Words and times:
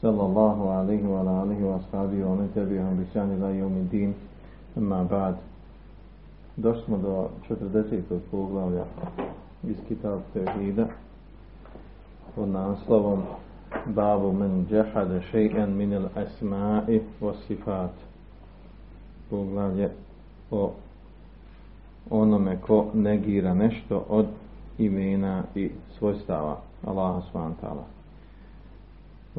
sallallahu 0.00 0.68
alaihi 0.68 1.06
wa 1.06 1.20
alaihi 1.20 1.62
wa 1.62 1.76
ashabi 1.76 2.22
wa 2.22 2.34
men 2.34 2.48
tebi 2.52 2.78
on 2.78 2.96
bisani 2.96 3.36
la 3.40 5.04
ba'd. 5.04 5.36
Do 6.56 6.74
40. 7.48 8.20
poglavlja 8.30 8.84
iz 9.64 9.76
kitab 9.88 10.20
Tevhida 10.32 10.86
pod 12.34 12.48
naslovom 12.48 13.22
Babu 13.86 14.32
men 14.32 14.66
džahade 14.70 15.22
še'en 15.32 15.76
min 15.76 15.94
al 15.94 16.08
asma'i 16.14 17.00
wa 17.20 17.34
sifat. 17.46 17.92
Poglavlje 19.30 19.90
o 20.50 20.72
onome 22.10 22.56
ko 22.60 22.86
negira 22.94 23.54
nešto 23.54 24.04
od 24.08 24.26
imena 24.78 25.42
i 25.54 25.70
svojstava 25.98 26.60
Allaha 26.86 27.20
subhanahu 27.20 27.99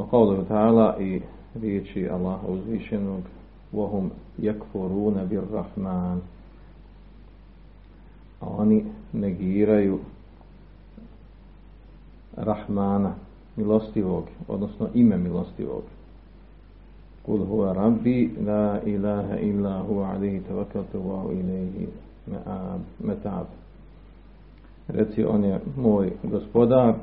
wa 0.01 0.05
ta'ala 0.05 0.07
wa 0.07 0.07
qawluhu 0.11 0.45
ta'ala 0.49 0.97
i 1.01 1.23
riječi 1.61 2.09
Allaha 2.09 2.47
uzvišenog 2.49 3.23
وهم 3.73 4.11
يكفرون 4.39 5.25
بالرحمن 5.25 6.21
a 8.41 8.47
oni 8.47 8.85
negiraju 9.13 9.99
Rahmana, 12.37 13.15
milostivog, 13.57 14.25
odnosno 14.49 14.89
ime 14.95 15.17
milostivog. 15.17 15.83
Kul 17.27 17.39
huwa 17.39 17.73
rabbi 17.73 18.31
la 18.47 18.81
ilaha 18.87 19.39
illa 19.39 19.81
huwa 19.81 20.11
alihi 20.11 20.41
tavakaltu 20.41 21.09
wa 21.11 21.33
ilaihi 21.33 21.89
metab. 23.01 23.47
Reci, 24.89 25.25
on 25.25 25.45
je 25.45 25.61
moj 25.77 26.11
gospodar, 26.23 26.95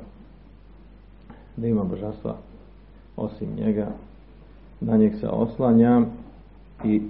da 1.58 1.68
ima 1.68 1.84
božanstva 1.84 2.36
osim 3.19 3.49
njega, 3.57 3.87
na 4.81 4.97
njeg 4.97 5.15
se 5.21 5.29
oslanjam 5.29 6.07
i, 6.85 7.03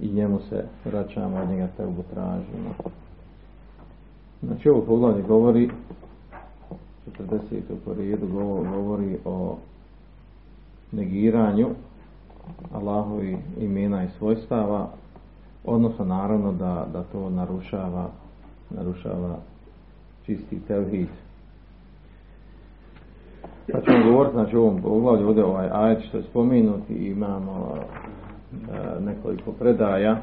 i 0.00 0.08
njemu 0.12 0.38
se 0.48 0.64
vraćamo, 0.84 1.36
od 1.42 1.48
njega 1.48 1.68
te 1.76 1.86
tražimo. 2.14 2.74
Znači 4.42 4.68
ovo 4.68 4.80
poglavlje 4.80 5.22
govori 5.22 5.70
40. 7.18 7.60
po 7.84 7.94
redu 7.94 8.26
govori 8.72 9.18
o 9.24 9.56
negiranju 10.92 11.68
Allahovi 12.72 13.38
imena 13.60 14.04
i 14.04 14.08
svojstava 14.18 14.88
odnosno 15.64 16.04
naravno 16.04 16.52
da, 16.52 16.86
da 16.92 17.02
to 17.02 17.30
narušava 17.30 18.10
narušava 18.70 19.38
čisti 20.26 20.60
tevhid 20.60 21.08
pa 23.72 23.80
ćemo 23.80 24.10
govoriti 24.10 24.34
znači 24.34 24.56
o 24.56 24.60
ovom 24.60 24.82
poglavlju 24.82 25.28
ovdje 25.28 25.44
ovaj 25.44 25.68
ajet 25.72 26.04
što 26.08 26.16
je 26.16 26.22
spomenuti 26.22 26.94
imamo 26.94 27.74
e, 27.76 29.00
nekoliko 29.00 29.52
predaja 29.52 30.20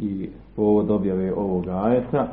i 0.00 0.30
povod 0.56 0.90
objave 0.90 1.34
ovog 1.34 1.68
ajeta 1.68 2.28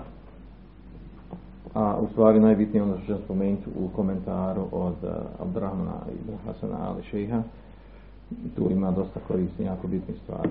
a 1.73 1.97
u 2.01 2.07
stvari 2.11 2.39
najbitnije 2.39 2.83
ono 2.83 2.97
što 3.03 3.13
ću 3.13 3.23
spomenuti 3.23 3.69
u 3.79 3.87
komentaru 3.95 4.61
od 4.71 4.95
uh, 5.03 5.09
Abdrahmana 5.39 5.99
i 6.09 6.45
Hasana 6.45 6.77
Ali 6.81 7.03
Šeha 7.03 7.43
tu 8.55 8.67
ima 8.71 8.91
dosta 8.91 9.19
korisnih, 9.27 9.67
jako 9.67 9.87
bitnih 9.87 10.17
stvari. 10.23 10.49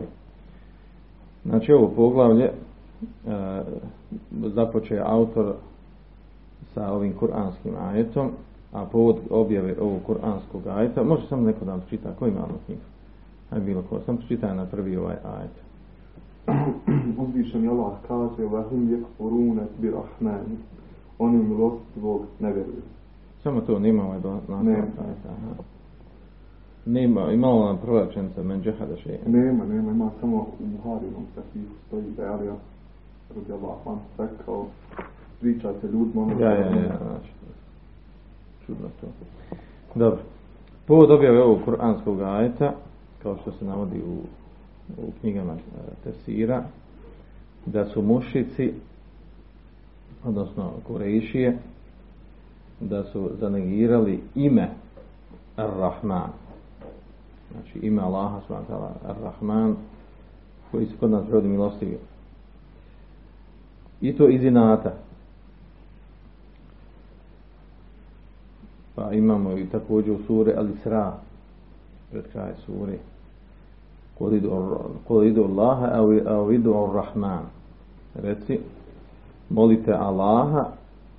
Znači 1.45 1.73
ovo 1.73 1.89
poglavlje 1.89 2.51
uh, 2.51 3.33
započeo 4.55 5.05
autor 5.07 5.55
sa 6.75 6.93
ovim 6.93 7.13
kuranskim 7.13 7.75
ajetom 7.81 8.31
a 8.73 8.85
povod 8.85 9.17
objave 9.31 9.77
ovog 9.81 10.03
kuranskog 10.07 10.67
ajeta 10.67 11.03
može 11.03 11.27
samo 11.29 11.43
neko 11.43 11.65
da 11.65 11.71
vam 11.71 11.83
čita 11.91 12.15
koji 12.19 12.31
ima 12.31 12.47
knjigu 12.67 12.81
aj 13.51 13.61
bilo 13.61 13.83
ko 13.91 14.01
sam 14.07 14.19
čitaj 14.29 14.57
na 14.57 14.67
prvi 14.67 14.97
ovaj 14.97 15.17
ajet 15.25 15.57
uzvišen 17.23 17.69
Allah 17.69 17.93
kaže 18.09 18.45
vahum 18.45 18.89
yekfurune 18.91 19.67
bi 19.81 19.91
rahmani 19.91 20.57
oni 21.19 21.39
milostivog 21.39 22.23
ne 22.41 22.53
vjeruju. 22.53 22.83
Samo 23.43 23.61
to 23.61 23.79
nema 23.79 24.05
ovaj 24.05 24.21
do 24.21 24.41
Nema. 24.63 24.87
Nema, 26.87 27.33
imalo 27.33 27.67
nam 27.67 27.79
prva 27.79 28.05
rečenica 28.05 28.43
men 28.43 28.63
džahada 28.63 28.97
še. 28.97 29.19
Nema, 29.27 29.65
nema, 29.65 29.91
ima 29.91 30.11
samo 30.21 30.37
u 30.37 30.67
Buharinom 30.67 31.25
sahihu 31.35 31.75
stoji 31.87 32.05
da 32.17 32.23
je 32.23 32.29
Alija 32.29 32.55
radi 33.37 33.53
Allah 33.53 33.77
van 33.87 33.99
rekao 34.19 34.67
priča 35.41 35.73
se 35.81 35.87
ljudima 35.87 36.23
ono 36.23 36.41
Ja, 36.41 36.51
ja, 36.51 36.67
ja, 36.67 36.99
znači. 37.03 37.31
Čudno 38.67 38.89
to. 39.01 39.07
Dobro. 39.95 40.19
Povod 40.87 41.11
objave 41.11 41.43
ovog 41.43 41.65
kuranskog 41.65 42.21
ajeta, 42.21 42.75
kao 43.23 43.37
što 43.43 43.53
se 43.53 43.65
navodi 43.65 43.99
u, 43.99 44.17
u 45.03 45.13
knjigama 45.21 45.57
Tefsira, 46.05 46.65
da 47.67 47.85
su 47.85 48.03
mušici 48.03 48.73
odnosno 50.25 50.73
Kurešije, 50.87 51.59
da 52.81 53.05
su 53.05 53.31
zanegirali 53.41 54.21
ime 54.35 54.69
Ar-Rahman. 55.57 56.31
Znači 57.53 57.79
ime 57.87 58.03
Allaha. 58.03 58.41
Ar-Rahman, 59.07 59.75
koji 60.71 60.87
se 60.87 60.93
kod 61.01 61.11
nas 61.11 61.25
rodi 61.31 61.49
milostivi. 61.49 61.99
I 64.01 64.17
to 64.17 64.29
iz 64.29 64.45
inata. 64.45 64.93
Pa 68.95 69.13
imamo 69.13 69.59
i 69.59 69.67
također 69.67 70.13
u 70.13 70.19
sure 70.27 70.55
Al-Isra, 70.57 71.13
pred 72.11 72.25
kraj 72.33 72.53
sure, 72.67 72.99
kod 75.07 75.25
idu 75.25 75.45
Allaha, 75.45 75.87
a 75.87 76.53
idu 76.53 76.75
Ar-Rahman. 76.75 77.45
Reci, 78.15 78.61
molite 79.51 79.93
Allaha 79.93 80.67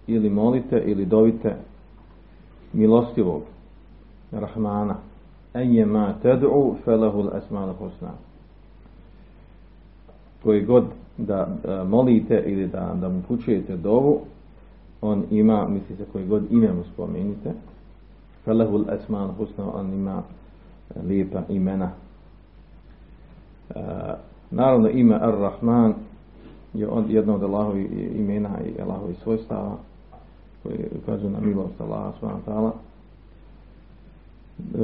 ili 0.08 0.30
molite 0.30 0.84
ili 0.86 1.06
dovite 1.06 1.56
milostivog 2.74 3.42
Rahmana. 4.32 4.96
Enjema 5.54 6.14
ted'u 6.24 6.76
felahul 6.86 7.30
esmanu 7.38 7.74
husna. 7.74 8.12
Koji 10.44 10.66
god 10.66 10.84
da 11.18 11.48
molite 11.90 12.44
ili 12.46 12.68
da, 12.68 12.96
da 13.02 13.10
mu 13.10 13.22
pučujete 13.28 13.78
dovu 13.78 14.20
on 15.04 15.24
ima, 15.32 15.68
mislite 15.68 16.06
koji 16.12 16.28
god 16.28 16.52
ime 16.52 16.74
mu 16.74 16.84
spomenite. 16.94 17.54
Felahul 18.46 18.86
esmanu 18.90 19.34
husna 19.34 19.74
on 19.74 19.94
ima 19.94 20.24
lijepa 21.08 21.42
imena. 21.50 21.92
E, 23.70 23.80
naravno 24.52 24.90
ime 24.90 25.16
Ar-Rahman 25.16 25.94
je 26.74 26.88
jedno 27.08 27.36
od 27.36 27.44
Allahovi 27.44 28.12
imena 28.16 28.50
i 28.66 28.82
Allahovi 28.82 29.16
svojstava 29.24 29.78
koji 30.64 30.78
kaže 31.06 31.30
na 31.30 31.40
milost 31.40 31.82
Allaha 31.82 32.12
ta'ala. 32.46 32.72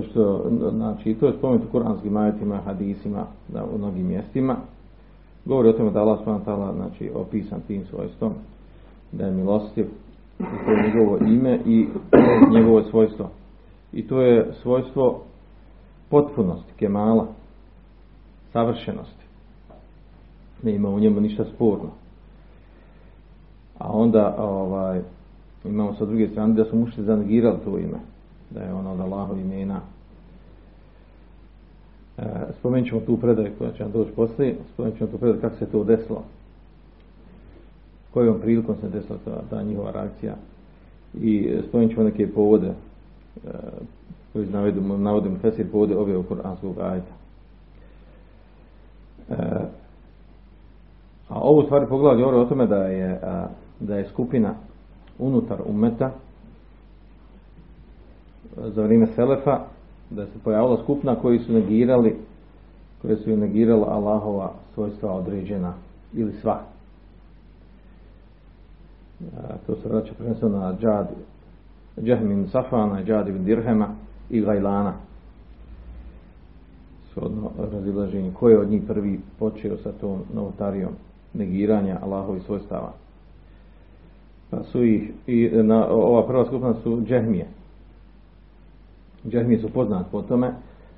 Što 0.10 0.52
znači 0.72 1.14
to 1.14 1.28
je 1.28 1.34
spomenuto 1.38 1.68
u 1.68 1.72
kuranskim 1.72 2.18
ajetima 2.18 2.58
hadisima 2.58 3.26
da, 3.48 3.66
u 3.66 3.78
mnogim 3.78 4.08
mjestima. 4.08 4.56
Govori 5.46 5.70
o 5.70 5.74
tome 5.74 5.92
da 5.92 6.00
Allah 6.00 6.20
ta'ala 6.26 6.76
znači 6.76 7.12
opisan 7.16 7.62
tim 7.68 7.86
svojstvom 7.90 8.34
da 9.12 9.26
je 9.26 9.32
milostiv 9.32 9.86
to 10.66 10.72
je 10.72 10.88
njegovo 10.88 11.18
ime 11.18 11.60
i 11.66 11.88
njegovo 12.56 12.84
svojstvo 12.84 13.30
i 13.94 14.08
to 14.08 14.22
je 14.22 14.54
svojstvo 14.62 15.24
potpunosti, 16.10 16.74
kemala 16.78 17.28
savršenosti 18.54 19.20
ne 20.64 20.76
ima 20.76 20.90
u 20.90 21.00
njemu 21.00 21.22
ništa 21.22 21.46
sporno. 21.56 21.90
A 23.78 23.92
onda 23.92 24.36
ovaj, 24.38 25.02
imamo 25.66 25.94
sa 25.94 26.06
druge 26.06 26.28
strane 26.28 26.54
da 26.54 26.66
su 26.66 26.76
mušli 26.76 27.04
zanegirali 27.04 27.60
to 27.66 27.78
ime, 27.78 28.00
da 28.50 28.62
je 28.62 28.74
ono 28.74 28.94
od 28.94 29.00
Allahov 29.00 29.40
imena. 29.40 29.82
E, 32.18 32.24
spomenut 32.60 32.90
ćemo 32.90 33.02
tu 33.02 33.18
predaj 33.18 33.52
koja 33.58 33.72
će 33.72 33.84
nam 33.84 33.92
doći 33.92 34.12
poslije, 34.12 34.58
spomenut 34.74 34.98
ćemo 34.98 35.12
tu 35.12 35.18
predaj 35.18 35.42
kako 35.42 35.56
se 35.56 35.66
to 35.66 35.84
desilo 35.84 36.24
kojom 38.14 38.40
prilikom 38.42 38.76
se 38.82 38.90
desila 38.90 39.20
ta, 39.26 39.42
ta 39.50 39.64
njihova 39.64 39.92
reakcija 39.92 40.36
i 41.14 41.50
e, 41.50 41.62
spomenut 41.68 41.92
ćemo 41.92 42.04
neke 42.04 42.34
povode 42.34 42.68
e, 42.68 43.50
koji 44.34 44.48
navodimo, 44.48 44.98
navodimo 44.98 45.38
Fesir 45.42 45.72
povode 45.72 45.98
ove 45.98 46.18
u 46.18 46.24
Kur'anskog 46.24 46.80
ajta. 46.80 47.14
E, 49.30 49.36
a 51.30 51.40
ovu 51.40 51.64
stvari 51.64 51.86
poglavlje 51.90 52.24
govori 52.24 52.42
o 52.42 52.46
tome 52.46 52.68
da 52.68 52.84
je, 52.84 53.22
da 53.80 53.98
je 53.98 54.08
skupina 54.08 54.54
unutar 55.20 55.62
umeta 55.66 56.12
za 58.58 58.84
vrijeme 58.84 59.08
Selefa 59.16 59.60
da 60.10 60.26
se 60.26 60.40
pojavila 60.44 60.84
skupina 60.84 61.16
koji 61.16 61.40
su 61.40 61.54
negirali 61.54 62.16
koje 63.02 63.18
su 63.18 63.38
negirala 63.38 63.88
Allahova 63.88 64.52
svojstva 64.74 65.12
određena 65.12 65.74
ili 66.14 66.34
sva 66.34 66.62
to 69.66 69.76
se 69.76 69.90
vraća 69.90 70.14
prvenstveno 70.18 70.58
na 70.58 70.76
Džad, 70.82 71.08
Džahmin 72.02 72.48
Safana, 72.48 73.04
Džad 73.04 73.28
ibn 73.28 73.44
Dirhema 73.44 73.88
i 74.30 74.42
Gajlana. 74.42 74.94
Shodno 77.12 77.52
razilaženje. 77.72 78.32
Ko 78.34 78.50
je 78.50 78.60
od 78.60 78.70
njih 78.70 78.84
prvi 78.88 79.20
počeo 79.40 79.78
sa 79.78 79.92
tom 79.92 80.20
novotarijom 80.34 80.92
negiranja 81.34 82.00
Allahovi 82.02 82.40
svojstava? 82.40 82.94
Pa 84.50 84.64
su 84.64 84.84
ih, 84.84 85.12
i 85.28 85.50
na, 85.64 85.88
ova 85.90 86.28
prva 86.28 86.46
skupina 86.46 86.74
su 86.74 87.02
Džahmije. 87.02 87.48
Džahmije 89.28 89.62
su 89.62 89.70
poznat 89.70 90.06
po 90.12 90.22
tome 90.22 90.54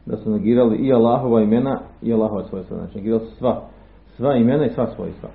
da 0.05 0.17
su 0.17 0.31
negirali 0.31 0.77
i 0.77 0.93
Allahova 0.93 1.41
imena 1.41 1.81
i 2.01 2.13
Allahova 2.13 2.43
svojstva. 2.43 2.77
Znači 2.77 2.97
negirali 2.97 3.25
su 3.25 3.35
sva, 3.35 3.61
sva 4.15 4.35
imena 4.35 4.65
i 4.65 4.73
sva 4.73 4.87
svojstva. 4.95 5.29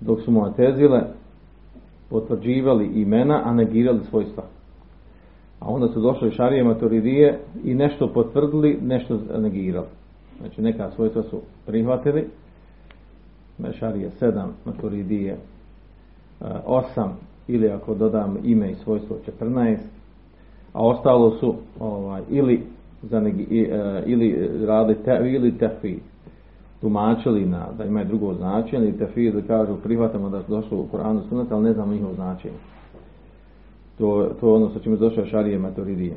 Dok 0.00 0.20
su 0.20 0.30
mu 0.30 0.44
atezile 0.44 1.02
potvrđivali 2.10 2.86
imena, 2.86 3.42
a 3.44 3.54
negirali 3.54 4.00
svojstva. 4.10 4.44
A 5.60 5.68
onda 5.68 5.88
su 5.88 6.00
došli 6.00 6.30
šarije 6.30 6.64
maturidije 6.64 7.40
i 7.64 7.74
nešto 7.74 8.12
potvrdili, 8.12 8.78
nešto 8.82 9.20
negirali. 9.38 9.86
Znači 10.40 10.62
neka 10.62 10.90
svojstva 10.90 11.22
su 11.22 11.40
prihvatili, 11.66 12.28
šarije 13.72 14.10
sedam, 14.10 14.52
maturidije 14.64 15.32
e, 15.32 15.38
osam, 16.66 17.18
ili 17.48 17.70
ako 17.70 17.94
dodam 17.94 18.36
ime 18.44 18.70
i 18.70 18.74
svojstvo 18.74 19.16
14, 19.40 19.76
a 20.72 20.86
ostalo 20.86 21.30
su 21.30 21.54
ovaj, 21.80 22.22
ili 22.30 22.62
za 23.02 23.20
negi, 23.20 23.68
e, 23.72 24.02
ili 24.06 24.50
radi 24.66 24.94
te, 25.04 25.20
ili 25.34 25.58
tefid 25.58 25.98
tumačili 26.80 27.46
na, 27.46 27.66
da 27.78 27.84
imaju 27.84 28.06
drugo 28.06 28.34
značenje 28.34 28.92
tefid 28.92 29.34
da 29.34 29.42
kažu 29.42 29.76
prihvatamo 29.82 30.28
da 30.28 30.42
su 30.42 30.50
došlo 30.50 30.78
u 30.78 30.86
Koranu 30.86 31.22
sunat, 31.28 31.52
ali 31.52 31.64
ne 31.64 31.72
znamo 31.72 31.92
njihovo 31.92 32.14
značenje. 32.14 32.58
To, 33.98 34.30
to 34.40 34.48
je 34.48 34.54
ono 34.54 34.70
sa 34.70 34.78
čime 34.78 34.96
došao 34.96 35.26
šarije 35.26 35.58
maturidije. 35.58 36.16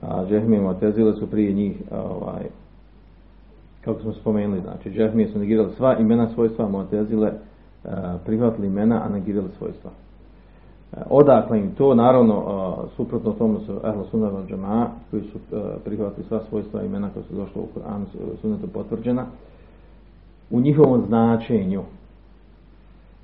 A 0.00 0.24
džehmije 0.28 0.60
motezile 0.62 1.12
su 1.12 1.30
prije 1.30 1.52
njih 1.52 1.82
ovaj, 1.90 2.44
kako 3.84 4.00
smo 4.00 4.12
spomenuli, 4.12 4.60
znači 4.60 4.90
džehmije 4.90 5.28
su 5.28 5.38
negirali 5.38 5.72
sva 5.76 5.98
imena 5.98 6.28
svojstva, 6.34 6.68
motezile 6.68 7.32
prihvatili 8.24 8.66
imena, 8.66 9.02
a 9.04 9.08
negirali 9.08 9.48
svojstva. 9.58 9.90
Odakle 11.10 11.60
im 11.60 11.70
to, 11.78 11.94
naravno, 11.94 12.44
suprotno 12.96 13.32
tomu 13.32 13.60
su 13.60 13.72
Ehlo 13.84 14.04
Sunnah 14.04 14.34
al 14.34 14.86
koji 15.10 15.22
su 15.22 15.38
prihvatili 15.84 16.26
sva 16.28 16.40
svojstva 16.48 16.82
imena 16.82 17.10
koja 17.14 17.22
su 17.22 17.34
došla 17.34 17.62
u 17.62 17.66
Koranu 17.74 18.06
sunnetu 18.40 18.66
potvrđena, 18.72 19.26
u 20.50 20.60
njihovom 20.60 21.02
značenju, 21.06 21.82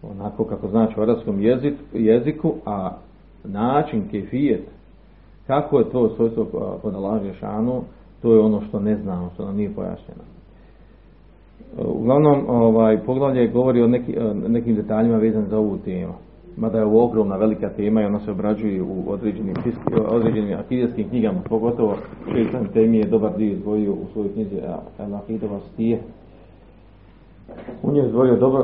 onako 0.03 0.45
kako 0.45 0.69
znači 0.69 1.01
u 1.01 1.03
arabskom 1.03 1.41
jeziku, 1.93 2.53
a 2.67 2.91
način, 3.45 4.09
kefijet, 4.11 4.69
kako 5.47 5.79
je 5.79 5.91
to 5.91 6.09
svojstvo 6.09 6.47
podalaže 6.83 7.35
šanu, 7.35 7.83
to 8.23 8.35
je 8.35 8.41
ono 8.41 8.61
što 8.69 8.81
ne 8.81 8.97
znamo, 8.97 9.31
što 9.35 9.45
nam 9.45 9.57
nije 9.57 9.75
pojašnjeno. 9.75 10.23
Uglavnom, 11.79 12.45
ovaj, 12.49 12.99
poglavlje 13.05 13.49
govori 13.49 13.83
o 13.83 13.89
neki, 13.89 14.17
nekim 14.49 14.75
detaljima 14.75 15.17
vezan 15.17 15.47
za 15.51 15.59
ovu 15.59 15.79
temu 15.79 16.13
mada 16.57 16.79
je 16.79 16.85
ovo 16.85 17.05
ogromna 17.05 17.37
velika 17.37 17.69
tema 17.69 18.03
i 18.03 18.05
ona 18.05 18.21
se 18.21 18.31
obrađuje 18.31 18.83
u 18.83 19.03
određenim, 19.07 19.55
određenim 20.09 20.59
akidijskim 20.59 21.09
knjigama, 21.09 21.41
pogotovo 21.49 21.97
Šeitan 22.33 22.67
Temi 22.73 22.99
je 22.99 23.05
dobar 23.05 23.37
dio 23.37 23.53
izdvojio 23.53 23.93
u 23.93 24.07
svojoj 24.13 24.33
knjizi 24.33 24.57
El 24.99 25.15
Akidova 25.15 25.59
stije. 25.73 26.03
U 27.83 27.93
njoj 27.93 28.03
je 28.03 28.07
izdvojio 28.07 28.37
dobar, 28.37 28.63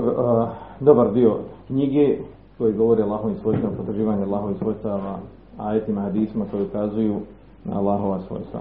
dobar 0.81 1.13
dio 1.13 1.39
knjige 1.67 2.19
koji 2.59 2.73
govori 2.73 3.03
o 3.03 3.05
Allahovim 3.05 3.37
svojstvama, 3.43 3.77
potvrđivanje 3.77 4.23
Allahovih 4.23 4.57
svojstava, 4.59 5.19
ajetima, 5.59 6.01
hadisma 6.01 6.45
koji 6.51 6.63
ukazuju 6.63 7.21
na 7.65 7.79
Allahova 7.79 8.21
svojstva. 8.21 8.61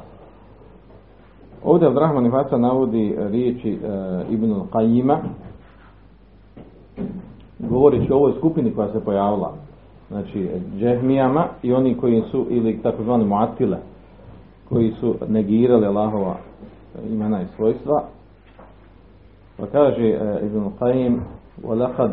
Ovdje 1.64 1.88
Abdrahman 1.88 2.26
Ifasa 2.26 2.58
navodi 2.58 3.16
riječi 3.18 3.78
uh, 3.84 4.34
Ibn 4.34 4.54
Qajima, 4.72 5.18
govoreći 7.61 8.13
o 8.13 8.17
ovoj 8.17 8.33
skupini 8.39 8.75
koja 8.75 8.93
se 8.93 9.05
pojavila, 9.05 9.53
znači 10.09 10.49
džehmijama 10.79 11.47
i 11.63 11.73
oni 11.73 11.97
koji 11.97 12.23
su, 12.31 12.47
ili 12.51 12.83
takozvani 12.83 13.25
muatile, 13.25 13.79
koji 14.69 14.91
su 14.91 15.15
negirali 15.29 15.87
Allahova 15.87 16.37
imena 17.11 17.43
i 17.43 17.47
svojstva, 17.57 18.05
pa 19.57 19.67
kaže 19.67 20.07
e, 20.07 20.41
Ibn 20.47 20.65
Qayyim 20.81 21.19
وَلَقَدْ 21.65 22.11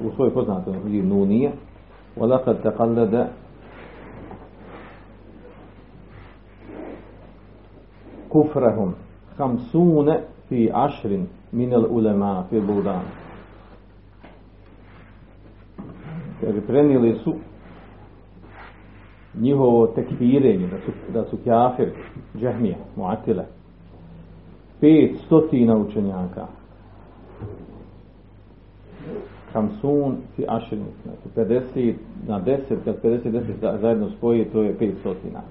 u 0.00 0.10
svojoj 0.14 0.34
poznatoj 0.34 0.74
knjigi 0.80 1.02
Nunije 1.02 1.52
وَلَقَدْ 2.16 2.62
تَقَلَّدَ 2.62 3.26
kufrahum 8.28 8.94
hamsune 9.38 10.20
fi 10.48 10.70
ašrin 10.74 11.26
minel 11.52 11.86
ulema 11.90 12.44
fi 12.50 12.60
budan 12.60 13.00
Kaže, 16.41 16.61
prenijeli 16.61 17.15
su 17.23 17.35
njihovo 19.39 19.87
tekfirenje, 19.87 20.67
da 20.67 20.77
su, 20.77 20.91
da 21.13 21.23
su 21.25 21.37
kafir, 21.45 21.91
džahmija, 22.37 22.77
muatile, 22.95 23.45
pet 24.79 25.17
stotina 25.25 25.77
učenjaka, 25.77 26.47
Kamsun 29.53 30.15
fi 30.35 30.45
ašrin, 30.47 30.83
znači 31.03 31.51
50 31.51 31.93
na 32.27 32.41
10, 32.41 32.57
kad 32.85 33.01
50 33.03 33.31
10 33.31 33.79
zajedno 33.81 34.09
spoji, 34.09 34.45
to 34.45 34.61
je 34.61 34.77
5 34.79 34.99
stotina. 34.99 35.41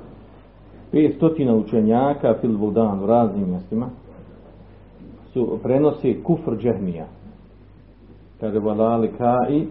5 0.93 1.17
stotina 1.17 1.55
učenjaka 1.55 2.35
fil 2.41 2.59
Budan 2.59 3.03
u 3.03 3.07
raznim 3.07 3.51
mjestima 3.51 3.89
su 5.33 5.59
prenosi 5.63 6.21
kufr 6.25 6.57
džahmija. 6.57 7.07
Kaže, 8.41 8.59
valali 8.59 9.13
kai 9.19 9.67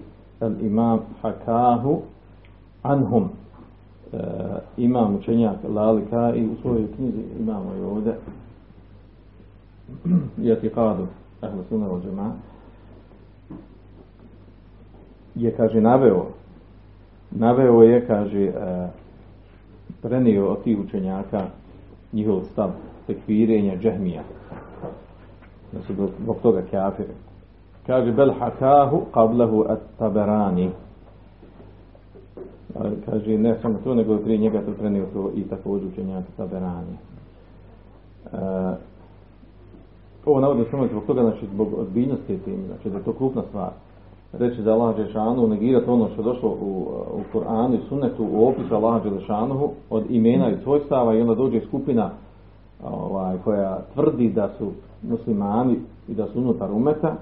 imam 0.61 0.99
hakahu 1.21 2.01
anhum. 2.83 3.29
E, 4.13 4.17
imam 4.77 5.15
učenjak 5.15 5.57
Lalika 5.75 6.33
i 6.35 6.47
u 6.47 6.55
svojoj 6.61 6.87
knjizi 6.95 7.21
imamo 7.39 7.75
i 7.75 7.81
ovdje. 7.81 8.15
Jatikadu 10.49 11.07
Ahlu 11.41 11.63
Sunna 11.69 11.85
al 11.85 12.01
je 15.35 15.51
kaže 15.51 15.81
naveo 15.81 16.25
naveo 17.31 17.83
je 17.83 18.07
kaže 18.07 18.43
e, 18.43 18.87
prenio 20.01 20.47
od 20.47 20.63
tih 20.63 20.79
učenjaka 20.79 21.45
njihov 22.13 22.41
stav 22.51 22.69
tekvirenja 23.07 23.77
džahmija 23.77 24.23
da 25.71 25.81
su 25.81 25.93
zbog 25.93 26.37
toga 26.41 26.61
kafiri 26.71 27.13
Kaže 27.87 28.11
bel 28.11 28.31
hakahu 28.39 29.01
qablahu 29.13 29.65
at-taberani. 29.69 30.69
Kaže 33.05 33.37
ne 33.37 33.55
samo 33.61 33.79
to, 33.83 33.95
nego 33.95 34.17
prije 34.17 34.37
njega 34.37 34.61
to 34.61 34.71
prenio 34.79 35.05
to 35.13 35.31
i 35.35 35.43
također 35.43 35.87
učenjak 35.87 36.23
taberani. 36.37 36.95
E, 38.33 38.37
ovo 40.25 40.39
navodim 40.39 40.65
samo 40.71 40.87
zbog 40.87 41.03
toga, 41.05 41.21
znači 41.21 41.45
zbog 41.53 41.67
odbiljnosti 41.77 42.37
teme, 42.37 42.67
znači 42.67 42.89
da 42.89 42.97
je 42.97 43.03
to 43.03 43.13
krupna 43.13 43.41
stvar. 43.49 43.69
Reći 44.33 44.61
za 44.61 44.73
Allah 44.73 44.95
Žešanu, 44.97 45.47
negirati 45.47 45.89
ono 45.89 46.09
što 46.09 46.21
je 46.21 46.25
došlo 46.25 46.49
u, 46.49 46.87
u 47.13 47.21
Koranu 47.31 47.75
i 47.75 47.87
Sunnetu 47.89 48.27
u 48.31 48.47
opisu 48.47 48.75
Allah 48.75 49.03
Žešanu 49.03 49.69
od 49.89 50.03
imena 50.09 50.49
i 50.49 50.57
svojstava 50.63 51.13
i 51.13 51.21
onda 51.21 51.35
dođe 51.35 51.61
skupina 51.61 52.09
ovaj, 52.83 53.37
koja 53.43 53.79
tvrdi 53.93 54.29
da 54.29 54.49
su 54.57 54.71
muslimani 55.03 55.79
i 56.07 56.13
da 56.13 56.27
su 56.27 56.39
unutar 56.39 56.71
umeta, 56.71 57.15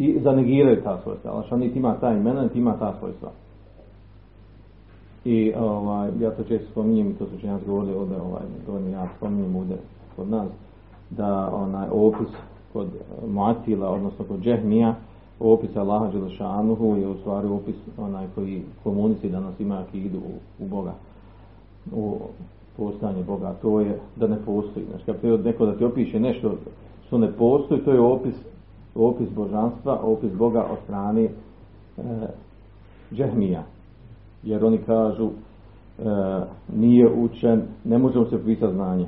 i 0.00 0.20
zanegiraju 0.20 0.82
ta 0.82 0.98
svojstva. 1.02 1.30
Allah 1.30 1.52
niti 1.52 1.78
ima 1.78 1.96
ta 2.00 2.12
imena, 2.12 2.42
niti 2.42 2.58
ima 2.58 2.76
ta 2.78 2.94
svojstva. 2.98 3.30
I 5.24 5.52
ovaj, 5.54 6.10
ja 6.20 6.30
to 6.30 6.44
često 6.44 6.70
spominjem, 6.70 7.14
to 7.14 7.26
su 7.26 7.40
činjaci 7.40 7.64
govorili 7.66 7.94
ovdje, 7.94 8.20
ovaj, 8.20 8.42
to 8.66 8.78
ja 8.78 9.08
spominjem 9.16 9.56
ovdje 9.56 9.76
kod 10.16 10.30
nas, 10.30 10.48
da 11.10 11.50
onaj 11.54 11.88
opis 11.92 12.28
kod 12.72 12.86
Muatila, 13.28 13.90
odnosno 13.90 14.24
kod 14.24 14.40
Džehmija, 14.40 14.94
opis 15.40 15.76
Allaha 15.76 16.12
Đelešanuhu 16.12 16.96
je 16.96 17.08
u 17.08 17.14
stvari 17.14 17.48
opis 17.48 17.76
onaj 17.98 18.26
koji 18.34 18.62
komunisti 18.84 19.28
danas 19.28 19.60
ima 19.60 19.78
akidu 19.78 20.18
u, 20.18 20.64
u 20.64 20.68
Boga, 20.68 20.94
u 21.92 22.16
postanje 22.76 23.22
Boga, 23.22 23.54
to 23.62 23.80
je 23.80 23.98
da 24.16 24.26
ne 24.26 24.36
postoji. 24.46 24.86
Znači, 24.86 25.04
kad 25.04 25.44
neko 25.44 25.66
da 25.66 25.76
ti 25.76 25.84
opiše 25.84 26.20
nešto 26.20 26.54
što 27.06 27.18
ne 27.18 27.32
postoji, 27.32 27.84
to 27.84 27.92
je 27.92 28.00
opis 28.00 28.34
opis 28.94 29.28
božanstva, 29.34 30.00
opis 30.02 30.32
Boga 30.32 30.66
od 30.72 30.78
strane 30.84 31.24
e, 31.24 31.30
džehmija. 33.12 33.62
Jer 34.42 34.64
oni 34.64 34.78
kažu 34.78 35.26
e, 35.26 35.32
nije 36.76 37.12
učen, 37.14 37.62
ne 37.84 37.98
možemo 37.98 38.24
se 38.24 38.44
pisati 38.44 38.74
znanje. 38.74 39.06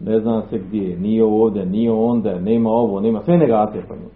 Ne 0.00 0.20
zna 0.20 0.42
se 0.50 0.58
gdje, 0.58 0.98
nije 0.98 1.24
ovdje, 1.24 1.66
nije 1.66 1.92
onda, 1.92 2.40
nema 2.40 2.70
ovo, 2.70 3.00
nema, 3.00 3.22
sve 3.22 3.36
negacije 3.36 3.82
njemu. 3.90 4.10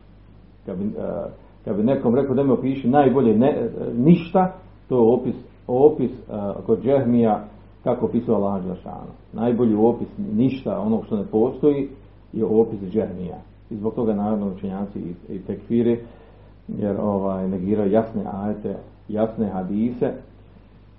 Kad 0.66 0.78
bi, 0.78 0.84
e, 0.84 1.30
kad 1.64 1.76
bi 1.76 1.82
nekom 1.82 2.14
rekao 2.14 2.34
da 2.34 2.42
mi 2.42 2.50
opiši 2.50 2.88
najbolje 2.88 3.38
ne, 3.38 3.48
e, 3.48 3.70
ništa, 3.96 4.52
to 4.88 4.96
je 4.96 5.20
opis, 5.20 5.34
opis 5.66 6.10
e, 6.10 6.32
kod 6.66 6.82
džehmija 6.82 7.44
kako 7.84 8.06
opisuje 8.06 8.34
Allah 8.36 8.64
Đelšanu. 8.64 9.12
Najbolji 9.32 9.74
opis 9.74 10.08
ništa 10.32 10.80
onog 10.80 11.04
što 11.06 11.16
ne 11.16 11.24
postoji 11.24 11.88
je 12.32 12.44
opis 12.44 12.80
džehmija. 12.80 13.38
I 13.70 13.76
zbog 13.76 13.94
toga 13.94 14.14
naravno 14.14 14.48
učenjaci 14.48 14.98
i, 14.98 15.34
i 15.34 15.38
tekfiri 15.38 16.00
jer 16.68 16.96
ovaj, 17.00 17.48
negiraju 17.48 17.92
jasne 17.92 18.22
ajete, 18.32 18.76
jasne 19.08 19.48
hadise 19.48 20.12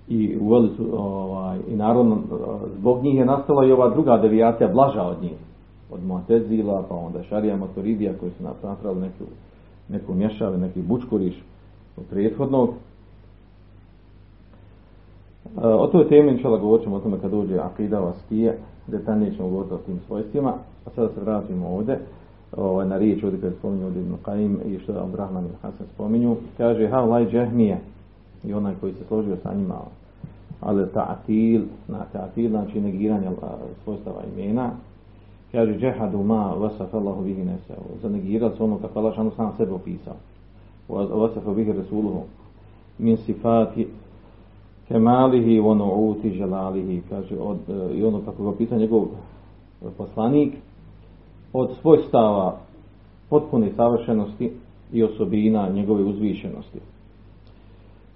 i 0.08 0.38
uveli 0.40 0.70
su 0.76 0.86
ovaj, 0.92 1.58
i 1.68 1.76
naravno 1.76 2.18
zbog 2.78 3.02
njih 3.02 3.18
je 3.18 3.24
nastala 3.24 3.66
i 3.66 3.72
ova 3.72 3.90
druga 3.90 4.18
devijacija 4.18 4.68
blaža 4.68 5.02
od 5.02 5.22
njih 5.22 5.34
od 5.90 6.00
Mu'tezila 6.00 6.82
pa 6.88 6.94
onda 6.94 7.22
Šarija 7.22 7.56
Motoridija 7.56 8.12
koji 8.20 8.32
su 8.32 8.42
napravili 8.62 9.00
neku, 9.00 9.24
neku 9.88 10.14
mješave, 10.14 10.58
neki 10.58 10.82
bučkuriš 10.82 11.42
od 11.96 12.04
prethodnog. 12.10 12.70
O 15.56 15.86
toj 15.86 16.08
temi 16.08 16.32
inšala 16.32 16.58
govorit 16.58 16.84
ćemo 16.84 16.96
o 16.96 17.00
tome 17.00 17.20
kad 17.20 17.30
dođe 17.30 17.58
Akida 17.58 18.00
Vaskije, 18.00 18.58
detaljnije 18.86 19.34
ćemo 19.36 19.48
govoriti 19.48 19.74
o 19.74 19.78
tim 19.78 20.00
svojstvima, 20.06 20.54
a 20.86 20.90
sada 20.94 21.08
se 21.08 21.20
vratimo 21.20 21.68
ovdje, 21.68 22.00
ovaj, 22.56 22.88
na 22.88 22.98
riječ 22.98 23.24
ovdje 23.24 23.40
kad 23.40 23.52
spominju 23.58 23.86
ovdje 23.86 24.02
Ibn 24.02 24.14
Qaim 24.24 24.56
i 24.66 24.78
što 24.78 24.92
je 24.92 25.00
Abrahman 25.00 25.44
i 25.44 25.56
Hasan 25.62 25.86
spominju, 25.94 26.36
kaže 26.56 26.88
ha 26.88 27.00
laj 27.00 27.30
džahmije 27.30 27.78
i 28.44 28.52
onaj 28.52 28.74
koji 28.80 28.92
se 28.92 29.04
složio 29.08 29.36
sa 29.42 29.54
njima, 29.54 29.74
ali 30.60 30.84
ta'atil, 30.94 31.62
na 31.88 32.04
ta'atil 32.14 32.48
znači 32.48 32.80
negiranje 32.80 33.28
svojstava 33.84 34.22
imena, 34.36 34.70
kaže 35.52 35.78
džehadu 35.78 36.22
ma 36.22 36.54
vasaf 36.58 36.94
Allahu 36.94 37.22
bihi 37.22 37.44
nesehu, 37.44 37.84
zanegirali 38.02 38.56
su 38.56 38.64
ono 38.64 38.78
kako 38.78 38.98
Allah 38.98 39.14
šanu 39.14 39.30
sam 39.36 39.52
sebe 39.56 39.72
opisao, 39.72 40.16
vasaf 40.88 41.44
bihi 41.56 41.72
Resuluhu, 41.72 42.22
min 42.98 43.16
sifati 43.16 43.86
kemalihi 44.88 45.60
wa 45.60 45.74
nu'uti 45.74 46.34
želalihi, 46.34 47.02
kaže, 47.10 47.38
od, 47.38 47.58
e, 47.68 47.94
i 47.94 48.04
ono 48.04 48.20
kako 48.20 48.50
ga 48.50 48.56
pita 48.56 48.76
njegov 48.76 49.06
poslanik, 49.98 50.54
od 51.52 51.70
svojstava 51.80 52.56
potpune 53.30 53.70
savršenosti 53.76 54.52
i 54.92 55.04
osobina 55.04 55.68
njegove 55.68 56.04
uzvišenosti. 56.04 56.80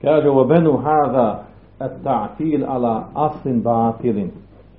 Kaže, 0.03 0.31
u 0.31 0.45
benu 0.45 0.77
hada 0.77 1.45
at-ta'til 1.79 2.65
ala 2.69 3.09
aslin 3.15 3.63
batilin. 3.63 4.31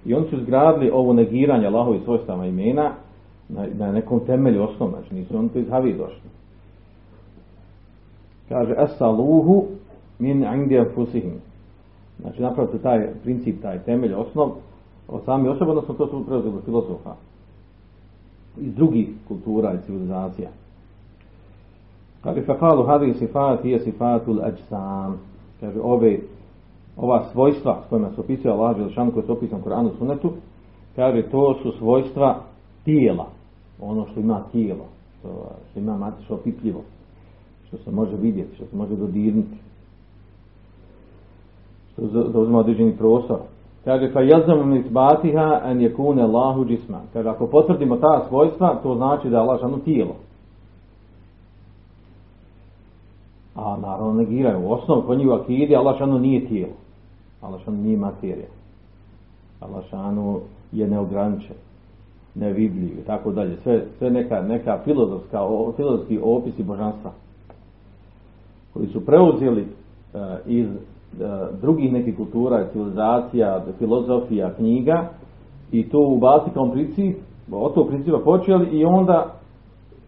I 0.05 0.13
oni 0.13 0.27
su 0.29 0.35
izgradili 0.35 0.91
ovo 0.93 1.13
negiranje 1.13 1.67
Allahovi 1.67 2.00
svojstava 2.03 2.45
imena 2.45 2.91
na, 3.50 3.65
na 3.74 3.91
nekom 3.91 4.19
temelju 4.25 4.63
osnovu, 4.63 4.91
znači 4.91 5.15
nisu 5.15 5.38
oni 5.38 5.50
to 5.50 5.59
iz 5.59 5.69
Havi 5.69 5.93
došli. 5.93 6.29
Kaže, 8.50 8.75
esaluhu 8.77 9.65
min 10.19 10.43
indija 10.43 10.85
fusihim. 10.95 11.33
Znači 12.21 12.41
napraviti 12.41 12.83
taj 12.83 13.07
princip, 13.24 13.62
taj 13.62 13.79
temelj, 13.79 14.13
osnov 14.13 14.51
od 15.07 15.21
sami 15.25 15.50
osoba, 15.50 15.71
odnosno 15.71 15.93
to 15.93 16.07
su 16.07 16.25
preuzeli 16.25 16.62
filozofa 16.65 17.15
iz 18.57 18.75
drugih 18.75 19.09
kultura 19.27 19.74
i 19.74 19.85
civilizacija. 19.85 20.50
Kaže, 22.24 22.41
fakalu 22.41 22.83
hadi 22.83 23.13
sifat 23.13 23.65
je 23.65 23.79
sifatul 23.79 24.41
ajsam. 24.41 25.19
Kaže, 25.59 25.79
ove, 25.81 26.19
ova 26.97 27.24
svojstva 27.31 27.81
s 27.85 27.89
kojima 27.89 28.09
se 28.15 28.21
opisuje 28.21 28.51
Allah 28.51 28.77
Želšanu 28.77 29.12
koje 29.12 29.25
se 29.25 29.31
opisano 29.31 29.62
u 29.62 29.63
Koranu 29.63 29.91
Sunetu, 29.97 30.31
kaže, 30.95 31.21
to 31.21 31.59
su 31.63 31.71
svojstva 31.77 32.39
tijela. 32.83 33.27
Ono 33.81 34.05
što 34.12 34.19
ima 34.19 34.43
tijelo, 34.51 34.85
što, 35.19 35.29
što 35.71 35.79
ima 35.79 35.97
matično 35.97 36.35
opipljivo, 36.35 36.81
što 37.67 37.77
se 37.77 37.91
može 37.91 38.15
vidjeti, 38.15 38.55
što 38.55 38.65
se 38.65 38.77
može 38.77 38.95
dodirnuti 38.95 39.57
zauzima 42.33 42.59
određeni 42.59 42.97
prostor. 42.97 43.38
Kaže, 43.86 44.12
fa 44.12 44.22
jelzamu 44.22 44.65
min 44.65 44.77
isbatiha 44.77 45.62
an 45.63 45.80
yakuna 45.80 46.24
Allahu 46.24 46.65
džisma. 46.65 47.01
Kaže, 47.13 47.30
ako 47.30 47.48
potvrdimo 47.48 47.98
ta 47.98 48.25
svojstva, 48.30 48.80
to 48.84 48.96
znači 48.96 49.30
da 49.30 49.38
je 49.38 49.42
Allah 49.42 49.84
tijelo. 49.84 50.15
A 53.56 53.77
naravno 53.82 54.13
negiraju. 54.13 54.60
U 54.60 54.72
osnovu 54.72 55.01
kod 55.01 55.18
njih 55.18 55.30
akidi 55.32 55.75
Allah 55.75 56.22
nije 56.22 56.48
tijelo. 56.48 56.74
Allah 57.42 57.68
nije 57.68 57.98
materija. 57.98 58.48
Allah 59.60 59.84
je 60.72 60.88
neograničen, 60.88 61.56
nevidljiv 62.36 63.00
i 63.00 63.04
tako 63.06 63.32
dalje. 63.32 63.58
Sve, 63.63 63.86
sve 63.98 64.10
neka, 64.10 64.42
neka 64.42 64.80
filozofska, 64.84 65.39
filozofski 65.75 66.20
opisi 66.24 66.63
božanstva 66.63 67.12
koji 68.74 68.88
su 68.88 69.06
preuzeli 69.06 69.62
uh, 69.62 70.22
iz 70.46 70.68
E, 70.68 70.94
drugih 71.62 71.93
nekih 71.93 72.17
kultura, 72.17 72.67
civilizacija, 72.72 73.63
filozofija, 73.77 74.53
knjiga 74.53 75.10
i 75.72 75.89
to 75.89 76.00
u 76.00 76.19
kao 76.53 76.72
princip, 76.72 77.17
od 77.51 77.74
tog 77.74 77.88
principa 77.88 78.19
počeli 78.24 78.67
i 78.77 78.86
onda, 78.86 79.34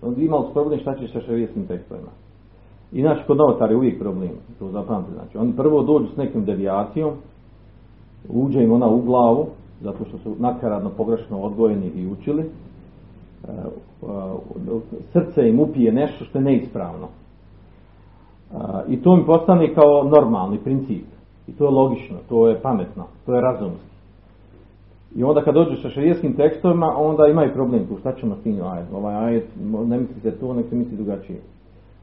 onda 0.01 0.21
imali 0.21 0.47
su 0.47 0.53
problem 0.53 0.79
šta 0.79 0.95
će 0.95 1.07
sa 1.07 1.21
šarijeskim 1.21 1.67
tekstovima. 1.67 2.09
Inače, 2.91 3.21
kod 3.27 3.37
novotara 3.37 3.71
je 3.71 3.77
uvijek 3.77 3.99
problem, 3.99 4.29
to 4.59 4.69
zapamte, 4.69 5.11
znači, 5.11 5.37
oni 5.37 5.53
prvo 5.55 5.83
dođu 5.83 6.07
s 6.13 6.17
nekim 6.17 6.45
devijacijom, 6.45 7.11
uđe 8.29 8.63
im 8.63 8.71
ona 8.71 8.87
u 8.87 9.01
glavu, 9.01 9.45
zato 9.81 10.05
što 10.05 10.17
su 10.17 10.35
nakaradno 10.39 10.89
pogrešno 10.97 11.41
odgojeni 11.41 11.87
i 11.87 12.07
učili, 12.07 12.41
e, 12.41 12.47
e, 13.47 13.65
srce 15.13 15.49
im 15.49 15.59
upije 15.59 15.91
nešto 15.91 16.25
što 16.25 16.37
je 16.37 16.43
neispravno 16.43 17.07
i 18.87 19.01
to 19.01 19.15
mi 19.15 19.25
postane 19.25 19.73
kao 19.73 20.03
normalni 20.03 20.57
princip. 20.57 21.05
I 21.47 21.51
to 21.51 21.63
je 21.63 21.71
logično, 21.71 22.17
to 22.29 22.47
je 22.47 22.59
pametno, 22.61 23.05
to 23.25 23.35
je 23.35 23.41
razumski. 23.41 23.87
I 25.15 25.23
onda 25.23 25.41
kad 25.41 25.53
dođeš 25.53 25.81
sa 25.81 25.89
šarijeskim 25.89 26.33
tekstovima, 26.33 26.93
onda 26.97 27.27
imaju 27.27 27.53
problem 27.53 27.85
tu, 27.87 27.97
šta 27.99 28.15
ćemo 28.15 28.35
s 28.35 28.43
tim 28.43 28.61
ajet? 28.63 28.87
Ovaj 28.93 29.15
ajet, 29.15 29.45
ne 29.85 29.97
mislite 29.97 30.31
to, 30.31 30.53
nek 30.53 30.65
se 30.69 30.75
misli 30.75 30.97
drugačije. 30.97 31.39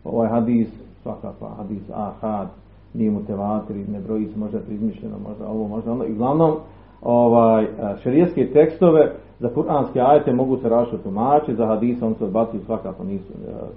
Ovaj 0.05 0.29
hadis, 0.29 0.69
svakako, 1.03 1.49
hadis 1.57 1.83
ahad, 1.95 2.49
nije 2.95 3.11
mu 3.11 3.25
tevatri, 3.27 3.85
ne 3.93 4.01
broji 4.01 4.27
se, 4.27 4.39
možda 4.39 4.59
je 4.59 4.65
izmišljeno, 4.69 5.17
možda 5.29 5.49
ovo, 5.49 5.69
možda 5.69 5.93
ono. 5.93 6.05
I 6.05 6.13
uglavnom, 6.13 6.57
ovaj, 7.05 7.67
šarijeske 8.03 8.53
tekstove 8.53 9.13
za 9.41 9.49
kuranske 9.49 10.01
ajete 10.01 10.33
mogu 10.33 10.57
se 10.57 10.69
različito 10.69 11.03
tumačiti, 11.03 11.55
za 11.55 11.67
hadise 11.67 12.05
on 12.05 12.15
se 12.15 12.25
odbacuju 12.25 12.63
svakako 12.67 13.05
nisu, 13.05 13.33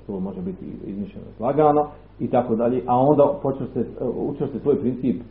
to 0.07 0.19
može 0.19 0.41
biti 0.41 0.65
izmišljeno 0.85 1.27
slagano 1.37 1.87
i 2.19 2.27
tako 2.27 2.55
dalje, 2.55 2.81
a 2.87 2.99
onda 2.99 3.23
učvrste 4.17 4.59
svoj 4.59 4.79
princip 4.79 5.21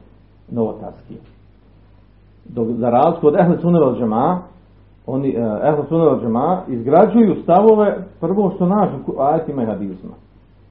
novotarski. 0.50 1.15
Dok 2.45 2.69
za 2.69 2.91
razliku 2.91 3.26
od 3.26 3.35
Ehle 3.41 3.59
Sunel 3.59 3.95
džema, 3.99 4.43
oni 5.07 5.29
Ehle 5.62 5.85
Sunel 5.88 6.21
džema 6.21 6.62
izgrađuju 6.69 7.43
stavove 7.43 8.05
prvo 8.21 8.50
što 8.50 8.67
nađu 8.67 8.97
ajetima 9.19 9.62
i 9.62 9.67
hadisma. 9.67 10.15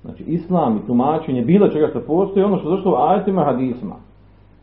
Znači 0.01 0.23
islam 0.23 0.77
i 0.77 0.87
tumačenje 0.87 1.41
bilo 1.41 1.67
čega 1.67 1.87
što 1.87 1.99
postoji, 1.99 2.45
ono 2.45 2.57
što 2.57 2.69
došlo 2.69 2.91
u 2.91 2.95
ajetima 2.95 3.41
i 3.41 3.45
hadisma. 3.45 3.95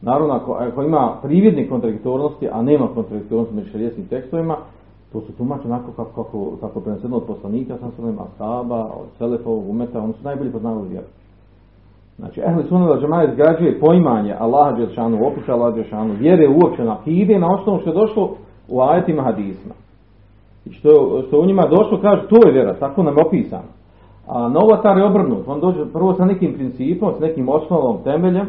Naravno, 0.02 0.34
ako, 0.34 0.52
ako 0.52 0.82
ima 0.82 1.12
privjedne 1.22 1.68
kontradiktornosti, 1.68 2.48
a 2.52 2.62
nema 2.62 2.88
kontradiktornosti 2.94 3.54
među 3.54 3.70
šarijeskim 3.70 4.06
tekstovima, 4.06 4.56
to 5.12 5.20
su 5.20 5.32
tumači 5.32 5.66
onako 5.66 5.92
kako, 5.92 6.24
kako, 6.24 6.56
kako 6.60 6.80
preneseno 6.80 7.16
od 7.16 7.24
poslanika, 7.26 7.78
sam 7.78 7.90
sam 7.96 8.18
Asaba, 8.18 8.84
od 8.84 9.06
Selefovog 9.18 9.70
umeta, 9.70 10.00
oni 10.00 10.12
su 10.12 10.24
najbolji 10.24 10.52
poznavali 10.52 10.88
vjeru. 10.88 11.06
Znači, 12.18 12.40
Ehli 12.40 12.64
Sunna 12.68 12.86
da 12.86 13.00
džemaja 13.00 13.30
izgrađuje 13.30 13.80
poimanje 13.80 14.34
Allaha 14.38 14.72
Đelšanu, 14.72 15.26
opisa 15.26 15.52
Allaha 15.52 15.76
Đelšanu, 15.76 16.14
vjere 16.14 16.48
uopće 16.48 16.84
na 16.84 16.96
ide 17.06 17.38
na 17.38 17.54
osnovu 17.54 17.80
što 17.80 17.90
je 17.90 17.94
došlo 17.94 18.30
u 18.68 18.80
ajetima 18.80 19.22
hadisma. 19.22 19.74
I 20.64 20.72
što, 20.72 21.22
što 21.26 21.40
u 21.40 21.46
njima 21.46 21.62
došlo, 21.62 22.00
kaže, 22.02 22.28
to 22.28 22.46
je 22.46 22.52
vjera, 22.52 22.74
tako 22.74 23.02
nam 23.02 23.16
je 23.16 23.24
opisano. 23.26 23.70
A 24.28 24.48
novotar 24.48 24.98
je 24.98 25.04
obrnut, 25.04 25.48
on 25.48 25.60
dođe 25.60 25.84
prvo 25.92 26.14
sa 26.14 26.24
nekim 26.24 26.54
principom, 26.54 27.12
s 27.18 27.20
nekim 27.20 27.48
osnovom, 27.48 27.98
temeljem, 28.04 28.46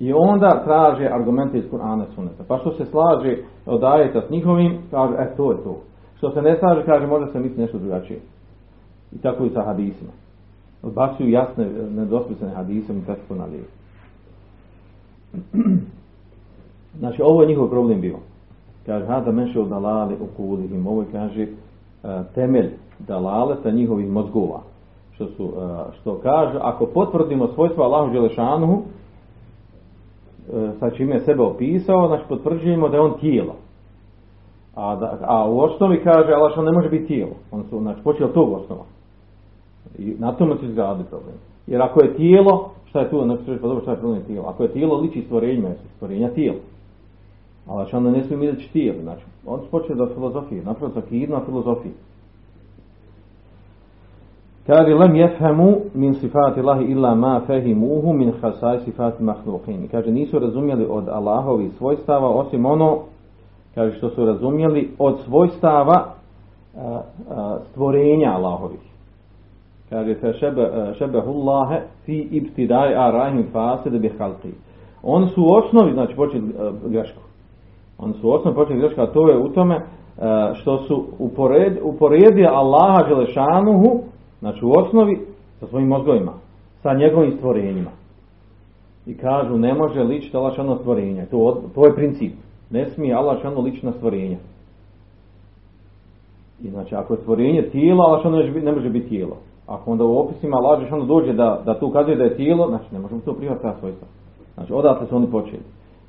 i 0.00 0.12
onda 0.12 0.62
traže 0.64 1.08
argumente 1.12 1.58
iz 1.58 1.64
Kur'ana 1.70 2.04
Sunneta. 2.14 2.44
Pa 2.48 2.58
što 2.58 2.72
se 2.72 2.84
slaže 2.84 3.36
od 3.66 3.84
ajeta 3.84 4.22
s 4.26 4.30
njihovim, 4.30 4.78
kaže, 4.90 5.14
e, 5.18 5.36
to 5.36 5.52
je 5.52 5.58
to. 5.64 5.76
Što 6.16 6.30
se 6.30 6.42
ne 6.42 6.58
slaže, 6.58 6.84
kaže, 6.84 7.06
možda 7.06 7.32
se 7.32 7.40
misli 7.40 7.62
nešto 7.62 7.78
drugačije. 7.78 8.20
I 9.12 9.18
tako 9.18 9.44
i 9.44 9.50
sa 9.50 9.62
hadisima 9.62 10.10
odbacuju 10.82 11.30
jasne, 11.30 11.68
nedospisane 11.90 12.54
hadise 12.54 12.92
i 12.92 13.06
tako 13.06 13.34
na 13.34 13.44
lijevo. 13.44 13.68
Znači, 16.98 17.22
ovo 17.22 17.42
je 17.42 17.48
njihov 17.48 17.68
problem 17.68 18.00
bio. 18.00 18.16
Kaže, 18.86 19.06
hada 19.06 19.32
menše 19.32 19.60
od 19.60 19.68
dalale 19.68 20.14
u 20.14 20.36
kulihim. 20.36 20.86
Ovo 20.86 21.02
je, 21.02 21.08
kaže, 21.12 21.42
e, 21.42 21.48
temelj 22.34 22.70
dalaleta 22.98 23.70
njihovih 23.70 24.10
mozgova. 24.10 24.60
što, 25.14 25.26
su, 25.26 25.44
uh, 25.44 25.52
što 26.00 26.18
kaže, 26.22 26.58
ako 26.62 26.86
potvrdimo 26.86 27.48
svojstva 27.48 27.84
Allahu 27.84 28.12
Đelešanuhu, 28.12 28.72
uh, 28.72 28.82
sa 30.78 30.90
čime 30.90 31.20
sebe 31.20 31.42
opisao, 31.42 32.08
znači 32.08 32.24
potvrđujemo 32.28 32.88
da 32.88 32.96
je 32.96 33.02
on 33.02 33.18
tijelo. 33.20 33.54
A, 34.74 34.96
da, 34.96 35.18
a 35.22 35.50
u 35.50 35.60
osnovi 35.60 36.04
kaže, 36.04 36.32
Allah 36.32 36.58
on 36.58 36.64
ne 36.64 36.72
može 36.72 36.88
biti 36.88 37.06
tijelo. 37.06 37.32
On 37.50 37.64
su, 37.70 37.78
znači, 37.78 38.02
počeo 38.02 38.28
tog 38.28 38.52
osnova. 38.52 38.84
I 39.98 40.14
na 40.18 40.32
tome 40.32 40.56
se 40.56 40.66
izgradi 40.66 41.04
problem. 41.10 41.34
Jer 41.66 41.82
ako 41.82 42.02
je 42.02 42.16
tijelo, 42.16 42.70
šta 42.88 43.00
je 43.00 43.10
tu, 43.10 43.24
ne 43.24 43.36
pa 43.46 43.68
dobro 43.68 43.80
šta 43.80 43.90
je 43.90 43.96
problem 43.96 44.22
tijelo. 44.22 44.46
Ako 44.48 44.62
je 44.62 44.72
tijelo, 44.72 45.00
liči 45.00 45.22
stvorenjima, 45.22 45.68
jer 45.68 45.76
stvorenja 45.96 46.28
tijelo. 46.28 46.58
Ali 47.66 47.88
što 47.88 47.96
onda 47.96 48.10
ne 48.10 48.24
smije 48.24 48.38
vidjeti 48.40 48.72
tijelo. 48.72 49.02
Znači, 49.02 49.24
on 49.46 49.60
se 49.60 49.66
počeo 49.70 49.96
da 49.96 50.14
filozofije, 50.14 50.64
napravo 50.64 50.92
sa 50.92 51.00
kidna 51.00 51.40
filozofije. 51.46 51.94
Kaže, 54.70 54.94
lem 54.94 55.16
jefhemu 55.16 55.76
min 55.94 56.14
sifati 56.14 56.60
Allahi 56.60 56.84
illa 56.84 57.14
ma 57.14 57.40
fehimuhu 57.46 58.12
min 58.12 58.32
hasaj 58.42 58.78
sifati 58.78 59.22
mahluqini. 59.22 59.88
Kaže, 59.88 60.10
nisu 60.10 60.38
razumjeli 60.38 60.86
od 60.90 61.08
Allahovi 61.08 61.70
svojstava, 61.70 62.28
osim 62.28 62.66
ono, 62.66 62.98
kaže, 63.74 63.96
što 63.96 64.08
su 64.08 64.24
razumjeli 64.24 64.90
od 64.98 65.18
svojstava 65.18 66.04
a, 66.76 67.00
a, 67.30 67.58
stvorenja 67.70 68.30
Allahovih. 68.30 68.80
Kaže, 69.88 70.14
fe 70.14 70.32
šebe, 70.32 70.92
šebehullahe 70.98 71.80
fi 72.04 72.28
ibtidaj 72.30 72.94
arahim 72.94 73.46
fasede 73.52 73.98
bi 73.98 74.12
halqi. 74.18 74.52
Oni 75.02 75.26
su 75.26 75.42
u 75.42 75.54
osnovi, 75.54 75.92
znači 75.92 76.16
počeli 76.16 76.54
grešku. 76.86 77.22
Oni 77.98 78.14
su 78.14 78.28
u 78.28 78.32
osnovi 78.32 78.56
počeli 78.56 78.78
grešku, 78.78 79.00
a 79.00 79.06
to 79.06 79.28
je 79.28 79.38
u 79.38 79.48
tome 79.48 79.80
što 80.54 80.78
su 80.78 81.04
upored, 81.18 81.78
uporedili 81.82 82.46
Allaha 82.46 83.08
Želešanuhu 83.08 84.00
Znači 84.40 84.64
u 84.64 84.70
osnovi 84.70 85.26
sa 85.60 85.66
svojim 85.66 85.88
mozgovima, 85.88 86.32
sa 86.82 86.94
njegovim 86.94 87.32
stvorenjima. 87.36 87.90
I 89.06 89.14
kažu 89.14 89.58
ne 89.58 89.74
može 89.74 90.02
ličiti 90.02 90.36
Allah 90.36 90.54
šano. 90.56 90.78
To, 91.30 91.62
to 91.74 91.86
je 91.86 91.94
princip. 91.94 92.32
Ne 92.70 92.86
smije 92.90 93.14
Allah 93.14 93.42
šano 93.42 93.60
ličiti 93.60 93.86
na 93.86 93.92
stvorenje. 93.92 94.38
I 96.62 96.70
znači 96.70 96.94
ako 96.94 97.14
je 97.14 97.20
stvorenje 97.20 97.62
tijelo, 97.62 98.04
Allah 98.04 98.22
šano 98.22 98.36
ne 98.62 98.72
može 98.72 98.90
biti 98.90 99.08
tijelo. 99.08 99.36
Ako 99.66 99.90
onda 99.90 100.04
u 100.04 100.18
opisima 100.18 100.56
Allah 100.56 100.88
šano 100.88 101.04
dođe 101.04 101.32
da, 101.32 101.62
da 101.66 101.78
tu 101.78 101.86
ukazuje 101.86 102.16
da 102.16 102.24
je 102.24 102.36
tijelo, 102.36 102.68
znači 102.68 102.84
ne 102.92 102.98
možemo 102.98 103.20
to 103.24 103.34
prihvatiti 103.34 103.62
ta 103.62 103.74
svojstva. 103.80 104.08
Znači 104.54 104.72
odatle 104.72 105.06
su 105.06 105.16
oni 105.16 105.30
počeli. 105.30 105.62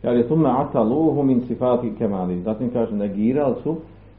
Jer 0.03 0.15
je 0.15 0.27
tume 0.27 0.49
ataluhu 0.49 1.23
min 1.23 1.41
sifati 1.41 1.95
kemali. 1.97 2.41
Zatim 2.41 2.69
kaže 2.73 2.95
negirali 2.95 3.55
su 3.63 3.75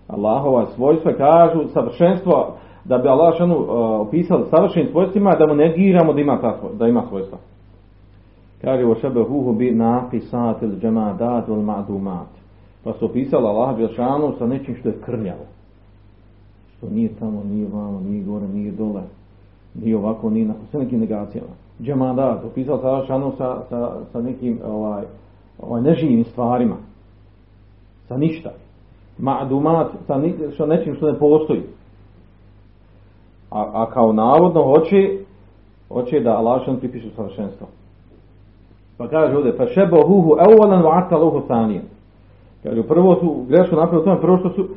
Allahova 0.09 0.67
svojstva, 0.67 1.13
kažu 1.13 1.69
savršenstvo 1.69 2.55
da 2.85 2.99
bi 2.99 3.09
Allah 3.09 3.39
šanu 3.39 3.59
uh, 3.59 3.67
opisao 4.07 4.47
savršenim 4.51 4.91
svojstvima 4.91 5.31
da 5.39 5.47
mu 5.47 5.55
negiramo 5.55 6.13
da 6.13 6.21
ima, 6.21 6.41
ta, 6.41 6.59
da 6.79 6.87
ima 6.87 7.03
svojstva. 7.09 7.39
Kaže 8.61 8.87
o 8.87 8.95
šebe 8.95 9.23
huhu 9.23 9.53
bi 9.53 9.71
napisat 9.71 10.63
ili 10.63 10.81
džemadat 10.81 11.49
ili 11.49 11.63
madumat. 11.63 12.29
Pa 12.85 12.93
su 12.93 13.05
opisali 13.05 13.47
Allah 13.47 13.91
šanu 13.97 14.33
sa 14.39 14.47
nečim 14.47 14.75
što 14.75 14.89
je 14.89 15.01
krnjavo. 15.05 15.45
Što 16.77 16.91
nije 16.91 17.09
tamo, 17.09 17.43
nije 17.45 17.69
vamo, 17.73 18.01
nije 18.01 18.25
gore, 18.25 18.49
nije 18.49 18.73
dole. 18.73 19.03
Nije 19.75 19.97
ovako, 19.97 20.31
nije 20.31 20.47
na 20.47 20.55
sve 20.71 20.81
nekim 20.81 21.01
negacijama. 21.01 21.51
Džemadat, 21.83 22.45
Allah 22.69 23.07
šanu 23.07 23.33
sa, 23.39 23.63
sa, 23.69 23.97
sa 24.13 24.21
nekim 24.21 24.59
ovaj, 24.65 25.05
ovaj, 25.59 25.83
neživim 25.83 26.25
stvarima. 26.25 26.77
Sa 28.09 28.17
ništa. 28.17 28.51
Madumat, 29.19 29.91
sa 30.07 30.19
ni, 30.19 30.35
što 30.55 30.67
nečim 30.67 30.95
što 30.95 31.13
ne 31.13 31.19
postoji 31.19 31.63
a, 33.53 33.71
a 33.73 33.87
kao 33.91 34.13
navodno 34.13 34.63
hoće 34.63 35.19
hoće 35.93 36.21
da 36.21 36.37
Allah 36.37 36.63
što 36.63 36.77
pripiše 36.77 37.11
savršenstvo. 37.17 37.67
Pa 38.99 39.09
kaže 39.09 39.37
ovdje, 39.37 39.57
pa 39.57 39.67
šebo 39.67 39.97
huhu 40.07 40.37
evolan 40.51 40.83
wa 40.83 41.05
ataluhu 41.05 41.41
thanijen. 41.47 41.85
Kaže, 42.63 42.83
prvo 42.83 43.15
su 43.15 43.45
grešku 43.49 43.77
napravili 43.77 44.05
tome, 44.05 44.21
prvo 44.21 44.39
što 44.39 44.51
su 44.51 44.69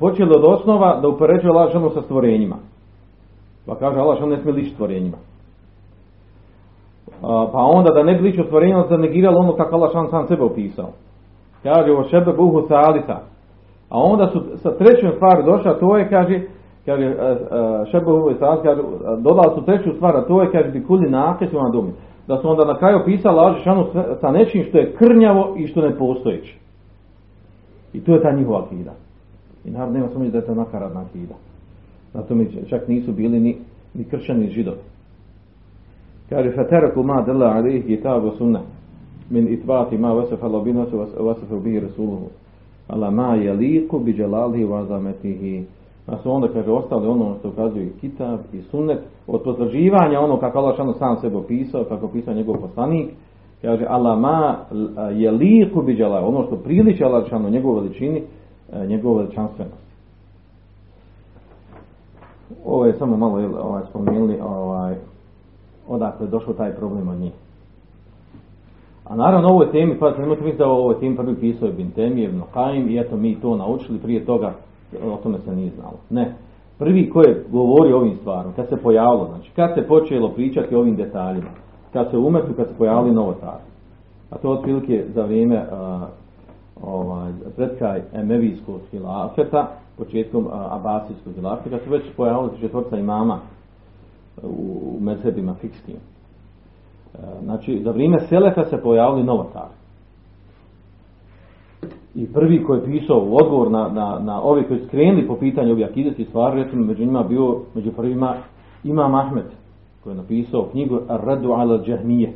počeli 0.00 0.30
od 0.36 0.44
osnova 0.44 1.00
da 1.00 1.08
upoređuje 1.08 1.50
Allah 1.50 1.70
što 1.70 1.90
sa 1.90 2.02
stvorenjima. 2.02 2.56
Pa 3.66 3.74
kaže, 3.74 3.98
Allah 3.98 4.16
što 4.16 4.26
ne 4.26 4.38
smije 4.38 4.54
lići 4.54 4.70
stvorenjima. 4.70 5.16
A, 7.22 7.48
pa 7.52 7.58
onda 7.58 7.90
da 7.90 8.02
ne 8.02 8.14
bi 8.14 8.22
ličio 8.22 8.44
stvorenjima, 8.44 8.86
da 8.86 8.96
negirali 8.96 9.36
ono 9.36 9.52
kako 9.52 9.76
Allah 9.76 9.90
što 9.90 10.10
sam 10.10 10.28
sebe 10.28 10.42
opisao. 10.42 10.88
Kaže, 11.62 11.92
o 11.92 12.04
šebe 12.04 12.32
buhu 12.32 12.62
salita. 12.68 13.22
A 13.88 13.98
onda 13.98 14.26
su 14.26 14.42
sa 14.56 14.70
trećom 14.70 15.10
stvari 15.16 15.44
došla, 15.44 15.78
to 15.78 15.96
je, 15.96 16.08
kaže, 16.08 16.42
kaže 16.88 17.14
Šebovu 17.90 18.30
i 18.30 18.34
Sas, 18.34 18.58
kaže, 18.62 18.82
dodali 19.18 19.54
su 19.54 19.64
treću 19.64 19.92
stvar, 19.96 20.16
a 20.16 20.26
to 20.26 20.42
je, 20.42 20.50
kaže, 20.50 20.70
bi 20.70 20.84
kuli 20.84 21.10
nakes 21.10 21.52
na 21.52 21.68
dumi. 21.68 21.92
Da 22.28 22.36
su 22.36 22.50
onda 22.50 22.64
na 22.64 22.78
kraju 22.78 22.98
pisali 23.04 23.36
laži 23.36 23.62
šanu 23.62 23.86
sa 24.20 24.30
nečim 24.30 24.64
što 24.64 24.78
je 24.78 24.92
krnjavo 24.92 25.54
i 25.58 25.66
što 25.66 25.80
ne 25.80 25.98
postojići. 25.98 26.58
I 27.92 28.00
to 28.00 28.14
je 28.14 28.22
ta 28.22 28.32
njihova 28.32 28.64
akida. 28.64 28.92
I 29.64 29.70
naravno 29.70 29.94
nema 29.94 30.08
sumnje 30.12 30.30
da 30.30 30.38
je 30.38 30.46
to 30.46 30.54
nakaradna 30.54 31.00
akida. 31.00 31.34
Zato 32.14 32.34
mi 32.34 32.48
čak 32.68 32.88
nisu 32.88 33.12
bili 33.12 33.40
ni, 33.40 33.56
ni 33.94 34.04
kršćani 34.04 34.40
ni 34.40 34.50
židovi. 34.50 34.78
Kaže, 36.28 36.50
fateraku 36.50 37.02
ma 37.02 37.22
dela 37.22 37.46
alih 37.46 37.86
kitabu 37.86 38.30
sunna 38.30 38.60
min 39.30 39.52
itbati 39.52 39.98
ma 39.98 40.12
vasafa 40.12 40.48
lobinosu 40.48 41.06
vasafa 41.20 41.56
bihi 41.64 41.80
rasuluhu. 41.80 42.28
Ala 42.88 43.10
ma 43.10 43.34
jeliku 43.34 43.98
bi 43.98 44.12
dželalihi 44.12 44.64
vazametihi 44.64 45.64
Pa 46.08 46.16
su 46.16 46.32
onda, 46.32 46.48
kaže, 46.48 46.70
ostali 46.70 47.08
ono 47.08 47.34
što 47.38 47.48
ukazuje 47.48 47.92
kitab 48.00 48.40
i 48.52 48.62
sunnet, 48.62 48.98
od 49.26 49.42
potvrđivanja 49.42 50.20
ono 50.20 50.40
kako 50.40 50.58
Allah 50.58 50.76
šano 50.76 50.92
sam 50.92 51.16
sebe 51.16 51.36
opisao, 51.36 51.84
kako 51.84 52.06
opisao 52.06 52.34
njegov 52.34 52.56
poslanik, 52.60 53.10
kaže, 53.62 53.86
Allah 53.88 54.18
ma 54.18 54.56
je 55.14 55.30
liku 55.30 55.82
biđala, 55.82 56.26
ono 56.26 56.46
što 56.46 56.56
priliče 56.56 57.04
Allah 57.04 57.28
šano 57.28 57.50
njegov 57.50 57.74
veličini, 57.74 58.22
e, 58.72 58.86
njegov 58.86 59.16
veličanstvenost. 59.16 59.88
Ovo 62.64 62.86
je 62.86 62.92
samo 62.92 63.16
malo 63.16 63.62
ovaj, 63.62 63.82
spomenuli 63.90 64.40
ovaj, 64.40 64.94
odakle 65.88 66.26
je 66.26 66.30
došao 66.30 66.54
taj 66.54 66.72
problem 66.72 67.08
od 67.08 67.18
njih. 67.18 67.32
A 69.04 69.16
naravno 69.16 69.48
ovoj 69.48 69.70
temi, 69.70 69.98
pa 69.98 70.10
nemojte 70.10 70.42
misliti 70.42 70.58
da 70.58 70.68
ovoj 70.68 71.00
temi 71.00 71.16
prvi 71.16 71.34
pisao 71.34 71.66
je 71.66 71.72
Bintemi, 71.72 72.22
Ibn 72.22 72.40
Haim 72.52 72.88
i 72.88 72.98
eto 72.98 73.16
mi 73.16 73.40
to 73.40 73.56
naučili 73.56 73.98
prije 73.98 74.24
toga 74.24 74.54
o 75.04 75.16
tome 75.16 75.38
se 75.38 75.56
nije 75.56 75.70
znalo. 75.70 75.96
Ne. 76.10 76.34
Prvi 76.78 77.10
ko 77.10 77.20
je 77.20 77.44
govorio 77.50 77.96
o 77.96 78.00
ovim 78.00 78.16
stvarima, 78.16 78.54
kad 78.56 78.68
se 78.68 78.76
pojavilo, 78.76 79.26
znači 79.26 79.50
kad 79.56 79.74
se 79.74 79.88
počelo 79.88 80.28
pričati 80.28 80.74
o 80.74 80.78
ovim 80.78 80.96
detaljima, 80.96 81.50
kad 81.92 82.10
se 82.10 82.18
umetu, 82.18 82.54
kad 82.56 82.68
se 82.68 82.74
pojavili 82.78 83.14
novotari. 83.14 83.62
A 84.30 84.38
to 84.38 84.50
otprilike 84.50 85.04
za 85.14 85.22
vrijeme 85.22 85.66
a, 85.72 86.06
ovaj, 86.82 87.32
pred 87.56 87.78
kraj 87.78 88.02
Emevijskog 88.12 88.80
hilafeta, 88.90 89.68
početkom 89.98 90.48
Abasijskog 90.52 91.34
hilafeta, 91.34 91.70
kad 91.70 91.80
se 91.80 91.90
već 91.90 92.02
pojavili 92.16 92.60
četvrta 92.60 92.96
imama 92.96 93.38
u, 94.42 94.46
u 94.96 95.00
mezhebima 95.00 95.54
fikskim. 95.54 95.96
Znači, 97.42 97.80
za 97.84 97.90
vrijeme 97.90 98.20
Selefa 98.20 98.64
se 98.64 98.82
pojavili 98.82 99.24
novotari 99.24 99.78
i 102.18 102.26
prvi 102.26 102.64
koji 102.64 102.78
je 102.78 102.84
pisao 102.84 103.18
u 103.18 103.36
odgovor 103.36 103.70
na, 103.70 103.88
na, 103.88 104.18
na 104.18 104.42
ove 104.42 104.68
koji 104.68 104.80
skrenuli 104.86 105.26
po 105.26 105.36
pitanju 105.36 105.72
ovih 105.72 105.86
akideti 105.86 106.24
stvari, 106.24 106.62
recimo 106.62 106.84
među 106.84 107.04
njima 107.04 107.22
bio, 107.22 107.56
među 107.74 107.92
prvima 107.92 108.34
Imam 108.84 109.14
Ahmed, 109.14 109.44
koji 110.04 110.12
je 110.12 110.16
napisao 110.16 110.68
knjigu 110.72 111.00
Ar-Radu 111.08 111.52
ala 111.52 111.78
Džahmije, 111.84 112.32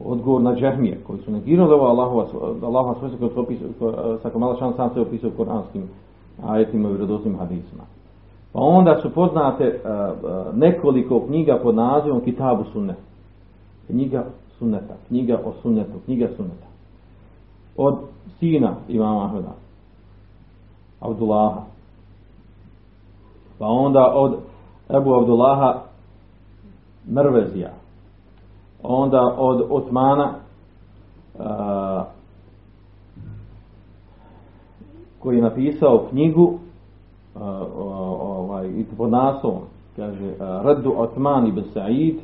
odgovor 0.00 0.42
na 0.42 0.54
Džahmije, 0.54 0.98
koji 1.06 1.18
su 1.18 1.32
negirali 1.32 1.72
ovo 1.72 1.86
Allahova, 1.86 2.94
svojstva 2.94 3.18
koji 3.18 3.30
su 3.30 3.40
opisao, 3.40 4.18
sa 4.22 4.30
kom 4.30 4.42
Allah 4.42 4.58
šan 4.58 4.72
sam 4.76 4.90
se 4.94 5.00
opisao 5.00 5.30
u 5.30 5.36
koranskim 5.36 5.82
ajetima 6.46 6.88
i 6.88 6.92
vredosnim 6.92 7.38
hadisima. 7.38 7.82
Pa 8.52 8.60
onda 8.60 8.98
su 9.02 9.10
poznate 9.10 9.64
uh, 9.84 9.90
uh, 10.24 10.56
nekoliko 10.56 11.20
knjiga 11.26 11.58
pod 11.62 11.74
nazivom 11.74 12.20
Kitabu 12.20 12.64
Sunnet. 12.72 12.96
Knjiga 13.86 14.24
Sunneta, 14.58 14.94
knjiga 15.08 15.40
o 15.44 15.52
Sunnetu, 15.62 15.98
knjiga 16.04 16.28
Sunneta 16.36 16.69
od 17.76 17.98
sina 18.38 18.74
imama 18.88 19.24
Ahmeda, 19.24 19.52
Abdullaha. 21.00 21.62
Pa 23.58 23.66
onda 23.66 24.12
od 24.14 24.36
Ebu 24.96 25.14
Abdullaha 25.14 25.82
Mrvezija. 27.08 27.70
Onda 28.82 29.34
od 29.38 29.66
Osmana 29.70 30.34
a, 31.38 32.04
koji 35.18 35.36
je 35.36 35.42
napisao 35.42 36.06
knjigu 36.10 36.58
a, 37.36 37.66
ovaj, 38.20 38.68
i 38.68 38.84
pod 38.96 39.10
naslovom 39.10 39.62
kaže 39.96 40.34
Radu 40.38 40.94
Osman 40.96 41.46
ibn 41.46 41.62
Sa'id 41.74 42.16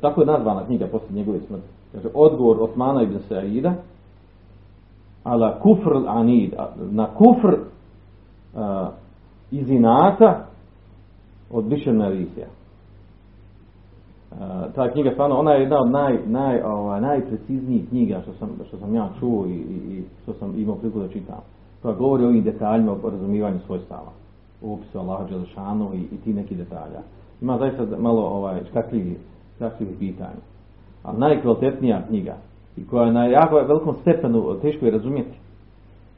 tako 0.00 0.20
je 0.20 0.26
nazvana 0.26 0.64
knjiga 0.66 0.86
posle 0.86 1.08
njegove 1.16 1.40
smrti 1.40 1.66
kaže 1.92 2.08
odgovor 2.14 2.56
Osmana 2.60 3.02
ibn 3.02 3.18
Sa'ida 3.28 3.72
ala 5.24 5.58
kufr 5.58 6.08
anid, 6.08 6.54
na 6.90 7.06
kufr 7.06 7.54
uh, 7.54 8.88
iz 9.50 9.70
inata 9.70 10.46
od 11.50 11.64
Bišer 11.64 11.94
Merisija. 11.94 12.46
ta 14.74 14.90
knjiga 14.92 15.10
stvarno, 15.12 15.38
ona 15.38 15.52
je 15.52 15.60
jedna 15.60 15.80
od 15.80 15.90
naj, 15.90 16.18
naj, 16.26 16.62
ovaj, 16.62 17.00
najpreciznijih 17.00 17.88
knjiga 17.88 18.20
što 18.22 18.32
sam, 18.32 18.48
što 18.68 18.76
sam 18.76 18.94
ja 18.94 19.08
čuo 19.20 19.46
i, 19.46 19.54
i, 19.54 20.04
što 20.22 20.32
sam 20.32 20.60
imao 20.60 20.76
priliku 20.76 21.00
da 21.00 21.08
čitam. 21.08 21.40
Koja 21.82 21.94
govori 21.94 22.24
o 22.24 22.28
ovim 22.28 22.44
detaljima 22.44 22.92
o 22.92 23.10
razumijevanju 23.10 23.58
svojstava. 23.66 24.12
U 24.62 24.74
opisu 24.74 24.98
Allaha 24.98 25.26
i, 25.94 25.98
i 26.14 26.16
ti 26.24 26.32
neki 26.32 26.54
detalja. 26.54 27.00
Ima 27.40 27.58
zaista 27.58 27.86
malo 27.98 28.22
ovaj, 28.22 28.60
škakljivih, 28.70 29.18
škakljivih 29.54 29.96
pitanja. 29.98 30.42
Ali 31.02 31.18
najkvalitetnija 31.18 32.02
knjiga 32.08 32.36
i 32.76 32.86
koja 32.86 33.06
je 33.06 33.12
na 33.12 33.24
jako 33.24 33.56
velikom 33.56 33.94
stepenu 34.00 34.54
teško 34.62 34.84
je 34.84 34.92
razumjeti 34.92 35.38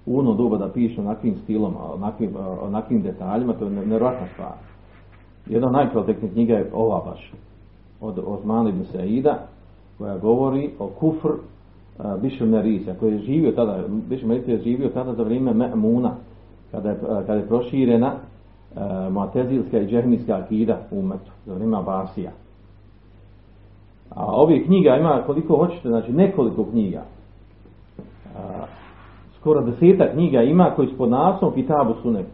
u 0.06 0.18
ono 0.18 0.34
doba 0.34 0.58
da 0.58 0.68
piše 0.68 1.00
onakvim 1.00 1.34
stilom, 1.42 1.74
onakvim, 1.94 2.30
onakvim 2.62 3.02
detaljima, 3.02 3.52
to 3.52 3.64
je 3.64 3.70
nevjerojatna 3.70 4.26
stvar. 4.32 4.52
Jedna 5.46 5.66
od 5.66 5.72
najkvalitetnijih 5.72 6.32
knjiga 6.32 6.54
je 6.54 6.70
ova 6.74 7.02
baš, 7.04 7.32
od 8.00 8.18
Osmana 8.26 8.68
ibn 8.68 8.84
Saida, 8.92 9.38
koja 9.98 10.18
govori 10.18 10.70
o 10.78 10.86
kufr 10.86 11.28
uh, 11.28 12.98
koji 13.00 13.12
je 13.12 13.18
živio 13.18 13.52
tada, 13.52 13.84
Bišel 14.08 14.28
Merisa 14.28 14.50
je 14.50 14.58
živio 14.58 14.88
tada 14.88 15.14
za 15.14 15.22
vrijeme 15.22 15.52
Me'muna, 15.52 16.10
kada 16.70 16.90
je, 16.90 16.96
kada 17.00 17.34
je 17.34 17.48
proširena 17.48 18.12
uh, 18.14 19.12
Muatezilska 19.12 19.78
i 19.78 19.86
Džehmijska 19.86 20.36
akida 20.36 20.78
u 20.90 20.98
umetu, 20.98 21.30
za 21.46 21.54
vrijeme 21.54 21.76
Abasija. 21.76 22.30
A 24.10 24.24
ovih 24.26 24.66
knjiga 24.66 24.96
ima 24.96 25.22
koliko 25.26 25.56
hoćete, 25.56 25.88
znači 25.88 26.12
nekoliko 26.12 26.64
knjiga. 26.64 27.02
A, 28.36 28.64
skoro 29.40 29.60
deseta 29.60 30.12
knjiga 30.12 30.42
ima 30.42 30.72
koji 30.76 30.88
su 30.88 30.96
pod 30.96 31.10
naslovom 31.10 31.54
Kitabu 31.54 31.94
Sunet. 32.02 32.26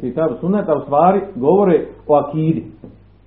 Kitabu 0.00 0.34
Sunet, 0.40 0.68
a 0.68 0.76
u 0.76 0.80
stvari 0.80 1.20
govore 1.36 1.86
o 2.06 2.14
akidi 2.14 2.66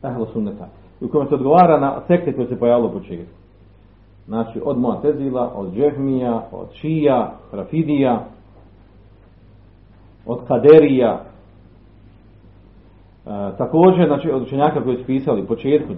Ehlo 0.03 0.25
Sunneta. 0.25 0.67
U 1.01 1.07
kojem 1.07 1.27
se 1.27 1.35
odgovara 1.35 1.79
na 1.79 2.01
sekte 2.07 2.33
koje 2.33 2.47
se 2.47 2.59
pojavilo 2.59 2.89
u 2.89 2.93
početku. 2.93 3.33
Znači 4.27 4.61
od 4.65 4.77
Mu'tezila, 4.77 5.49
od 5.55 5.73
Džehmija, 5.73 6.41
od 6.51 6.67
Šija, 6.73 7.33
Rafidija, 7.51 8.25
od 10.25 10.39
Kaderija, 10.47 11.23
E, 13.25 13.57
također, 13.57 14.07
znači, 14.07 14.31
od 14.31 14.41
učenjaka 14.41 14.83
koji 14.83 14.97
su 14.97 15.05
pisali 15.05 15.47
početku 15.47 15.93
e, 15.93 15.95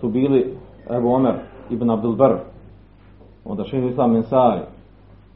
su 0.00 0.08
bili 0.08 0.54
Ebu 0.90 1.08
Omer 1.08 1.34
ibn 1.70 1.90
Abdul 1.90 2.16
Bar, 2.16 2.38
onda 3.44 3.64
šehr 3.64 3.84
Islam 3.84 4.12
Mensari, 4.12 4.60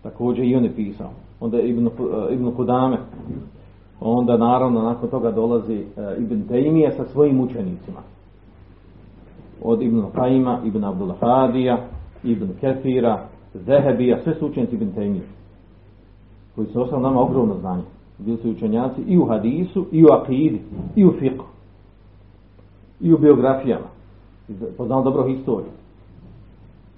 također 0.03 0.45
i 0.45 0.57
on 0.57 0.65
je 0.65 0.75
pisao, 0.75 1.11
onda 1.41 1.61
Ibn, 1.61 1.89
Ibn 2.31 2.51
Kudame, 2.57 2.99
onda 4.01 4.37
naravno 4.37 4.83
nakon 4.83 5.11
toga 5.11 5.31
dolazi 5.31 5.85
Ibn 6.19 6.43
Taymije 6.49 6.97
sa 6.97 7.05
svojim 7.05 7.41
učenicima. 7.41 8.01
Od 9.63 9.83
Ibn 9.83 10.03
Qaima, 10.15 10.59
Ibn 10.65 10.85
Abdul 10.85 11.13
Hadija, 11.21 11.79
Ibn 12.25 12.49
Kefira, 12.61 13.27
Zehebija, 13.55 14.23
sve 14.23 14.35
su 14.35 14.47
učenici 14.47 14.75
Ibn 14.75 14.93
Taymije, 14.97 15.23
koji 16.55 16.67
su 16.67 16.83
ostali 16.83 17.03
nama 17.03 17.21
ogromno 17.21 17.55
znanje 17.55 17.83
bili 18.25 18.37
su 18.37 18.51
učenjaci 18.51 19.01
i 19.07 19.19
u 19.19 19.27
hadisu, 19.27 19.87
i 19.93 20.05
u 20.05 20.07
akidi, 20.13 20.61
i 20.97 21.05
u 21.05 21.13
fiqhu, 21.13 21.45
i 23.01 23.13
u 23.13 23.19
biografijama. 23.19 23.87
Poznali 24.77 25.05
dobro 25.05 25.29
historiju. 25.29 25.71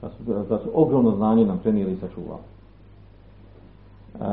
Da 0.02 0.08
su, 0.08 0.44
da 0.48 0.58
su 0.58 0.70
ogromno 0.74 1.16
znanje 1.16 1.46
nam 1.46 1.58
prenijeli 1.58 1.92
i 1.92 1.96
sačuvali. 1.96 2.42
E, 4.14 4.24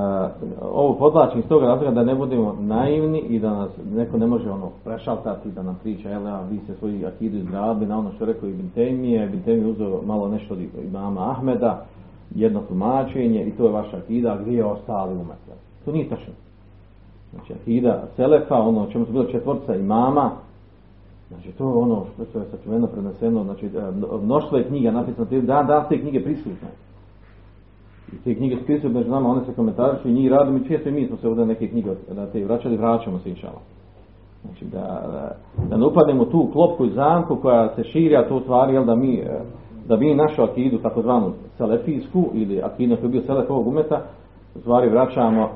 ovo 0.61 0.93
podlačim 0.93 1.39
iz 1.39 1.45
toga 1.45 1.65
razloga 1.65 1.91
da 1.91 2.03
ne 2.03 2.15
budemo 2.15 2.55
naivni 2.59 3.19
i 3.19 3.39
da 3.39 3.49
nas 3.49 3.69
neko 3.95 4.17
ne 4.17 4.27
može 4.27 4.51
ono 4.51 4.69
prešaltati 4.83 5.51
da 5.51 5.63
nam 5.63 5.79
priča, 5.83 6.09
jel, 6.09 6.25
ja, 6.25 6.41
vi 6.41 6.59
ste 6.63 6.75
svoji 6.75 7.05
akidu 7.05 7.37
izgradili 7.37 7.85
na 7.85 7.99
ono 7.99 8.11
što 8.11 8.23
je 8.23 8.33
rekao 8.33 8.49
Ibn 8.49 8.69
Temije, 8.75 9.25
Ibn 9.25 9.41
Temije 9.41 9.67
uzeo 9.67 10.01
malo 10.05 10.27
nešto 10.27 10.53
od 10.53 10.59
imama 10.83 11.31
Ahmeda, 11.31 11.85
jedno 12.35 12.61
tumačenje 12.67 13.43
i 13.43 13.51
to 13.51 13.65
je 13.65 13.71
vaša 13.71 13.97
akida, 13.97 14.37
gdje 14.41 14.57
je 14.57 14.65
ostali 14.65 15.15
umet. 15.15 15.37
To 15.85 15.91
nije 15.91 16.09
tačno. 16.09 16.33
Znači, 17.33 17.53
akida 17.53 18.03
Selefa, 18.15 18.55
ono 18.55 18.87
čemu 18.91 19.05
su 19.05 19.11
bilo 19.11 19.25
četvorca 19.25 19.75
imama, 19.75 20.31
znači 21.29 21.51
to 21.57 21.63
je 21.63 21.75
ono 21.75 22.05
što 22.29 22.39
je 22.39 22.45
sačuveno 22.45 22.87
preneseno, 22.87 23.43
znači 23.43 23.65
e, 23.65 23.69
mnoštvo 24.23 24.57
je 24.57 24.67
knjiga 24.67 24.91
napisano, 24.91 25.27
dan 25.41 25.67
dan 25.67 25.85
te 25.89 26.01
knjige 26.01 26.23
prisutne. 26.23 26.69
I 28.13 28.15
te 28.23 28.35
knjige 28.35 28.55
su 28.55 28.65
prisutne 28.65 28.99
među 28.99 29.09
nama, 29.09 29.29
one 29.29 29.45
se 29.45 29.53
komentarišu 29.53 30.09
i 30.09 30.13
njih 30.13 30.31
radimo 30.31 30.57
i 30.57 30.67
često 30.67 30.89
i 30.89 30.91
mi 30.91 31.07
smo 31.07 31.17
se 31.17 31.27
ovdje 31.27 31.45
neke 31.45 31.67
knjige 31.67 31.89
da 32.11 32.25
te 32.25 32.45
vraćali, 32.45 32.77
vraćamo 32.77 33.19
se 33.19 33.29
inšala. 33.29 33.59
Znači 34.45 34.65
da, 34.65 34.79
da, 34.79 35.35
da 35.69 35.77
ne 35.77 35.85
upadnemo 35.85 36.25
tu 36.25 36.49
klopku 36.53 36.85
i 36.85 36.93
zamku 36.93 37.35
koja 37.35 37.75
se 37.75 37.83
širi, 37.83 38.15
a 38.15 38.27
to 38.27 38.35
u 38.35 38.41
stvari, 38.41 38.73
jel, 38.73 38.85
da 38.85 38.95
mi, 38.95 39.15
e, 39.15 39.39
da 39.87 39.97
mi 39.97 40.15
našu 40.15 40.43
akidu, 40.43 40.77
takozvanu 40.77 41.33
selefijsku 41.57 42.29
ili 42.33 42.61
akidu 42.61 42.95
koji 42.95 43.05
je 43.05 43.11
bio 43.11 43.21
selef 43.21 43.49
ovog 43.49 43.67
umeta, 43.67 44.01
u 44.55 44.59
stvari 44.59 44.89
vraćamo 44.89 45.49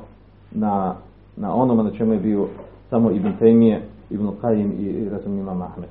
na 0.51 0.95
na 1.36 1.55
onome 1.55 1.83
na 1.83 1.91
čemu 1.91 2.13
je 2.13 2.19
bio 2.19 2.47
samo 2.89 3.12
Ibn 3.12 3.31
Ibn 4.13 4.28
Qayyim 4.41 4.71
i, 4.80 4.84
i 4.84 5.10
razum 5.10 5.38
Imam 5.39 5.62
Ahmed. 5.62 5.89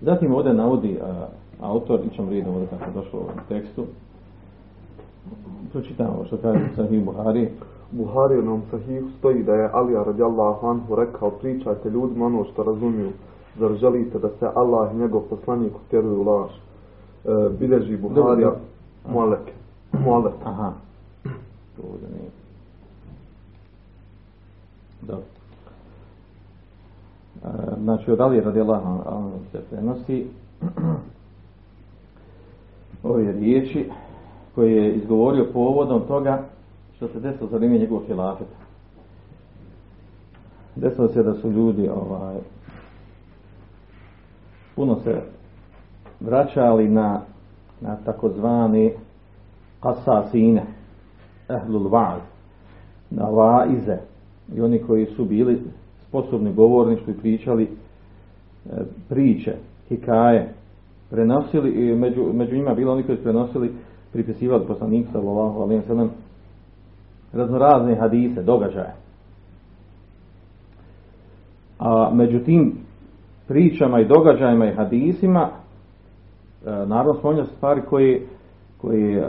Zatim 0.00 0.34
ovdje 0.34 0.54
navodi 0.54 0.98
a, 1.02 1.26
autor, 1.60 2.00
i 2.00 2.16
ćemo 2.16 2.30
redom 2.30 2.54
ovdje 2.54 2.68
kako 2.78 2.90
došlo 2.90 3.18
u 3.18 3.22
ovom 3.22 3.38
tekstu, 3.48 3.84
pročitamo 5.72 6.24
što 6.26 6.36
kaže 6.36 6.60
Sahih 6.76 7.04
Buhari. 7.04 7.48
Buhari 7.90 8.42
nam 8.42 8.62
Sahihu 8.70 9.08
stoji 9.18 9.42
da 9.42 9.54
je 9.54 9.70
Alija 9.72 10.02
radijallahu 10.02 10.66
anhu 10.66 10.94
rekao 10.94 11.30
pričajte 11.30 11.90
ljudima 11.90 12.26
ono 12.26 12.44
što 12.44 12.62
razumiju, 12.62 13.10
zar 13.58 13.74
želite 13.74 14.18
da 14.18 14.28
se 14.28 14.48
Allah 14.54 14.92
i 14.92 14.96
njegov 14.96 15.20
poslanik 15.20 15.72
utjeruju 15.86 16.22
laž. 16.22 16.50
E, 16.50 17.50
bileži 17.58 17.96
Buharija 17.96 18.52
Mualek. 19.12 19.52
Mualek. 19.92 20.34
Aha. 20.44 20.72
To 21.76 21.82
ovdje 21.92 22.08
nije. 22.08 22.30
Dobro. 25.02 25.35
E, 27.46 27.50
znači 27.82 28.10
od 28.10 28.20
Ali 28.20 28.40
radijallahu 28.40 28.86
anhu 28.86 29.38
se 29.52 29.60
prenosi 29.70 30.26
ove 33.02 33.32
riječi 33.32 33.90
koje 34.54 34.72
je 34.72 34.94
izgovorio 34.94 35.46
povodom 35.52 36.02
toga 36.08 36.42
što 36.96 37.08
se 37.08 37.20
desilo 37.20 37.48
za 37.50 37.56
vrijeme 37.56 37.78
njegovog 37.78 38.04
hilafeta. 38.06 38.56
Desilo 40.76 41.08
se 41.08 41.22
da 41.22 41.34
su 41.34 41.50
ljudi 41.50 41.88
ovaj, 41.88 42.36
puno 44.76 45.00
se 45.04 45.22
vraćali 46.20 46.88
na, 46.88 47.20
na 47.80 47.96
takozvani 48.04 48.92
asasine, 49.80 50.64
ehlul 51.48 51.88
va'z, 51.88 52.20
na 53.10 53.24
vaize, 53.24 53.98
i 54.54 54.60
oni 54.60 54.82
koji 54.82 55.06
su 55.06 55.24
bili 55.24 55.62
sposobni 56.22 56.52
govornički 56.52 57.12
pričali 57.12 57.64
e, 57.64 57.68
priče, 59.08 59.54
hikaje, 59.88 60.52
prenosili 61.10 61.70
i 61.70 61.94
među, 61.94 62.32
među 62.32 62.56
njima 62.56 62.74
bilo 62.74 62.92
oni 62.92 63.02
koji 63.02 63.18
su 63.18 63.24
prenosili 63.24 63.72
pripisivali 64.12 64.66
poslanik 64.66 65.06
sallallahu 65.12 65.60
alejhi 65.60 65.80
ve 65.80 65.86
sellem 65.86 66.10
raznorazne 67.32 67.94
hadise, 67.94 68.42
događaje. 68.42 68.94
A 71.78 72.10
među 72.14 72.38
tim 72.38 72.72
pričama 73.48 74.00
i 74.00 74.08
događajima 74.08 74.66
i 74.66 74.74
hadisima 74.74 75.48
e, 76.66 76.70
naravno 76.70 77.14
spominja 77.14 77.44
stvari 77.44 77.80
koje, 77.88 78.26
koje, 78.80 79.18
e, 79.18 79.24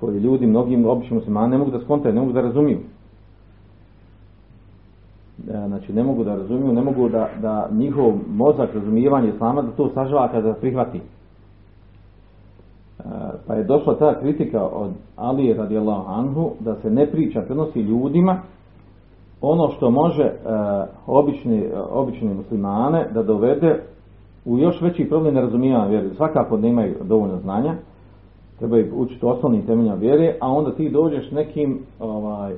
koje 0.00 0.20
ljudi, 0.20 0.46
mnogim 0.46 0.86
običnim 0.86 1.18
muslimani 1.18 1.50
ne 1.50 1.58
mogu 1.58 1.70
da 1.70 1.80
skontaju, 1.80 2.14
ne 2.14 2.20
mogu 2.20 2.32
da 2.32 2.40
razumiju. 2.40 2.78
E, 5.48 5.66
znači 5.66 5.92
ne 5.92 6.04
mogu 6.04 6.24
da 6.24 6.34
razumiju, 6.34 6.72
ne 6.72 6.82
mogu 6.82 7.08
da, 7.08 7.28
da 7.40 7.68
njihov 7.72 8.12
mozak 8.28 8.74
razumijevanje 8.74 9.28
islama 9.28 9.62
da 9.62 9.70
to 9.70 9.88
sažava 9.88 10.28
kada 10.28 10.54
prihvati. 10.54 10.98
E, 10.98 11.02
pa 13.46 13.54
je 13.54 13.64
došla 13.64 13.98
ta 13.98 14.20
kritika 14.20 14.66
od 14.66 14.90
Ali 15.16 15.52
radijallahu 15.52 16.10
anhu 16.10 16.50
da 16.60 16.74
se 16.74 16.90
ne 16.90 17.06
priča, 17.06 17.42
prenosi 17.42 17.80
ljudima 17.80 18.40
ono 19.40 19.68
što 19.68 19.90
može 19.90 20.24
e, 20.24 20.32
obični, 21.06 21.68
obični 21.90 22.34
muslimane 22.34 23.08
da 23.14 23.22
dovede 23.22 23.82
u 24.44 24.58
još 24.58 24.80
veći 24.80 25.08
problem 25.08 25.34
nerazumijevanja 25.34 25.88
vjere. 25.88 26.14
Svakako 26.14 26.56
nemaju 26.56 26.94
dovoljno 27.04 27.38
znanja, 27.38 27.74
trebaju 28.58 28.92
učiti 28.96 29.26
osnovnim 29.26 29.66
temelja 29.66 29.94
vjere, 29.94 30.36
a 30.40 30.50
onda 30.50 30.74
ti 30.74 30.90
dođeš 30.90 31.30
nekim 31.30 31.78
ovaj, 32.00 32.54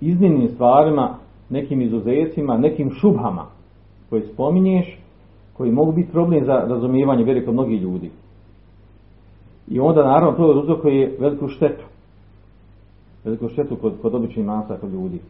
iznimnim 0.00 0.48
stvarima 0.48 1.14
nekim 1.50 1.82
izuzecima, 1.82 2.58
nekim 2.58 2.90
šubhama 2.90 3.46
koje 4.10 4.22
spominješ, 4.22 4.98
koji 5.56 5.72
mogu 5.72 5.92
biti 5.92 6.12
problem 6.12 6.44
za 6.44 6.52
razumijevanje 6.52 7.24
vjere 7.24 7.44
kod 7.44 7.54
mnogih 7.54 7.82
ljudi. 7.82 8.10
I 9.68 9.80
onda 9.80 10.04
naravno 10.04 10.32
to 10.32 10.60
uzrokuje 10.60 11.16
veliku 11.20 11.48
štetu. 11.48 11.84
Veliku 13.24 13.48
štetu 13.48 13.76
kod, 13.76 13.92
kod 14.02 14.14
običnih 14.14 14.46
masa, 14.46 14.76
kod 14.76 14.92
ljudi. 14.92 15.20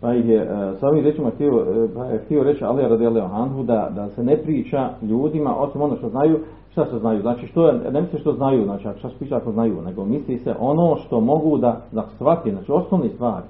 Pa 0.00 0.14
ih 0.14 0.28
je 0.28 0.42
e, 0.42 0.46
sa 0.80 0.88
ovim 0.88 1.02
riječima 1.02 1.30
htio, 1.30 1.48
e, 1.48 1.94
pa 1.94 2.04
je 2.04 2.22
htio 2.24 2.42
reći 2.42 2.64
Ali 2.64 2.82
radijallahu 2.82 3.34
anhu 3.34 3.62
da, 3.62 3.90
da 3.94 4.08
se 4.08 4.22
ne 4.22 4.36
priča 4.36 4.90
ljudima 5.02 5.56
osim 5.56 5.82
ono 5.82 5.96
što 5.96 6.08
znaju, 6.08 6.38
šta 6.70 6.86
se 6.86 6.98
znaju. 6.98 7.20
Znači 7.20 7.46
što 7.46 7.72
ne 7.72 8.00
misli 8.00 8.18
što 8.18 8.32
znaju, 8.32 8.64
znači 8.64 8.98
šta 8.98 9.08
se 9.08 9.18
priča 9.18 9.36
ako 9.36 9.52
znaju, 9.52 9.82
nego 9.82 10.04
misli 10.04 10.38
se 10.38 10.54
ono 10.58 10.96
što 10.96 11.20
mogu 11.20 11.58
da, 11.58 11.80
da 11.92 12.06
shvati, 12.16 12.50
znači 12.50 12.72
osnovne 12.72 13.08
stvari 13.08 13.46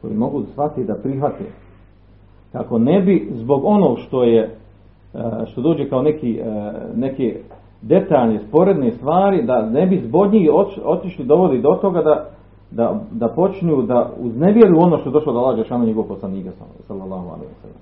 koji 0.00 0.14
mogu 0.14 0.40
da 0.40 0.46
shvati 0.46 0.84
da 0.84 0.94
prihvate. 0.94 1.44
Kako 2.52 2.78
ne 2.78 3.00
bi 3.00 3.28
zbog 3.32 3.64
onog 3.64 3.98
što 3.98 4.24
je 4.24 4.42
e, 4.42 4.50
što 5.46 5.60
dođe 5.60 5.88
kao 5.88 6.02
neki, 6.02 6.40
neke 6.96 7.40
detaljne, 7.82 8.40
sporedne 8.48 8.92
stvari, 8.92 9.42
da 9.42 9.70
ne 9.70 9.86
bi 9.86 10.02
zbog 10.06 10.32
njih 10.32 10.50
otišli 10.84 11.24
dovodi 11.24 11.60
do 11.60 11.78
toga 11.80 12.02
da 12.02 12.30
da, 12.70 13.00
da 13.10 13.28
počnu 13.28 13.82
da 13.82 14.10
uznevjeruju 14.18 14.80
ono 14.80 14.98
što 14.98 15.08
je 15.08 15.12
došlo 15.12 15.32
da 15.32 15.40
laže 15.40 15.64
šanu 15.64 15.86
njegov 15.86 16.04
poslanika 16.04 16.50
sallallahu 16.86 17.28
alaihi 17.28 17.54
sallam. 17.62 17.76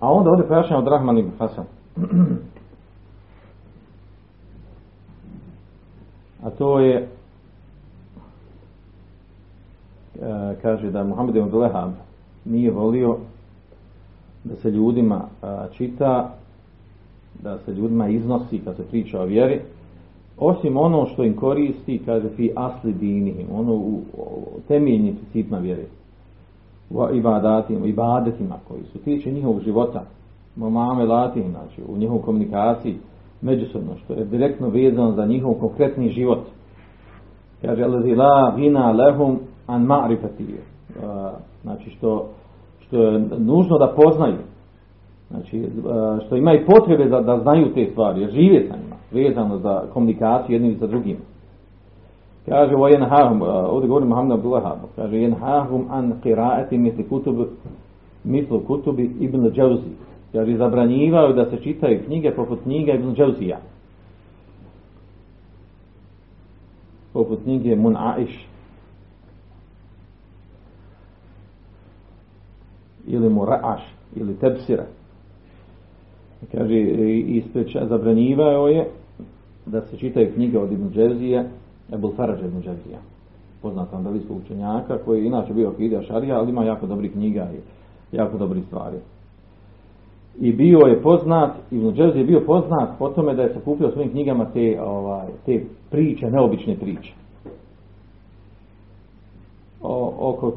A 0.00 0.12
onda 0.12 0.30
ovdje 0.30 0.48
pojašnja 0.48 0.78
od 0.78 0.86
Rahman 0.86 1.18
ibn 1.18 1.30
Hasan. 1.38 1.64
A 6.42 6.50
to 6.50 6.80
je 6.80 6.96
e, 6.96 7.08
kaže 10.62 10.90
da 10.90 11.04
Muhammed 11.04 11.36
ibn 11.36 11.56
Lehab 11.56 11.90
nije 12.44 12.70
volio 12.70 13.16
da 14.44 14.56
se 14.56 14.70
ljudima 14.70 15.20
čita 15.72 16.34
da 17.42 17.58
se 17.58 17.72
ljudima 17.72 18.08
iznosi 18.08 18.58
kad 18.64 18.76
se 18.76 18.82
priča 18.82 19.20
o 19.20 19.24
vjeri 19.24 19.60
osim 20.40 20.76
ono 20.76 21.06
što 21.06 21.24
im 21.24 21.36
koristi, 21.36 22.02
kaže 22.06 22.28
fi 22.28 22.52
asli 22.56 22.92
dinihim, 22.92 23.46
ono 23.52 23.72
u, 23.72 24.00
temeljnim 24.68 25.16
principima 25.16 25.58
vjere. 25.58 25.84
U 26.90 27.14
ibadatima, 27.14 27.86
ibadetima 27.86 28.56
koji 28.68 28.82
su 28.92 28.98
tiče 28.98 29.32
njihovog 29.32 29.60
života, 29.60 30.02
mame 30.56 31.04
latih, 31.04 31.44
znači 31.50 31.82
u 31.88 31.96
njihovoj 31.96 32.22
komunikaciji, 32.22 32.96
međusobno, 33.42 33.96
što 34.04 34.12
je 34.12 34.24
direktno 34.24 34.68
vezano 34.68 35.12
za 35.12 35.26
njihov 35.26 35.54
konkretni 35.54 36.08
život. 36.08 36.40
Kaže, 37.62 37.84
la 38.16 38.54
vina 38.56 38.92
lehum 38.92 39.38
an 39.70 39.86
ma'rifati. 39.86 40.44
Znači, 41.62 41.90
što, 41.90 42.28
što 42.80 43.02
je 43.02 43.18
nužno 43.38 43.78
da 43.78 43.94
poznaju. 43.96 44.36
Znači, 45.30 45.68
što 46.26 46.36
imaju 46.36 46.66
potrebe 46.66 47.04
da, 47.04 47.20
da 47.20 47.38
znaju 47.38 47.74
te 47.74 47.88
stvari, 47.92 48.20
jer 48.20 48.30
žive 48.30 48.68
sa 48.68 48.76
njima 48.76 48.96
vezano 49.12 49.58
za 49.58 49.82
komunikaciju 49.92 50.54
jednim 50.54 50.78
sa 50.78 50.86
drugim. 50.86 51.16
Kaže 52.48 52.74
o 52.76 52.88
jenhahum, 52.88 53.42
ovdje 53.42 53.88
govori 53.88 54.06
Muhammed 54.06 54.32
Abdullah, 54.32 54.72
kaže 54.96 55.16
jenhahum 55.16 55.86
an 55.90 56.12
qiraati 56.24 56.78
misli 56.78 57.08
kutub 57.08 57.36
mislu 58.24 58.60
kutubi 58.60 59.16
Ibn 59.20 59.50
Džauzi. 59.50 59.90
Kaže 60.32 60.56
zabranjivaju 60.56 61.34
da 61.34 61.50
se 61.50 61.56
čitaju 61.56 62.00
knjige 62.06 62.30
poput 62.30 62.62
knjiga 62.62 62.92
Ibn 62.92 63.14
Džauzija. 63.14 63.58
Poput 67.12 67.42
knjige 67.42 67.76
Mun'aish. 67.76 68.38
Ili 73.10 73.28
Mura'aš, 73.28 73.80
ili 74.16 74.34
Tebsira. 74.34 74.84
Kaže, 76.52 76.80
ispreča, 77.26 77.86
zabranjivao 77.86 78.68
je 78.68 78.88
da 79.66 79.80
se 79.80 79.96
čitaju 79.96 80.32
knjige 80.34 80.58
od 80.58 80.72
Ibn 80.72 80.90
Džezije, 80.90 81.48
Ebul 81.92 82.12
Farađa 82.16 82.46
Ibn 82.46 82.56
Džezija, 82.56 82.98
poznat 83.62 83.94
andalijskog 83.94 84.36
učenjaka, 84.36 84.98
koji 85.04 85.20
je 85.20 85.26
inače 85.26 85.54
bio 85.54 85.72
Kidja 85.72 86.02
Šarija, 86.02 86.38
ali 86.38 86.50
ima 86.50 86.64
jako 86.64 86.86
dobrih 86.86 87.12
knjiga 87.12 87.48
i 87.54 88.16
jako 88.16 88.38
dobrih 88.38 88.64
stvari. 88.66 88.96
I 90.40 90.52
bio 90.52 90.78
je 90.78 91.02
poznat, 91.02 91.50
Ibn 91.70 91.92
Džezije 91.92 92.20
je 92.20 92.26
bio 92.26 92.40
poznat 92.46 92.98
po 92.98 93.08
tome 93.08 93.34
da 93.34 93.42
je 93.42 93.54
sakupio 93.54 93.90
svojim 93.90 94.10
knjigama 94.10 94.44
te, 94.44 94.80
ovaj, 94.82 95.26
te 95.46 95.64
priče, 95.90 96.30
neobične 96.30 96.76
priče. 96.76 97.19
Oko 99.82 100.52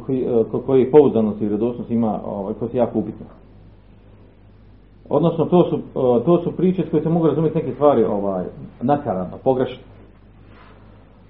koji 0.65 0.91
pouzdanost 0.91 1.41
i 1.41 1.45
vjerodostojnost 1.45 1.91
ima, 1.91 2.19
ovaj, 2.25 2.53
koji 2.53 2.71
se 2.71 2.77
jako 2.77 2.99
upitno. 2.99 3.25
Odnosno, 5.09 5.45
to 5.45 5.69
su, 5.69 5.75
e, 5.75 6.23
to 6.25 6.41
su 6.43 6.51
priče 6.51 6.83
s 6.87 6.89
koje 6.89 7.03
se 7.03 7.09
mogu 7.09 7.27
razumjeti 7.27 7.57
neke 7.57 7.71
stvari 7.71 8.03
ovaj, 8.03 8.45
nakaradno, 8.81 9.37
pogrešno. 9.43 9.83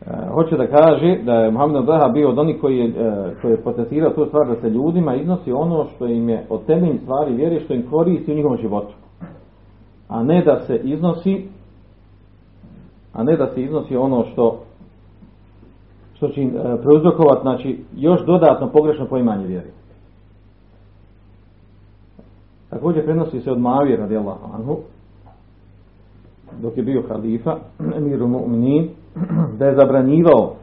E, 0.01 0.09
hoće 0.33 0.57
da 0.57 0.67
kaže 0.67 1.19
da 1.23 1.33
je 1.33 1.51
Muhammed 1.51 1.83
bio 2.13 2.29
od 2.29 2.39
onih 2.39 2.57
koji 2.61 2.77
je, 2.77 2.87
e, 2.87 3.33
koji 3.41 3.51
je 3.51 3.63
potencirao 3.63 4.13
tu 4.13 4.25
stvar 4.25 4.47
da 4.47 4.55
se 4.55 4.69
ljudima 4.69 5.15
iznosi 5.15 5.51
ono 5.51 5.85
što 5.95 6.07
im 6.07 6.29
je 6.29 6.45
od 6.49 6.65
temeljnih 6.65 7.01
stvari 7.01 7.35
vjere 7.35 7.59
što 7.59 7.73
im 7.73 7.89
koristi 7.89 8.31
u 8.31 8.35
njihovom 8.35 8.57
životu. 8.57 8.93
A 10.07 10.23
ne 10.23 10.43
da 10.43 10.59
se 10.59 10.75
iznosi 10.83 11.47
a 13.13 13.23
ne 13.23 13.37
da 13.37 13.47
se 13.47 13.63
iznosi 13.63 13.95
ono 13.95 14.23
što 14.23 14.59
što 16.23 16.33
će 16.33 16.41
im 16.41 16.49
e, 16.57 16.81
prouzrokovati 16.81 17.41
znači, 17.41 17.83
još 17.95 18.25
dodatno 18.25 18.69
pogrešno 18.69 19.05
poimanje 19.05 19.47
vjere. 19.47 19.67
Također 22.69 23.05
prenosi 23.05 23.41
se 23.41 23.51
od 23.51 23.59
Mavije 23.59 23.97
radijallahu 23.97 24.53
anhu, 24.53 24.77
dok 26.61 26.77
je 26.77 26.83
bio 26.83 27.03
halifa, 27.09 27.57
emiru 27.97 28.27
mu'minin, 28.27 28.87
da 29.57 29.65
je 29.65 29.75
zabranjivao 29.75 30.53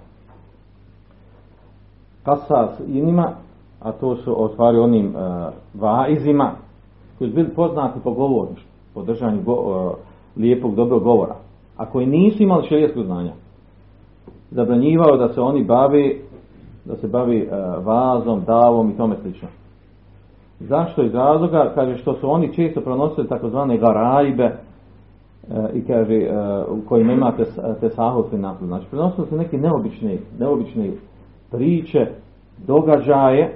kasas 2.22 2.80
inima, 2.88 3.32
a 3.80 3.92
to 3.92 4.16
su 4.16 4.44
o 4.44 4.48
stvari 4.48 4.78
onim 4.78 5.06
uh, 5.06 5.52
vaizima, 5.74 6.52
koji 7.18 7.30
su 7.30 7.36
bili 7.36 7.48
poznati 7.48 8.00
po 8.04 8.12
govoru, 8.12 8.50
po 8.94 9.02
držanju 9.02 9.42
go, 9.42 9.52
uh, 9.52 9.92
lijepog, 10.36 10.74
dobrog 10.74 11.02
govora, 11.02 11.34
a 11.76 11.86
koji 11.86 12.06
nisu 12.06 12.42
imali 12.42 12.68
širijesko 12.68 13.02
znanja. 13.02 13.32
Zabranjivao 14.50 15.16
da 15.16 15.28
se 15.28 15.40
oni 15.40 15.64
bavi, 15.64 16.22
da 16.84 16.96
se 16.96 17.08
bavi 17.08 17.42
uh, 17.46 17.86
vazom, 17.86 18.42
davom 18.46 18.90
i 18.90 18.96
tome 18.96 19.16
slično. 19.22 19.48
Zašto? 20.60 21.02
Iz 21.02 21.14
razloga, 21.14 21.72
kaže, 21.74 21.96
što 21.96 22.14
su 22.14 22.30
oni 22.30 22.54
često 22.54 22.80
pronosili 22.80 23.28
takozvane 23.28 23.78
garajbe 23.78 24.44
e, 24.44 24.54
i 25.74 25.84
kaže, 25.84 26.14
e, 26.14 26.30
u 26.68 26.88
kojima 26.88 27.12
imate 27.12 27.44
te 27.80 27.90
sahovske 27.90 28.38
nasled. 28.38 28.68
Znači, 28.68 28.86
prenosili 28.90 29.26
su 29.26 29.36
neke 29.36 29.58
neobične, 29.58 30.18
neobične 30.38 30.90
priče, 31.50 32.06
događaje 32.66 33.42
e, 33.42 33.52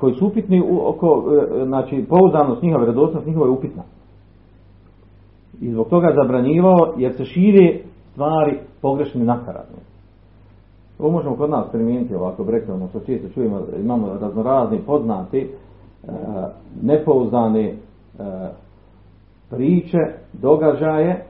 koji 0.00 0.14
su 0.14 0.26
upitni 0.26 0.62
oko, 0.84 1.24
e, 1.60 1.64
znači, 1.64 2.04
pouzdanost 2.08 2.62
njihova, 2.62 2.84
vredosnost 2.84 3.26
njihova 3.26 3.46
je 3.46 3.52
upitna. 3.52 3.82
I 5.60 5.72
zbog 5.72 5.88
toga 5.88 6.12
zabranjivao 6.14 6.94
jer 6.96 7.12
se 7.12 7.24
šire 7.24 7.80
stvari 8.12 8.58
pogrešni 8.82 9.24
nakaradni. 9.24 9.78
Ovo 10.98 11.10
možemo 11.10 11.36
kod 11.36 11.50
nas 11.50 11.66
primijeniti 11.72 12.14
ovako, 12.14 12.44
rekao, 12.48 12.74
ono 12.74 12.88
što 12.88 13.00
često 13.00 13.28
čujemo, 13.28 13.60
imamo 13.82 14.08
raznorazni 14.20 14.78
poznati, 14.78 15.50
E, 16.02 16.12
nepouzdane 16.82 17.68
e, 17.68 17.74
priče, 19.50 19.98
događaje, 20.32 21.24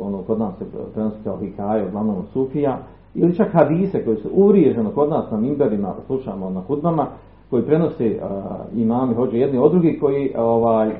ono 0.00 0.22
kod 0.22 0.38
nas 0.38 0.58
se 0.58 0.64
prenosi 0.94 1.16
kao 1.24 1.36
hikaje, 1.36 1.86
uglavnom 1.86 2.22
Sufija, 2.32 2.78
ili 3.14 3.36
čak 3.36 3.52
hadise 3.52 4.04
koji 4.04 4.16
su 4.16 4.28
uvriježeno 4.32 4.90
kod 4.90 5.10
nas 5.10 5.30
na 5.30 5.36
mimberima, 5.36 5.94
slušamo 6.06 6.50
na 6.50 6.60
hudbama, 6.60 7.06
koji 7.50 7.62
prenose 7.62 8.04
uh, 8.06 8.80
imami 8.80 9.14
hođe 9.14 9.38
jedni 9.38 9.58
od 9.58 9.72
drugih, 9.72 10.00
koji 10.00 10.32
ovaj, 10.36 10.90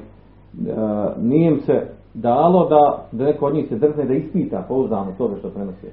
nije 1.21 1.61
se 1.61 1.87
dalo 2.15 2.69
da, 2.69 3.07
da 3.13 3.25
neko 3.25 3.47
od 3.47 3.55
njih 3.55 3.69
se 3.69 3.79
drzne 3.79 4.05
da 4.05 4.15
ispita 4.15 4.65
pouzdano 4.69 5.13
toga 5.19 5.37
što 5.39 5.49
prenose 5.49 5.87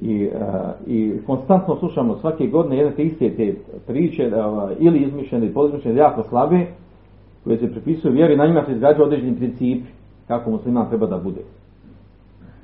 i, 0.00 0.26
uh, 0.26 0.42
i 0.86 1.12
konstantno 1.26 1.76
slušamo 1.76 2.16
svake 2.16 2.46
godine 2.46 2.76
jedne 2.76 2.96
te 2.96 3.02
iste 3.02 3.36
te 3.36 3.54
priče 3.86 4.30
ili 4.78 4.98
izmišljene 4.98 5.44
ili 5.46 5.54
podizmišljene 5.54 5.98
jako 5.98 6.22
slabe 6.22 6.66
koje 7.44 7.58
se 7.58 7.72
pripisuju 7.72 8.12
vjeri 8.12 8.36
na 8.36 8.46
njima 8.46 8.64
se 8.64 8.72
izgrađuje 8.72 9.06
određeni 9.06 9.36
princip 9.36 9.84
kako 10.28 10.50
muslima 10.50 10.88
treba 10.88 11.06
da 11.06 11.18
bude. 11.18 11.40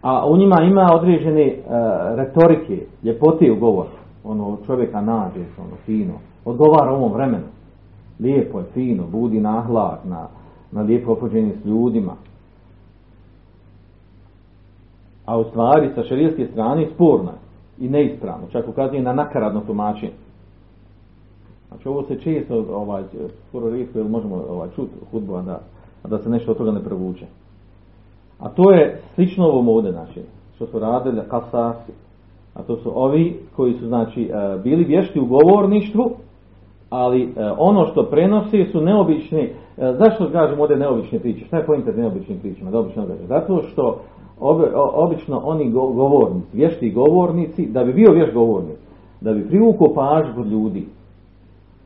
A 0.02 0.28
u 0.28 0.36
njima 0.36 0.62
ima 0.62 0.88
određene 0.94 1.46
uh, 1.46 1.72
retorike 2.16 2.86
ljepote 3.04 3.52
u 3.52 3.56
govor. 3.56 3.86
Ono 4.24 4.58
čovjeka 4.66 5.00
nađe 5.00 5.40
ono 5.58 5.76
fino 5.86 6.14
odgovara 6.44 6.92
ovom 6.92 7.12
vremenu. 7.12 7.44
Lijepo 8.20 8.58
je 8.58 8.64
fino 8.74 9.04
budi 9.12 9.40
nahlak 9.40 10.04
na, 10.04 10.26
na 10.72 10.82
lijepo 10.82 11.12
opođenje 11.12 11.52
s 11.62 11.66
ljudima 11.66 12.12
a 15.26 15.38
u 15.38 15.44
stvari 15.44 15.90
sa 15.94 16.02
šarijetske 16.02 16.46
strane 16.46 16.86
sporna 16.94 17.32
i 17.78 17.88
neispravno, 17.88 18.46
čak 18.52 18.68
ukazuje 18.68 19.02
na 19.02 19.12
nakaradno 19.12 19.60
tumačenje. 19.60 20.12
Znači 21.68 21.88
ovo 21.88 22.02
se 22.02 22.20
često, 22.20 22.64
ovaj, 22.70 23.02
skoro 23.48 23.70
rijetko, 23.70 23.98
ili 23.98 24.08
možemo 24.08 24.44
ovaj, 24.48 24.68
čuti 24.74 24.92
hudbu, 25.10 25.42
da, 25.42 25.60
da 26.08 26.18
se 26.18 26.30
nešto 26.30 26.50
od 26.50 26.58
toga 26.58 26.70
ne 26.70 26.84
prevuče. 26.84 27.26
A 28.38 28.48
to 28.48 28.72
je 28.72 29.00
slično 29.14 29.46
ovom 29.46 29.68
ovdje, 29.68 29.92
znači, 29.92 30.22
što 30.54 30.66
su 30.66 30.78
radili 30.78 31.22
kasasi, 31.30 31.92
A 32.54 32.62
to 32.62 32.76
su 32.76 32.92
ovi 32.94 33.40
koji 33.56 33.74
su 33.74 33.86
znači 33.86 34.22
e, 34.22 34.58
bili 34.64 34.84
vješti 34.84 35.20
u 35.20 35.26
govorništvu, 35.26 36.10
ali 36.90 37.22
e, 37.22 37.28
ono 37.58 37.86
što 37.86 38.04
prenosi 38.04 38.64
su 38.72 38.80
neobični, 38.80 39.40
e, 39.42 39.52
zašto 39.98 40.30
kažemo 40.32 40.62
ovdje 40.62 40.76
neobične 40.76 41.18
priče? 41.18 41.44
Šta 41.46 41.56
je 41.56 41.66
pojenta 41.66 41.92
neobičnim 41.92 42.38
pričama? 42.38 42.70
Da 42.70 42.78
obično? 42.78 43.06
Zato 43.28 43.62
što 43.62 44.00
obično 44.94 45.40
oni 45.44 45.70
go, 45.70 45.86
govornici, 45.86 46.56
vješti 46.56 46.90
govornici, 46.90 47.66
da 47.66 47.84
bi 47.84 47.92
bio 47.92 48.12
vješt 48.12 48.34
govornik, 48.34 48.76
da 49.20 49.32
bi 49.32 49.48
privukao 49.48 49.94
pažnju 49.94 50.44
ljudi, 50.44 50.86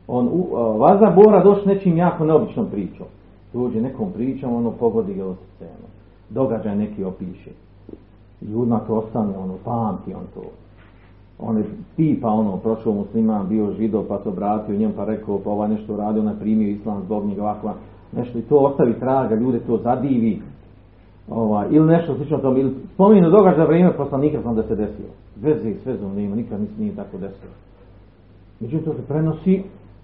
on 0.07 0.29
vaza 0.77 1.13
mora 1.15 1.43
doći 1.43 1.67
nečim 1.67 1.97
jako 1.97 2.25
neobičnom 2.25 2.65
pričom. 2.71 3.05
Dođe 3.53 3.81
nekom 3.81 4.11
pričom, 4.11 4.55
ono 4.55 4.71
pogodi 4.71 5.13
ga 5.13 5.25
od 5.25 5.35
scenu. 5.55 5.87
Događaj 6.29 6.75
neki 6.75 7.03
opiše. 7.03 7.51
Ljudima 8.41 8.79
to 8.79 8.95
ostane, 8.95 9.37
ono, 9.37 9.53
pamti 9.63 10.13
on 10.13 10.23
to. 10.33 10.41
On 11.39 11.57
je 11.57 11.63
tipa, 11.95 12.27
ono, 12.27 12.57
prošao 12.57 12.93
musliman, 12.93 13.47
bio 13.47 13.71
židov, 13.71 14.03
pa 14.03 14.19
se 14.23 14.29
obratio 14.29 14.75
njemu, 14.75 14.93
pa 14.95 15.05
rekao, 15.05 15.39
pa 15.39 15.49
ovaj 15.49 15.69
nešto 15.69 15.93
uradio, 15.93 16.21
on 16.21 16.27
je 16.27 16.39
primio 16.39 16.69
islam 16.69 17.01
zbog 17.05 17.25
njega 17.25 17.41
ovako, 17.41 17.73
nešto 18.11 18.39
i 18.39 18.41
to 18.41 18.57
ostavi 18.57 18.99
traga, 18.99 19.35
ljude 19.35 19.59
to 19.59 19.77
zadivi. 19.77 20.41
Ovaj, 21.29 21.67
ili 21.71 21.87
nešto 21.87 22.15
slično 22.15 22.37
tome, 22.37 22.59
ili 22.59 22.75
spominu 22.93 23.29
događa 23.29 23.63
vrijeme 23.63 23.97
poslanika 23.97 24.41
sam 24.41 24.55
da 24.55 24.63
se 24.63 24.75
desilo. 24.75 25.09
Veze 25.35 25.69
i 25.69 25.75
sve 25.83 25.97
nema, 26.15 26.35
nikad 26.35 26.61
nisi 26.61 26.81
nije 26.81 26.95
tako 26.95 27.17
desilo. 27.17 27.51
Međutim, 28.59 28.85
to 28.85 28.93
se 28.93 29.07
prenosi, 29.07 29.63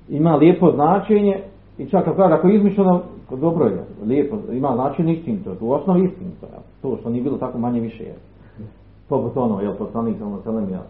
ima 0.09 0.35
lijepo 0.35 0.71
značenje 0.71 1.41
i 1.77 1.85
čak 1.85 2.05
kad 2.05 2.15
kaže, 2.15 2.33
ako 2.33 2.47
je 2.47 2.55
izmišljeno, 2.55 3.01
dobro 3.31 3.65
je, 3.65 3.83
lijepo, 4.05 4.37
ima 4.51 4.71
značenje 4.75 5.13
istinito, 5.13 5.55
u 5.61 5.71
osnovi 5.71 6.03
istinito, 6.03 6.47
to 6.81 6.97
što 6.97 7.09
nije 7.09 7.23
bilo 7.23 7.37
tako 7.37 7.59
manje 7.59 7.79
više. 7.79 8.03
Je. 8.03 8.15
Poput 9.09 9.37
ono, 9.37 9.61
jel, 9.61 9.75
poslanik 9.77 10.17
sam 10.17 10.69
ja, 10.71 10.83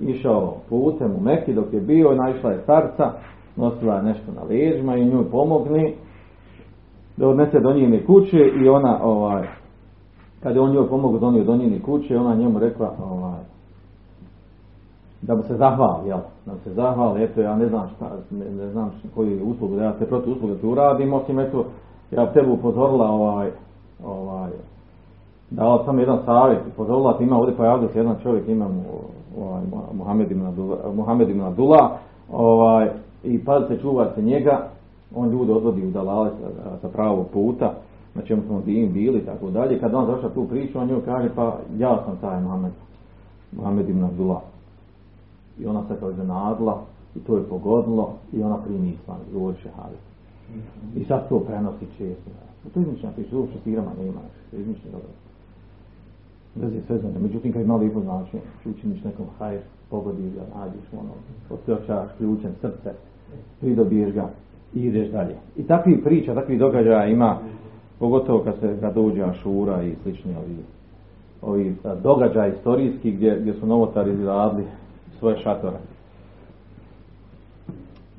išao 0.00 0.54
putem 0.68 1.10
u 1.16 1.20
Meki 1.20 1.54
dok 1.54 1.72
je 1.72 1.80
bio, 1.80 2.14
naišla 2.14 2.50
je 2.50 2.60
starca, 2.62 3.12
nosila 3.56 3.94
je 3.94 4.02
nešto 4.02 4.32
na 4.32 4.42
ležima 4.42 4.96
i 4.96 5.04
njoj 5.04 5.30
pomogni 5.30 5.94
da 7.16 7.28
odnese 7.28 7.60
do 7.60 7.72
njene 7.72 8.04
kuće 8.06 8.50
i 8.64 8.68
ona, 8.68 8.98
ovaj, 9.02 9.48
kad 10.42 10.56
je 10.56 10.60
on 10.60 10.72
njoj 10.72 10.88
pomogao 10.88 11.20
donio 11.20 11.44
do 11.44 11.56
njene 11.56 11.82
kuće, 11.82 12.18
ona 12.18 12.34
njemu 12.34 12.58
rekla, 12.58 12.92
ovaj, 13.10 13.40
da 15.22 15.34
mu 15.34 15.42
se 15.42 15.56
zahvali, 15.56 16.08
jel? 16.08 16.18
Da 16.46 16.52
mu 16.52 16.58
se 16.64 16.72
zahvali, 16.72 17.24
eto 17.24 17.40
ja 17.40 17.56
ne 17.56 17.68
znam 17.68 17.88
šta, 17.96 18.10
ne, 18.30 18.64
ne 18.64 18.70
znam 18.70 18.90
koji 19.14 19.42
uslugu, 19.42 19.76
da 19.76 19.84
ja 19.84 19.92
te 19.92 20.06
protiv 20.06 20.32
usluge 20.32 20.54
tu 20.54 20.70
uradim, 20.70 21.12
osim 21.12 21.38
eto, 21.38 21.64
ja 22.10 22.32
tebu 22.32 22.52
upozorila 22.52 23.10
ovaj, 23.10 23.50
ovaj, 24.04 24.50
dala 25.50 25.84
sam 25.84 25.98
jedan 25.98 26.18
savjet, 26.24 26.60
upozorila 26.72 27.18
ti 27.18 27.24
ima 27.24 27.38
ovdje 27.38 27.56
pojavio 27.56 27.88
se 27.88 27.98
jedan 27.98 28.16
čovjek, 28.22 28.48
ima 28.48 28.68
mu, 28.68 28.82
ovaj, 29.44 29.62
Muhammed 29.92 30.30
ibn 30.30 30.46
Abdullah, 30.46 30.78
Muhammed 30.94 31.30
ibn 31.30 31.40
Abdullah, 31.40 31.90
ovaj, 32.32 32.90
i 33.24 33.44
pazite, 33.44 33.78
čuvajte 33.78 34.22
njega, 34.22 34.68
on 35.14 35.30
ljude 35.30 35.52
odvodi 35.52 35.86
u 35.86 35.90
dalale 35.90 36.30
sa, 36.30 36.70
sa 36.80 36.88
pravog 36.88 37.26
puta, 37.32 37.72
na 38.16 38.22
čemu 38.22 38.42
smo 38.46 38.60
dim 38.60 38.92
bili, 38.92 39.20
tako 39.20 39.50
dalje. 39.50 39.80
Kad 39.80 39.94
on 39.94 40.06
zašao 40.06 40.30
tu 40.30 40.48
priču, 40.48 40.78
on 40.78 40.88
njoj 40.88 41.04
kaže, 41.04 41.30
pa 41.34 41.58
ja 41.78 42.02
sam 42.04 42.16
taj 42.20 42.42
Muhammed, 42.42 42.72
Muhammed 43.52 43.88
ibn 43.88 44.04
Abdullah. 44.04 44.42
I 45.58 45.66
ona 45.66 45.82
se 45.88 45.96
kao 46.00 46.10
iznenadila 46.10 46.82
i 47.16 47.18
to 47.18 47.36
je 47.36 47.42
pogodilo 47.42 48.14
i 48.32 48.42
ona 48.42 48.56
primi 48.56 48.88
islam 48.88 49.18
i 49.30 49.32
govori 49.32 49.56
šehadet. 49.62 49.98
I 50.96 51.04
sad 51.04 51.28
to 51.28 51.40
prenosi 51.40 51.86
često. 51.98 52.30
To 52.74 52.80
je 52.80 52.82
izmišljena 52.82 53.14
priča, 53.14 53.36
uopće 53.36 53.58
stirama 53.60 53.90
nema, 54.02 54.20
to 54.50 54.56
dobro. 54.92 55.08
Bez 56.54 56.74
je 56.74 56.82
sve 56.86 56.98
zane. 56.98 57.18
Međutim, 57.18 57.52
kad 57.52 57.66
malo 57.66 57.80
lijepo 57.80 58.00
značenje, 58.00 58.42
učiniš 58.64 59.04
nekom 59.04 59.26
hajr, 59.38 59.60
pogodi 59.90 60.30
ga, 60.30 60.58
nađeš 60.58 60.86
ono, 60.92 61.12
osjećaš 61.50 62.08
ključem 62.18 62.52
srce, 62.60 62.92
pridobiješ 63.60 64.14
ga 64.14 64.28
i 64.74 64.80
ideš 64.80 65.08
dalje. 65.08 65.34
I 65.56 65.62
takvi 65.62 66.02
priča, 66.04 66.34
takvi 66.34 66.58
događaja 66.58 67.06
ima, 67.06 67.38
pogotovo 67.98 68.38
kad 68.44 68.54
se 68.60 68.80
kad 68.80 68.94
dođe 68.94 69.22
Ašura 69.22 69.82
i 69.82 69.94
slični 70.02 70.34
ovi, 70.36 70.56
ovi 71.42 71.76
događaji 72.02 72.52
istorijski 72.52 73.12
gdje, 73.12 73.38
gdje 73.40 73.52
su 73.52 73.66
novotari 73.66 74.12
izradili 74.12 74.64
svoje 75.18 75.38
šatore. 75.38 75.76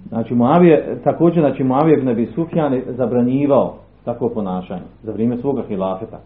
Znači 0.07 0.33
Muavije, 0.33 0.97
također 1.03 1.43
znači 1.43 1.63
Muavije 1.63 1.97
ibn 1.97 2.09
Abi 2.09 2.25
Sufjan 2.25 2.81
zabranjivao 2.87 3.75
takvo 4.05 4.29
ponašanje 4.29 4.81
za 5.03 5.11
vrijeme 5.11 5.37
svoga 5.37 5.63
hilafeta. 5.67 6.19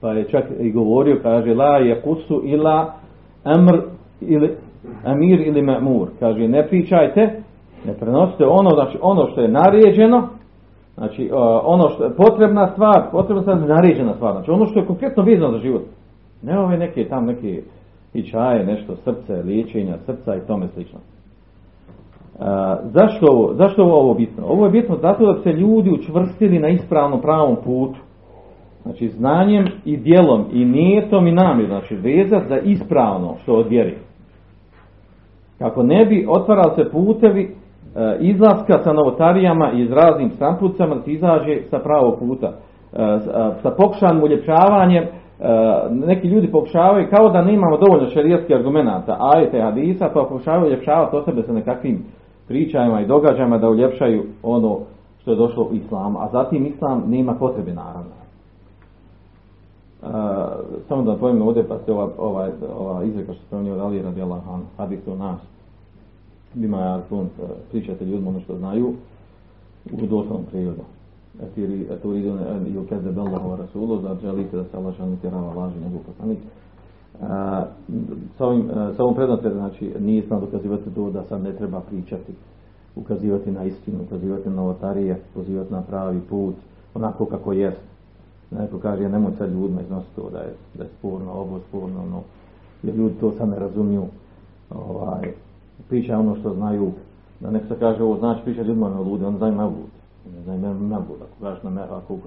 Pa 0.00 0.12
je 0.12 0.28
čak 0.28 0.44
i 0.60 0.70
govorio, 0.70 1.20
kaže, 1.22 1.54
la 1.54 1.76
je 1.76 2.02
kusu 2.02 2.42
ila 2.44 2.92
amr 3.44 3.80
ili 4.20 4.56
amir 5.04 5.40
ili 5.40 5.62
ma'mur. 5.62 6.06
Kaže, 6.20 6.48
ne 6.48 6.68
pričajte, 6.68 7.42
ne 7.86 7.94
prenosite 7.94 8.44
ono, 8.46 8.70
znači 8.70 8.98
ono 9.02 9.30
što 9.30 9.40
je 9.40 9.48
naređeno, 9.48 10.28
znači 10.96 11.30
ono 11.64 11.88
što 11.88 12.04
je 12.04 12.16
potrebna 12.16 12.72
stvar, 12.72 13.02
potrebna 13.12 13.42
stvar 13.42 13.58
je 13.58 13.66
naređena 13.66 14.14
stvar, 14.14 14.32
znači 14.32 14.50
ono 14.50 14.66
što 14.66 14.78
je 14.78 14.86
konkretno 14.86 15.22
vezano 15.22 15.52
za 15.52 15.58
život. 15.58 15.82
Ne 16.42 16.58
ove 16.58 16.78
neke 16.78 17.08
tam 17.08 17.26
neke 17.26 17.62
i 18.14 18.22
čaje, 18.22 18.66
nešto 18.66 18.96
srce, 18.96 19.42
liječenja 19.42 19.98
srca 20.06 20.36
i 20.36 20.46
tome 20.46 20.68
slično. 20.68 20.98
A, 22.38 22.76
zašto, 22.84 23.26
ovo, 23.26 23.54
zašto 23.54 23.82
ovo, 23.82 23.96
ovo 23.96 24.14
bitno? 24.14 24.44
Ovo 24.46 24.64
je 24.64 24.70
bitno 24.70 24.96
zato 24.96 25.26
da 25.26 25.32
bi 25.32 25.42
se 25.42 25.52
ljudi 25.52 25.90
učvrstili 25.90 26.58
na 26.58 26.68
ispravnom 26.68 27.20
pravom 27.20 27.56
putu. 27.64 27.98
Znači 28.82 29.08
znanjem 29.08 29.66
i 29.84 29.96
djelom 29.96 30.44
i 30.52 30.64
nijetom 30.64 31.26
i 31.26 31.32
namjer, 31.32 31.68
znači 31.68 31.96
vezat 31.96 32.48
za 32.48 32.58
ispravno 32.58 33.36
što 33.42 33.52
odvjeri. 33.52 33.94
Kako 35.58 35.82
ne 35.82 36.04
bi 36.04 36.26
otvarali 36.28 36.74
se 36.74 36.90
putevi 36.90 37.42
e, 37.42 37.48
izlaska 38.20 38.78
sa 38.84 38.92
novotarijama 38.92 39.72
i 39.72 39.80
iz 39.80 39.92
raznim 39.92 40.30
sampucama 40.30 40.94
da 40.94 41.02
se 41.02 41.12
izađe 41.12 41.62
sa 41.70 41.78
pravog 41.78 42.18
puta. 42.18 42.46
E, 42.46 43.18
sa 43.62 43.70
pokušanim 43.70 44.22
uljepšavanjem 44.22 45.04
neki 45.90 46.28
ljudi 46.28 46.50
pokušavaju 46.50 47.08
kao 47.10 47.28
da 47.28 47.42
nemamo 47.42 47.76
dovoljno 47.76 48.10
šerijatskih 48.10 48.56
argumenata, 48.56 49.16
ajete 49.20 49.60
hadisa, 49.60 50.10
pa 50.14 50.22
pokušavaju 50.22 50.66
uljepšavati 50.66 51.16
sebe 51.24 51.42
sa 51.42 51.52
nekakvim 51.52 52.04
pričajima 52.48 53.00
i 53.00 53.06
događajima 53.06 53.58
da 53.58 53.68
uljepšaju 53.68 54.24
ono 54.42 54.78
što 55.20 55.30
je 55.30 55.36
došlo 55.36 55.64
u 55.64 55.74
islamu, 55.74 56.18
a 56.18 56.28
zatim 56.32 56.66
islam 56.66 57.02
nema 57.06 57.34
potrebe 57.34 57.72
naravno. 57.72 58.16
Samo 60.88 61.02
da 61.02 61.16
pojme 61.16 61.42
ovdje 61.42 61.68
pa 61.68 61.78
se 61.78 61.92
ova, 61.92 62.08
ova, 62.18 62.48
ova 62.78 63.04
izreka 63.04 63.32
što 63.32 63.42
spomenuo 63.44 63.84
Ali 63.84 64.02
radi 64.02 64.22
Allah 64.22 64.40
hadis 64.76 65.06
u 65.06 65.16
nas 65.16 65.55
bima 66.56 66.80
ja 66.80 67.02
uh, 67.10 67.26
pričate 67.70 68.04
ljudima 68.04 68.30
ono 68.30 68.40
što 68.40 68.56
znaju 68.56 68.94
u 69.92 70.06
doslovnom 70.06 70.44
prirodu 70.50 70.82
turidun 72.02 72.38
an 72.38 72.66
yukadzib 72.66 73.18
Allah 73.18 73.42
wa 73.44 73.56
rasuluhu 73.56 74.02
da 74.02 74.16
želite 74.22 74.56
da 74.56 74.64
se 74.64 74.76
Allah 74.76 74.96
šan 74.96 75.16
tjerava 75.16 75.54
laži 75.54 75.80
njegov 75.80 76.00
poslanik. 76.06 76.38
Sa 78.38 78.46
ovim, 78.46 78.68
sa 78.96 79.02
ovom 79.02 79.14
prednosti, 79.14 79.50
znači, 79.50 79.94
nije 80.00 80.22
sam 80.28 80.40
dokazivati 80.40 80.94
to 80.94 81.10
da 81.10 81.22
sad 81.24 81.42
ne 81.42 81.52
treba 81.52 81.80
pričati, 81.80 82.32
ukazivati 82.96 83.50
na 83.50 83.64
istinu, 83.64 83.98
ukazivati 84.06 84.48
na 84.48 84.54
novotarije, 84.54 85.20
pozivati 85.34 85.72
na 85.72 85.82
pravi 85.82 86.20
put, 86.30 86.54
onako 86.94 87.24
kako 87.24 87.52
jest. 87.52 87.80
Neko 88.50 88.78
kaže, 88.78 89.08
nemoj 89.08 89.32
sad 89.38 89.52
ljudima 89.52 89.80
iznositi 89.80 90.16
to 90.16 90.30
da 90.30 90.38
je, 90.38 90.54
da 90.74 90.84
je 90.84 90.90
sporno, 90.98 91.32
ovo 91.32 91.60
sporno, 91.68 92.02
ono, 92.02 92.22
jer 92.82 92.94
ljudi 92.94 93.14
to 93.20 93.32
sad 93.32 93.48
ne 93.48 93.58
razumiju, 93.58 94.04
ovaj, 94.70 95.32
priča 95.88 96.18
ono 96.18 96.36
što 96.36 96.54
znaju, 96.54 96.92
da 97.40 97.50
neko 97.50 97.66
se 97.66 97.78
kaže, 97.78 98.02
ovo 98.02 98.18
znači 98.18 98.40
priča 98.44 98.62
ljudima 98.62 98.88
na 98.88 99.00
lude, 99.00 99.26
on 99.26 99.36
znaju 99.36 99.54
na 99.54 99.64
lude 99.64 99.96
ne 100.34 100.42
znam, 100.42 100.60
me, 100.60 100.74
mevluda. 100.74 101.24
Ako 101.42 101.68
na 101.68 101.70
me, 101.70 101.82
ako 101.82 102.18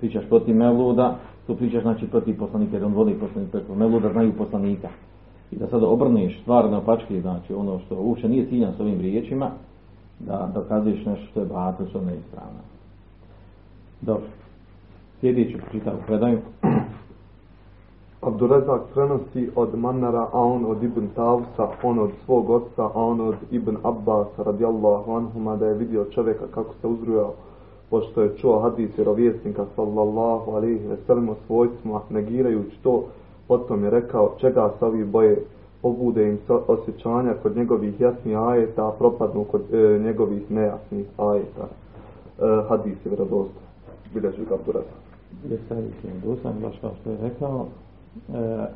pričaš 0.00 0.24
protiv 0.28 0.56
mevluda, 0.56 1.16
tu 1.46 1.56
pričaš 1.56 1.82
znači 1.82 2.06
protiv 2.06 2.38
poslanika, 2.38 2.76
jer 2.76 2.84
on 2.84 2.92
voli 2.92 3.14
poslanika, 3.14 3.58
preko 3.58 3.74
mevluda 3.74 4.12
znaju 4.12 4.32
poslanika. 4.32 4.88
I 5.50 5.56
da 5.56 5.66
sad 5.66 5.82
obrneš 5.82 6.40
stvar 6.42 6.70
na 6.70 6.80
pačke, 6.80 7.20
znači 7.20 7.54
ono 7.54 7.78
što 7.78 7.96
uopće 7.96 8.28
nije 8.28 8.48
ciljan 8.48 8.72
s 8.76 8.80
ovim 8.80 9.00
riječima, 9.00 9.50
da 10.18 10.50
dokazuješ 10.54 11.04
nešto 11.04 11.26
što 11.30 11.40
je 11.40 11.46
bato, 11.46 11.86
što 11.86 12.00
ne 12.00 12.12
je 12.12 12.18
ispravno. 12.18 12.60
Dobro. 14.00 14.26
Sljedeću 15.20 15.58
pročitam 15.58 15.94
predaju. 16.06 16.38
Abdurazak 18.20 18.82
prenosi 18.94 19.50
od 19.56 19.78
Mannara, 19.78 20.28
a 20.32 20.40
on 20.40 20.64
od 20.64 20.82
Ibn 20.82 21.06
Tavsa, 21.14 21.68
on 21.82 21.98
od 21.98 22.10
svog 22.24 22.50
oca, 22.50 22.84
a 22.84 22.90
on 22.94 23.20
od 23.20 23.34
Ibn 23.50 23.76
Abbas 23.82 24.28
radijallahu 24.38 25.12
anhuma 25.12 25.56
da 25.56 25.66
je 25.66 25.74
vidio 25.74 26.04
čovjeka 26.04 26.44
kako 26.54 26.74
se 26.80 26.86
uzrujao 26.86 27.32
pošto 27.90 28.22
je 28.22 28.36
čuo 28.36 28.60
hadis 28.60 28.90
vjerovjesnika 28.96 29.64
sallallahu 29.76 30.50
alaihi 30.50 30.86
ve 30.86 30.96
sellem 31.06 31.30
svojstvima 31.46 32.00
negirajući 32.10 32.82
to 32.82 33.04
potom 33.48 33.84
je 33.84 33.90
rekao 33.90 34.34
čega 34.38 34.70
se 34.78 34.84
ovi 34.84 35.04
boje? 35.04 35.44
Obude 35.82 36.28
im 36.28 36.38
osjećanja 36.66 37.34
kod 37.42 37.56
njegovih 37.56 38.00
jasnih 38.00 38.38
ajeta 38.38 38.88
a 38.88 38.92
propadnu 38.98 39.44
kod 39.44 39.74
e, 39.74 39.98
njegovih 39.98 40.50
nejasnih 40.50 41.06
ajeta. 41.16 41.66
E, 41.66 42.62
hadis 42.68 43.04
je 43.04 43.08
vjerodostan. 43.08 43.62
Bilježi 44.14 44.44
ga 44.48 44.54
Abdurazak 44.54 45.00
je 45.50 45.58
sad 45.68 46.54
je 46.54 46.60
baš 46.62 46.78
kao 46.80 46.90
rekao 47.22 47.66
e, 48.34 48.66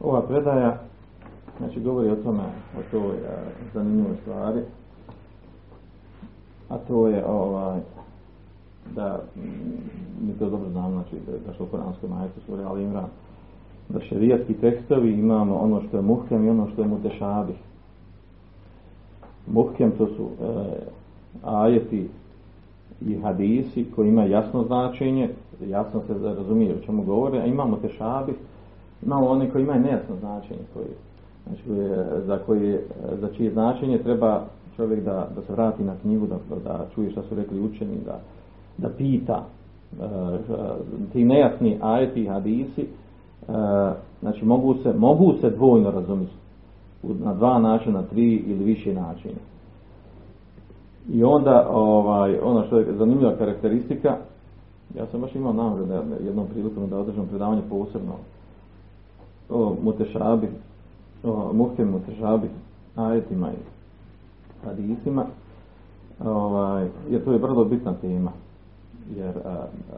ova 0.00 0.22
predaja 0.22 0.78
znači 1.58 1.80
govori 1.80 2.10
o 2.10 2.16
tome, 2.16 2.44
o 2.78 2.82
toj 2.90 3.16
e, 3.16 3.20
zanimljivoj 3.74 4.16
stvari, 4.22 4.60
a 6.68 6.78
to 6.78 7.08
je 7.08 7.26
ovaj, 7.26 7.80
da 8.94 9.20
mm, 9.36 9.40
mi 10.26 10.32
to 10.38 10.50
dobro 10.50 10.70
znamo, 10.70 10.90
znači 10.90 11.16
da, 11.46 11.52
što 11.54 11.64
u 11.64 11.66
Koranskoj 11.66 12.08
majetu 12.08 12.40
suri 12.46 12.62
Ali 12.62 12.84
Imran, 12.84 13.06
da 13.88 14.00
šerijatski 14.00 14.54
tekstovi 14.54 15.12
imamo 15.12 15.56
ono 15.56 15.82
što 15.88 15.96
je 15.96 16.02
muhkem 16.02 16.46
i 16.46 16.50
ono 16.50 16.68
što 16.72 16.82
je 16.82 16.88
mutešabih. 16.88 17.56
Muhkem 19.46 19.90
to 19.98 20.06
su 20.06 20.22
e, 20.22 20.46
ajeti 21.42 22.08
i 23.00 23.18
hadisi 23.22 23.86
koji 23.96 24.08
imaju 24.08 24.30
jasno 24.30 24.64
značenje, 24.64 25.30
jasno 25.68 26.02
se 26.06 26.14
razumije 26.14 26.74
o 26.74 26.86
čemu 26.86 27.02
govore, 27.02 27.38
a 27.38 27.46
imamo 27.46 27.76
tešabih, 27.76 28.34
imamo 29.06 29.26
oni 29.26 29.50
koji 29.50 29.62
imaju 29.62 29.80
nejasno 29.80 30.16
značenje, 30.20 30.60
koji, 30.74 30.86
znači, 31.46 31.62
za, 32.26 32.38
koji, 32.38 32.78
za 33.20 33.28
čije 33.36 33.50
značenje 33.50 33.98
treba 33.98 34.44
čovjek 34.76 35.04
da, 35.04 35.28
da 35.34 35.42
se 35.42 35.52
vrati 35.52 35.84
na 35.84 35.94
knjigu, 36.02 36.26
da, 36.26 36.36
da 36.64 36.86
čuje 36.94 37.10
šta 37.10 37.22
su 37.22 37.34
rekli 37.34 37.60
učeni, 37.60 37.96
da, 38.06 38.20
da 38.78 38.88
pita. 38.88 39.44
E, 39.92 40.06
ti 41.12 41.24
nejasni 41.24 41.78
ajeti 41.82 42.22
i 42.22 42.28
hadisi, 42.28 42.82
e, 42.82 42.86
znači 44.20 44.44
mogu 44.44 44.74
se, 44.74 44.92
mogu 44.92 45.34
se 45.40 45.50
dvojno 45.50 45.90
razumjeti 45.90 46.32
na 47.02 47.34
dva 47.34 47.58
načina, 47.58 48.02
tri 48.02 48.34
ili 48.34 48.64
više 48.64 48.94
načina. 48.94 49.38
I 51.08 51.24
onda, 51.24 51.68
ovaj, 51.70 52.38
ono 52.42 52.66
što 52.66 52.78
je 52.78 52.92
zanimljiva 52.92 53.36
karakteristika, 53.36 54.16
ja 54.96 55.06
sam 55.06 55.20
baš 55.20 55.34
imao 55.34 55.52
namjeru 55.52 55.86
da 55.86 55.94
jednom 56.24 56.46
prilikom 56.46 56.90
da 56.90 56.98
održam 56.98 57.26
predavanje 57.26 57.62
posebno 57.70 58.12
o 59.52 59.76
mutešabi, 59.82 60.48
o 61.24 61.52
muhkem 61.52 61.90
mutešabi, 61.90 62.48
ajetima 62.96 63.48
i 63.50 63.56
hadisima, 64.66 65.24
ovaj, 66.24 66.88
jer 67.10 67.24
to 67.24 67.32
je 67.32 67.38
vrlo 67.38 67.64
bitna 67.64 67.94
tema. 67.94 68.30
Jer, 69.16 69.34
a, 69.44 69.48
a, 69.48 69.96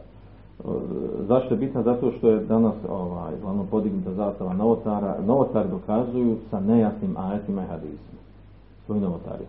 zašto 1.28 1.55
je 1.55 1.59
bitna? 1.59 1.82
Zato 1.82 2.12
što 2.18 2.30
je 2.30 2.44
danas 2.44 2.74
ovaj, 2.88 3.32
glavno 3.42 3.64
podignuta 3.70 4.12
zastava 4.12 4.52
novotara. 4.52 5.16
Novotari 5.26 5.68
dokazuju 5.68 6.36
sa 6.50 6.61
nejasnim 6.61 7.16
ajetima 7.16 7.62
i 7.62 7.66
hadisima. 7.66 8.20
Svoji 8.86 9.00
novotari. 9.00 9.44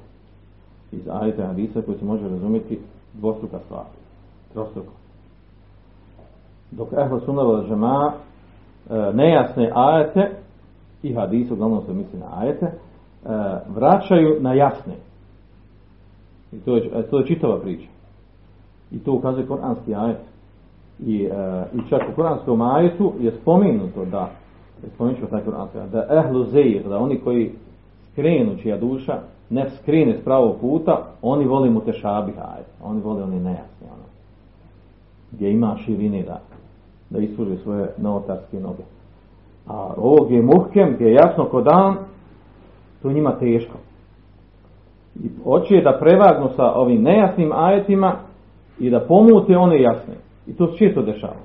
Iz 0.92 1.08
ajeta 1.10 1.44
i 1.44 1.48
hadisa 1.48 1.82
koji 1.82 1.98
se 1.98 2.06
može 2.06 2.30
razumjeti 2.30 2.80
dvostruka 3.14 3.60
stvar. 3.66 3.86
Trostruko. 4.54 4.92
Dok 6.72 6.94
ehlo 6.94 7.20
sunava 7.20 7.64
žema 7.68 8.14
e, 8.14 8.35
nejasne 9.14 9.72
ajete 9.76 10.30
i 11.04 11.14
hadise, 11.14 11.54
uglavnom 11.54 11.82
se 11.86 11.94
misli 11.94 12.20
na 12.20 12.26
ajete, 12.40 12.66
e, 12.66 12.72
vraćaju 13.76 14.38
na 14.42 14.54
jasne. 14.54 14.94
I 16.52 16.58
to 16.58 16.76
je, 16.76 17.10
to 17.10 17.20
je 17.20 17.26
čitava 17.26 17.60
priča. 17.60 17.88
I 18.92 19.00
to 19.00 19.14
ukazuje 19.14 19.48
koranski 19.48 19.96
ajet. 19.96 20.22
I, 21.00 21.24
e, 21.24 21.66
i 21.74 21.90
čak 21.90 22.02
u 22.12 22.16
koranskom 22.16 22.62
ajetu 22.62 23.14
je 23.20 23.32
spomenuto 23.32 24.06
da 24.06 24.30
je 24.84 24.90
spomenuto 24.96 25.26
taj 25.26 25.42
koranski 25.42 25.78
ajet, 25.78 25.92
da 25.92 26.08
ehlu 26.12 26.44
zeir, 26.44 26.84
da 26.90 26.98
oni 26.98 27.20
koji 27.20 27.52
skrenu 28.12 28.58
čija 28.58 28.78
duša 28.78 29.20
ne 29.50 29.70
skrene 29.70 30.18
s 30.18 30.24
pravog 30.24 30.60
puta, 30.62 31.06
oni 31.22 31.46
vole 31.46 31.70
mu 31.70 31.82
tešabih 31.82 32.36
ajet. 32.38 32.68
Oni 32.84 33.02
vole 33.02 33.24
oni 33.24 33.40
nejasni. 33.40 33.88
Ono, 33.88 34.04
gdje 35.32 35.52
ima 35.52 35.78
širine 35.86 36.24
da, 36.24 36.42
da 37.10 37.20
ispruži 37.20 37.58
svoje 37.58 37.88
novotarske 37.98 38.60
noge. 38.60 38.84
A 39.68 39.94
ovo 39.98 40.26
gdje 40.26 40.36
je 40.36 40.44
muhkem, 40.44 40.94
gdje 40.96 41.06
je 41.06 41.14
jasno 41.14 41.46
ko 41.46 41.62
dan, 41.62 41.96
to 43.02 43.12
njima 43.12 43.32
teško. 43.40 43.78
I 45.16 45.30
hoće 45.44 45.82
da 45.82 46.00
prevagnu 46.00 46.50
sa 46.56 46.74
ovim 46.74 47.04
nejasnim 47.04 47.52
ajetima 47.54 48.16
i 48.80 48.90
da 48.90 49.00
pomute 49.00 49.58
one 49.58 49.82
jasne. 49.82 50.14
I 50.48 50.54
to 50.54 50.68
se 50.68 50.78
često 50.78 51.02
dešava. 51.02 51.36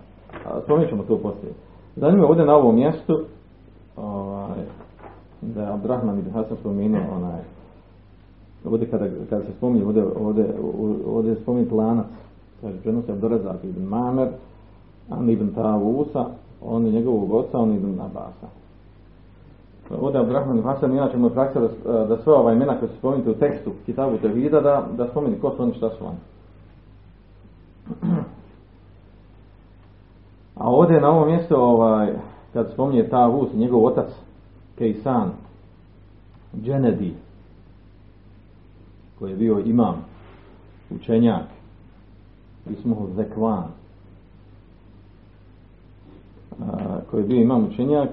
Spomenut 0.65 0.89
ćemo 0.89 1.03
to 1.03 1.19
poslije. 1.19 1.53
Zanimljivo 1.97 2.29
ovdje 2.29 2.45
na 2.45 2.57
ovom 2.57 2.75
mjestu 2.75 3.21
ovaj, 3.97 4.65
da 5.41 5.63
je 5.63 5.73
Abdurrahman 5.73 6.19
ibn 6.19 6.31
Hasan 6.31 6.57
spomenuo 6.57 7.01
onaj 7.17 7.41
ovdje 8.65 8.91
kada, 8.91 9.07
kada 9.31 9.43
se 9.43 9.53
spominje 9.53 9.85
ovdje, 9.85 10.05
ovdje, 10.21 10.47
ovdje 11.07 11.31
je 11.31 11.37
spomenut 11.37 11.73
lanac 11.73 12.07
kaže 12.61 12.77
prenosi 12.83 13.13
Abdurazak 13.13 13.65
ibn 13.65 13.83
Mamer 13.83 14.29
on 15.11 15.31
ibn 15.31 15.55
Tavusa 15.55 16.27
on 16.63 16.87
je 16.87 16.93
njegovog 16.93 17.33
oca, 17.33 17.59
on 17.59 17.75
ibn 17.75 18.01
Abasa 18.01 18.61
ovdje 19.99 20.21
Abdurrahman 20.21 20.59
ibn 20.59 20.69
Hasan 20.69 20.93
inače 20.93 21.17
mu 21.17 21.27
je 21.27 21.33
praksa 21.33 21.61
da, 21.61 21.69
da 22.05 22.17
sve 22.17 22.33
ova 22.33 22.53
imena 22.53 22.79
koje 22.79 22.91
spominjete 22.99 23.31
u 23.31 23.35
tekstu 23.35 23.73
Kitabu 23.87 24.19
Tevhida 24.19 24.61
da, 24.61 24.87
da 24.97 25.09
spomeni 25.09 25.41
ko 25.41 25.51
su 25.51 25.63
oni 25.63 25.75
šta 25.75 25.91
su 25.91 26.05
oni. 26.07 26.17
A 30.57 30.71
ovdje 30.71 31.01
na 31.01 31.11
ovom 31.11 31.29
mjestu, 31.29 31.55
ovaj, 31.57 32.13
kad 32.53 32.71
spominje 32.73 33.09
ta 33.09 33.27
vus, 33.27 33.49
njegov 33.55 33.85
otac, 33.85 34.11
Kejsan, 34.79 35.31
Dženedi, 36.63 37.15
koji 39.19 39.31
je 39.31 39.37
bio 39.37 39.59
imam, 39.65 40.05
učenjak, 40.91 41.45
Ismuhu 42.71 43.09
Zekvan, 43.17 43.65
koji 47.11 47.21
je 47.21 47.27
bio 47.27 47.43
imam 47.43 47.65
učenjak, 47.65 48.11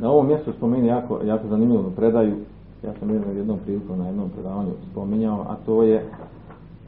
na 0.00 0.10
ovom 0.10 0.26
mjestu 0.26 0.52
spomeni 0.52 0.86
jako, 0.86 1.20
jako 1.24 1.48
zanimljivu 1.48 1.90
predaju, 1.96 2.34
ja 2.82 2.92
sam 2.98 3.10
jednom, 3.10 3.36
jednom 3.36 3.58
priliku 3.64 3.96
na 3.96 4.06
jednom 4.06 4.30
predavanju 4.30 4.70
spominjao, 4.90 5.40
a 5.40 5.56
to 5.66 5.82
je 5.82 6.06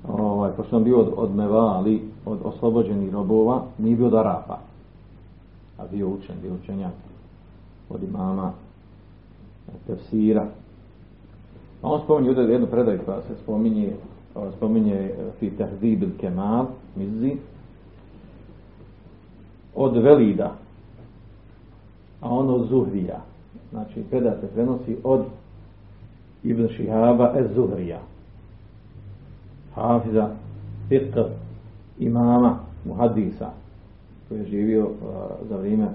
ovaj, 0.08 0.50
pošto 0.50 0.70
sam 0.70 0.84
bio 0.84 1.00
od, 1.00 1.12
od 1.16 1.34
Mevali, 1.36 2.02
od 2.26 2.38
oslobođenih 2.44 3.12
robova, 3.12 3.62
nije 3.78 3.96
bio 3.96 4.06
od 4.06 4.14
Arapa, 4.14 4.58
a 5.78 5.82
bio 5.92 6.08
učen, 6.08 6.36
bio 6.42 6.52
učenjak 6.62 6.92
od 7.90 8.02
imama 8.02 8.52
tefsira. 9.86 10.46
A 11.82 11.88
on 11.88 12.00
spominje 12.00 12.30
jednu 12.30 12.66
predaju 12.66 13.00
koja 13.04 13.20
se 13.20 13.34
spominje, 13.42 13.92
spominje 14.56 15.10
fi 15.38 15.50
tahzib 15.50 16.04
kemal, 16.20 16.66
mizzi, 16.96 17.36
od 19.74 19.96
Velida, 19.96 20.54
a 22.20 22.30
on 22.30 22.50
od 22.50 22.68
Zuhrija. 22.68 23.20
Znači, 23.70 24.02
predaj 24.10 24.40
se 24.40 24.46
prenosi 24.54 24.96
od 25.04 25.24
Ibn 26.42 26.68
Šihaba 26.68 27.32
ez 27.36 27.46
Zuhrija. 27.54 28.00
Hafiza, 29.74 30.30
fiqh, 30.88 31.26
imama, 31.98 32.58
muhadisa, 32.84 33.50
koji 34.28 34.38
je 34.38 34.46
živio 34.46 34.84
uh, 34.84 34.90
za 35.48 35.56
vrijeme 35.56 35.88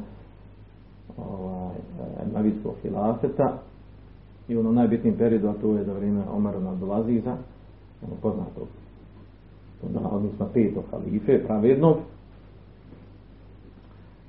ovaj, 1.18 1.76
navijskog 2.34 2.74
hilafeta 2.82 3.58
i 4.48 4.56
u 4.56 4.60
onom 4.60 4.76
najbitnijim 4.76 5.18
periodu, 5.18 5.48
a 5.48 5.54
to 5.62 5.74
je 5.74 5.84
za 5.84 5.94
vrijeme 5.94 6.24
Omara 6.32 6.60
Nadolaziza, 6.60 7.36
ono 8.08 8.16
poznatog, 8.22 8.68
odnosno 10.12 10.48
petog 10.54 10.84
halife, 10.92 11.44
pravednog, 11.48 11.98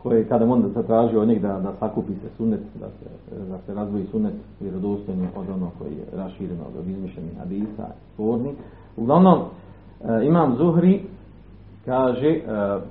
koje 0.03 0.29
kada 0.29 0.45
on 0.45 0.63
da 0.63 0.69
se 0.69 0.87
traži 0.87 1.17
od 1.17 1.29
njeg 1.29 1.43
da, 1.43 1.49
da 1.59 1.73
sakupi 1.79 2.13
se 2.15 2.29
sunet, 2.37 2.61
da 2.81 2.87
se, 2.87 3.45
da 3.51 3.59
se 3.67 3.75
razvoji 3.75 4.07
sunet 4.07 4.35
vjerodostojni 4.61 5.29
od 5.37 5.47
ono 5.55 5.71
koji 5.79 5.93
je 5.93 6.05
rašireno 6.13 6.65
od 6.79 6.89
izmišljenih 6.89 7.39
hadisa, 7.39 7.87
sporni. 8.15 8.55
Uglavnom, 8.97 9.39
e, 9.39 10.27
imam 10.27 10.57
Zuhri 10.57 11.03
kaže 11.85 12.29
e, 12.29 12.43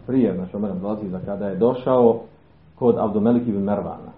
prije, 0.07 0.35
znači 0.35 0.55
Omer 0.55 0.71
dolazi 0.81 1.09
za 1.09 1.19
kada 1.19 1.47
je 1.47 1.55
došao 1.55 2.19
kod 2.75 2.95
Abdomelik 2.97 3.47
ibn 3.47 3.59
Mervana. 3.59 4.11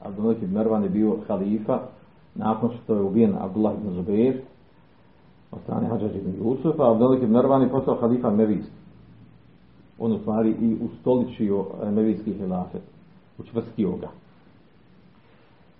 Abdomelik 0.00 0.42
ibn 0.42 0.54
Mervan 0.54 0.82
je 0.82 0.88
bio 0.88 1.16
halifa 1.28 1.78
nakon 2.34 2.70
što 2.82 2.94
je 2.94 3.02
ubijen 3.02 3.34
Abdullah 3.40 3.74
ibn 3.74 3.94
Zubair 3.94 4.40
od 5.52 5.58
strane 5.62 5.88
Hadžađa 5.88 6.18
ibn 6.18 6.30
Jusuf, 6.44 6.80
a 6.80 6.90
Abdomelik 6.90 7.22
ibn 7.22 7.32
Mervan 7.32 7.62
je 7.62 7.68
postao 7.68 7.96
halifa 8.00 8.30
Mevijski 8.30 8.81
on 10.04 10.12
u 10.12 10.18
stvari 10.18 10.50
i 10.60 10.76
ustoličio 10.84 11.66
Mevijski 11.92 12.32
hilafet, 12.32 12.82
učvrstio 13.38 13.90
ga. 13.90 14.08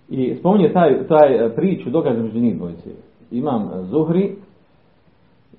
I 0.09 0.35
spominje 0.39 0.73
taj, 0.73 1.07
taj 1.07 1.55
priču 1.55 1.89
događa 1.89 2.23
među 2.23 2.39
njih 2.39 2.57
dvojice. 2.57 2.89
Imam 3.31 3.69
Zuhri, 3.83 4.35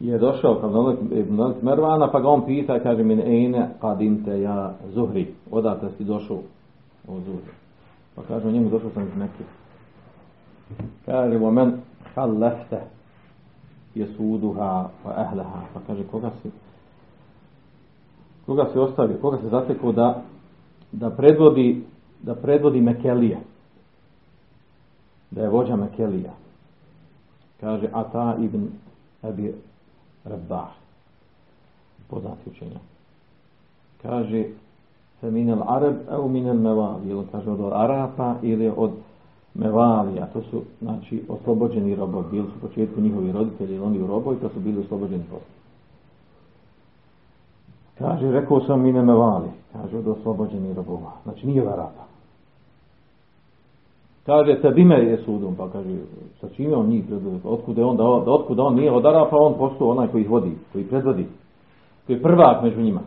je 0.01 0.19
došao 0.19 0.61
Ibn 1.13 1.35
Malik 1.35 1.63
Mervana, 1.63 2.11
pa 2.13 2.21
ga 2.21 2.29
on 2.29 2.47
pita, 2.47 2.81
kaže 2.81 3.03
min 3.03 3.21
ejne 3.21 3.69
kadinte 3.81 4.41
ja 4.41 4.75
Zuhri, 4.95 5.27
odakle 5.51 5.89
si 5.97 6.05
došao 6.05 6.39
o 7.09 7.21
Zuhri. 7.21 7.53
Pa 8.15 8.23
kaže 8.23 8.53
njemu, 8.53 8.71
došao 8.71 8.91
sam 8.91 9.03
iz 9.03 9.17
Mekke. 9.17 9.45
Kaže, 11.07 11.37
o 11.37 11.51
men 11.51 11.73
hal 12.15 12.39
lefte 12.39 12.81
jesuduha 13.95 14.89
pa 15.03 15.11
ehleha. 15.11 15.63
Pa 15.75 15.81
kaže, 15.87 16.03
koga 16.11 16.31
si 16.43 16.51
koga 18.47 18.69
se 18.73 18.81
ostavio, 18.81 19.19
koga 19.21 19.39
se 19.39 19.49
zatekao 19.49 19.93
da, 19.93 20.23
da 20.93 21.11
predvodi 21.11 21.85
da 22.25 22.35
predvodi 22.35 22.81
Mekelije. 22.81 23.39
da 25.31 25.43
je 25.43 25.49
vođa 25.49 25.77
Mekelija. 25.77 26.33
Kaže 27.61 27.89
Ata 27.93 28.37
ibn 28.41 28.69
Abi 29.23 29.55
Rabah. 30.25 30.69
Poznati 32.11 32.51
učenja. 32.51 32.79
Kaže 34.03 34.45
minel 35.23 35.63
Arab, 35.67 35.95
evo 36.11 36.29
minel 36.29 36.57
Mevali. 36.57 37.11
Ili 37.11 37.25
kaže 37.33 37.51
od 37.51 37.73
Arapa 37.73 38.35
ili 38.43 38.73
od 38.77 38.91
Mevalija. 39.55 40.27
To 40.27 40.43
su, 40.51 40.63
znači, 40.83 41.23
oslobođeni 41.29 41.95
robovi. 41.95 42.27
Bili 42.31 42.47
su 42.47 42.53
u 42.57 42.69
početku 42.69 43.01
njihovi 43.01 43.33
roditelji 43.33 43.75
ili 43.75 43.85
oni 43.85 43.99
u 44.03 44.07
robovi, 44.07 44.37
to 44.37 44.49
su 44.49 44.61
bili 44.61 44.81
oslobođeni 44.81 45.25
poslije. 45.25 45.64
Kaže, 47.99 48.31
rekao 48.31 48.61
sam 48.61 48.83
mine 48.83 49.03
Mevali. 49.03 49.49
Kaže, 49.73 49.99
od 49.99 50.09
oslobođeni 50.09 50.75
robova. 50.75 51.13
Znači, 51.23 51.47
nije 51.47 51.63
od 51.63 51.69
Arapa. 51.69 52.05
Kaže, 54.27 54.61
te 54.63 54.71
bime 54.71 54.95
je 54.95 55.23
sudom, 55.25 55.55
pa 55.55 55.69
kaže, 55.69 55.89
sa 56.41 56.49
čime 56.49 56.77
on 56.77 56.87
njih 56.87 57.05
predvodi? 57.07 57.41
Otkud 57.45 57.79
on, 57.79 57.97
da, 57.97 58.05
otkud 58.05 58.61
on 58.61 58.75
nije 58.75 58.93
od 58.93 59.07
Arapa, 59.07 59.37
on 59.37 59.55
postao 59.59 59.89
onaj 59.89 60.09
koji 60.09 60.23
ih 60.23 60.31
vodi, 60.31 60.57
koji 60.73 60.85
predvodi, 60.85 61.27
koji 62.07 62.17
je 62.17 62.23
prvak 62.23 62.63
među 62.63 62.81
njima. 62.81 63.01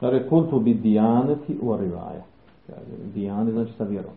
Kaže, 0.00 0.28
kultu 0.28 0.60
bi 0.60 0.74
dijaneti 0.74 1.58
u 1.62 1.72
arivaja. 1.72 2.22
Kaže, 2.66 3.10
dijane 3.14 3.52
znači 3.52 3.72
sa 3.72 3.84
vjerom. 3.84 4.12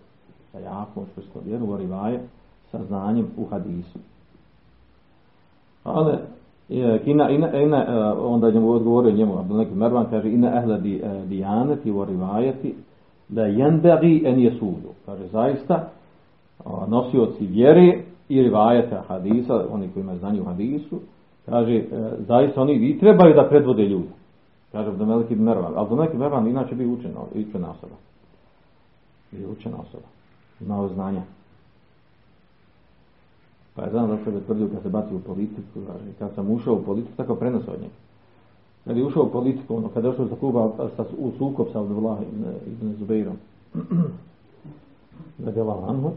Sa 0.52 0.60
jakom, 0.60 1.04
što 1.30 1.40
vjeru 1.46 1.66
u 1.66 1.74
arivaja, 1.74 2.20
sa 2.72 2.80
znanjem 2.88 3.28
u 3.38 3.46
hadisu. 3.46 4.00
Ali, 5.84 6.18
ina, 7.06 7.30
ina, 7.30 7.62
ina, 7.62 8.16
onda 8.20 8.48
je 8.48 8.60
odgovorio 8.60 9.12
njemu, 9.12 9.40
Abdul 9.40 9.58
neki 9.58 9.76
Mervan 9.76 10.06
kaže, 10.10 10.32
ina 10.32 10.58
ehla 10.58 10.78
di, 10.78 11.04
dijaneti 11.26 11.92
u 11.92 12.02
arivajeti, 12.02 12.76
da 13.30 13.46
jenbegi 13.46 14.24
en 14.26 14.40
je 14.40 14.52
sudu. 14.52 14.94
Kaže, 15.06 15.28
zaista, 15.28 15.90
nosioci 16.88 17.46
vjere 17.46 18.04
i 18.30 18.42
rivajeta 18.42 19.04
hadisa, 19.08 19.66
oni 19.72 19.90
koji 19.94 20.02
imaju 20.04 20.20
znanje 20.20 20.42
u 20.42 20.46
hadisu, 20.46 21.00
kaže, 21.46 21.76
e, 21.76 21.86
zaista 22.28 22.62
oni 22.62 22.74
i 22.74 23.00
trebaju 23.00 23.34
da 23.34 23.50
predvode 23.50 23.84
ljudi. 23.84 24.10
Kaže 24.72 24.90
Abdomeliki 24.90 25.36
Mervan. 25.36 25.74
Abdomeliki 25.76 26.18
Mervan 26.18 26.48
inače 26.48 26.76
bi 26.76 26.86
učen, 26.86 27.12
učena 27.36 27.72
osoba. 27.72 27.96
Bi 29.32 29.46
učena 29.46 29.78
osoba. 29.78 30.04
Znao 30.60 30.88
znanja. 30.88 31.22
Pa 33.76 33.84
je 33.84 33.90
znam 33.90 34.10
da 34.10 34.18
sebe 34.24 34.40
tvrdio 34.40 34.68
kad 34.74 34.84
se 34.84 34.90
bacio 34.90 35.18
u 35.18 35.20
politiku, 35.20 35.62
kaže, 35.88 36.14
kad 36.20 36.32
sam 36.36 36.52
ušao 36.52 36.74
u 36.74 36.84
politiku, 36.84 37.18
tako 37.18 37.36
prenos 37.36 37.68
od 37.68 37.82
njega. 37.82 37.94
Kad 38.86 38.98
je 38.98 39.06
ušao 39.06 39.24
u 39.24 39.32
politiku, 39.32 39.76
ono, 39.76 39.88
kad 39.88 40.04
je 40.04 40.10
došao 40.10 40.28
za 40.28 40.36
kluba 40.36 40.72
sa, 40.96 41.06
u 41.18 41.32
sukob 41.38 41.68
sa 41.74 41.80
Abdullah 41.80 42.18
ibn, 42.68 42.96
Zubeirom, 43.00 43.36
radila 45.46 45.86
anhu, 45.90 46.12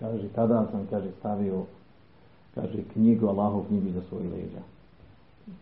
kaže, 0.00 0.28
tada 0.28 0.66
sam, 0.70 0.86
kaže, 0.90 1.08
stavio, 1.18 1.62
kaže, 2.54 2.78
knjigu, 2.92 3.26
Allahov 3.26 3.62
knjigu 3.68 3.90
za 3.90 4.00
svoje 4.08 4.24
leđa. 4.24 4.62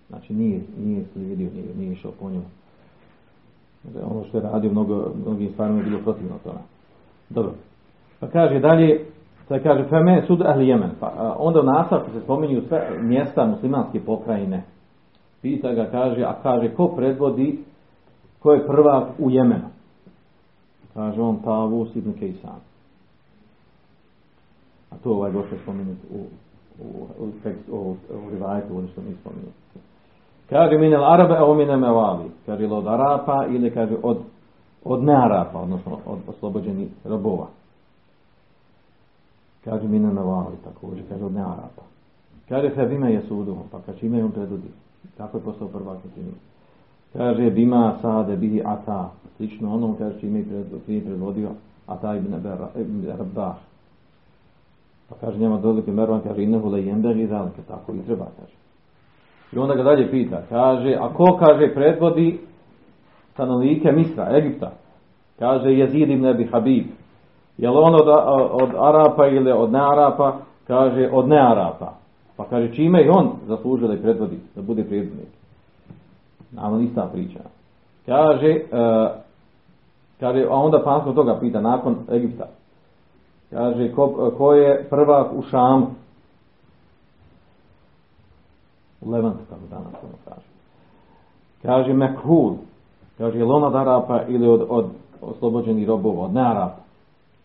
Znači, 0.09 0.35
nije, 0.35 0.61
nije 0.79 1.05
slijedio, 1.13 1.51
nije, 1.55 1.75
nije 1.77 1.93
išao 1.93 2.13
po 2.21 2.31
njemu. 2.31 2.45
Znači, 3.83 4.07
ono 4.11 4.25
što 4.25 4.37
je 4.39 4.43
radio, 4.43 4.71
mnogo, 4.71 5.13
mnogim 5.27 5.53
stvarima 5.53 5.79
je 5.79 5.85
bilo 5.85 6.01
protivno 6.03 6.39
tome. 6.45 6.61
Dobro. 7.29 7.53
Pa 8.21 8.29
kaže 8.29 8.61
dalje, 8.61 9.10
sad 9.51 9.63
kaže, 9.63 9.85
Feme 9.89 10.23
sud 10.27 10.43
ahli 10.43 10.69
Jemen. 10.69 10.91
Pa, 11.01 11.37
onda 11.39 11.61
u 11.61 11.63
nastavku 11.63 12.11
se 12.11 12.21
spominju 12.21 12.63
sve 12.69 12.91
mjesta 13.01 13.47
muslimanske 13.47 14.01
pokrajine. 14.01 14.63
Pita 15.43 15.73
ga, 15.73 15.87
kaže, 15.91 16.23
a 16.25 16.35
kaže, 16.43 16.75
ko 16.75 16.89
predvodi, 16.89 17.59
ko 18.39 18.53
je 18.53 18.67
prvak 18.67 19.09
u 19.19 19.31
Jemenu? 19.31 19.69
Kaže 20.95 21.21
on, 21.21 21.37
Tavus 21.45 21.97
ibn 21.97 22.13
Kejsan. 22.13 22.61
A 24.91 24.95
to 25.03 25.11
ovaj 25.11 25.33
došlo 25.33 25.59
spomenuti 25.63 26.07
u, 26.11 26.19
u, 26.85 27.25
u, 27.25 27.31
tekst, 27.43 27.69
u, 27.69 27.97
u 28.27 28.31
rivajtu, 28.31 28.79
ono 28.79 28.89
što 28.89 29.01
mi 29.01 29.15
spomenuti. 29.21 29.53
Kaže, 30.51 30.79
minel 30.79 31.05
Arabe, 31.05 31.37
a 31.37 31.55
minel 31.55 31.79
Mevali. 31.79 32.31
Kaže, 32.47 32.67
od 32.67 32.87
Arapa 32.87 33.47
ili 33.49 33.71
kaže, 33.71 33.97
od, 34.03 34.19
od 34.85 35.03
nearapa, 35.05 35.59
odnosno 35.59 35.99
od 36.07 36.19
oslobođenih 36.27 36.89
robova. 37.05 37.47
Kaže, 39.65 39.89
minel 39.89 40.13
Mevali, 40.13 40.57
također, 40.65 41.05
kaže, 41.09 41.25
od 41.25 41.33
nearapa. 41.33 41.83
Kaže, 42.49 42.71
Febima 42.71 43.09
je 43.09 43.23
sudu, 43.23 43.57
pa 43.71 43.79
kaže, 43.87 43.99
čime 43.99 44.25
on 44.25 44.31
predvodi? 44.31 44.69
Tako 45.17 45.37
je 45.37 45.45
postao 45.45 45.69
prvak 45.69 45.99
na 46.05 46.33
Kaže, 47.13 47.51
bima 47.51 47.97
sade 48.03 48.37
bihi 48.37 48.63
ata. 48.65 49.11
Slično 49.37 49.75
onom, 49.75 49.97
kaže, 49.99 50.21
čime 50.21 50.39
je 50.39 50.65
predvodio 50.87 51.51
ata 51.87 52.17
ibn, 52.17 52.35
Rabbah. 53.19 53.55
Pa 55.09 55.15
kaže 55.21 55.39
njema 55.39 55.59
dolike 55.59 55.93
Mervan, 55.93 56.21
kaže, 56.21 56.43
innehu 56.43 56.69
le 56.69 56.85
jemberi 56.85 57.27
zalike, 57.27 57.63
tako 57.69 57.95
i 57.95 58.07
treba, 58.07 58.27
kaže. 58.41 58.55
I 59.53 59.59
onda 59.59 59.75
ga 59.75 59.83
dalje 59.83 60.11
pita, 60.11 60.43
kaže, 60.49 60.97
a 61.01 61.15
ko, 61.15 61.39
kaže, 61.39 61.75
predvodi 61.75 62.39
stanovnike 63.33 63.93
Misra, 63.93 64.37
Egipta? 64.37 64.73
Kaže, 65.39 65.71
Jezid 65.71 66.11
ibn 66.11 66.27
Abi 66.27 66.45
Habib. 66.53 66.87
Je 67.61 67.71
li 67.71 67.77
on 67.77 67.95
od, 67.95 68.09
od 68.63 68.71
Arapa 68.79 69.27
ili 69.27 69.53
od 69.53 69.73
nearapa? 69.73 70.37
Kaže, 70.67 71.11
od 71.13 71.29
nearapa. 71.29 71.93
Pa 72.37 72.45
kaže, 72.45 72.75
čime 72.75 73.01
je 73.01 73.11
on 73.11 73.31
zaslužio 73.47 73.89
da 73.89 73.95
je 73.95 74.03
predvodi, 74.03 74.41
da 74.55 74.63
bude 74.63 74.85
predvodnik? 74.85 75.29
Naravno, 76.53 76.81
ista 76.81 77.09
priča. 77.13 77.41
Kaže, 78.07 78.61
uh, 78.73 79.11
kaže, 80.21 80.47
a 80.51 80.55
onda 80.55 80.83
pansko 80.85 81.13
toga 81.13 81.39
pita, 81.41 81.61
nakon 81.61 81.97
Egipta. 82.13 82.47
Kaže, 83.51 83.93
ko, 83.93 84.33
ko 84.39 84.55
je 84.55 84.87
prvak 84.91 85.33
u 85.33 85.43
Šamu? 85.43 85.87
U 89.01 89.11
Levantu, 89.11 89.39
kako 89.51 89.63
danas 89.71 89.95
ono 90.03 90.17
kaže. 90.29 90.47
Kaže, 91.63 91.93
Mekhul. 91.93 92.55
Kaže, 93.19 93.39
je 93.39 93.45
li 93.45 93.53
on 93.53 93.65
od 93.65 93.75
Arapa 93.75 94.23
ili 94.29 94.49
od, 94.49 94.67
od 94.69 94.87
oslobođenih 95.21 95.89
robova? 95.89 96.25
Od 96.25 96.35
nearapa. 96.35 96.90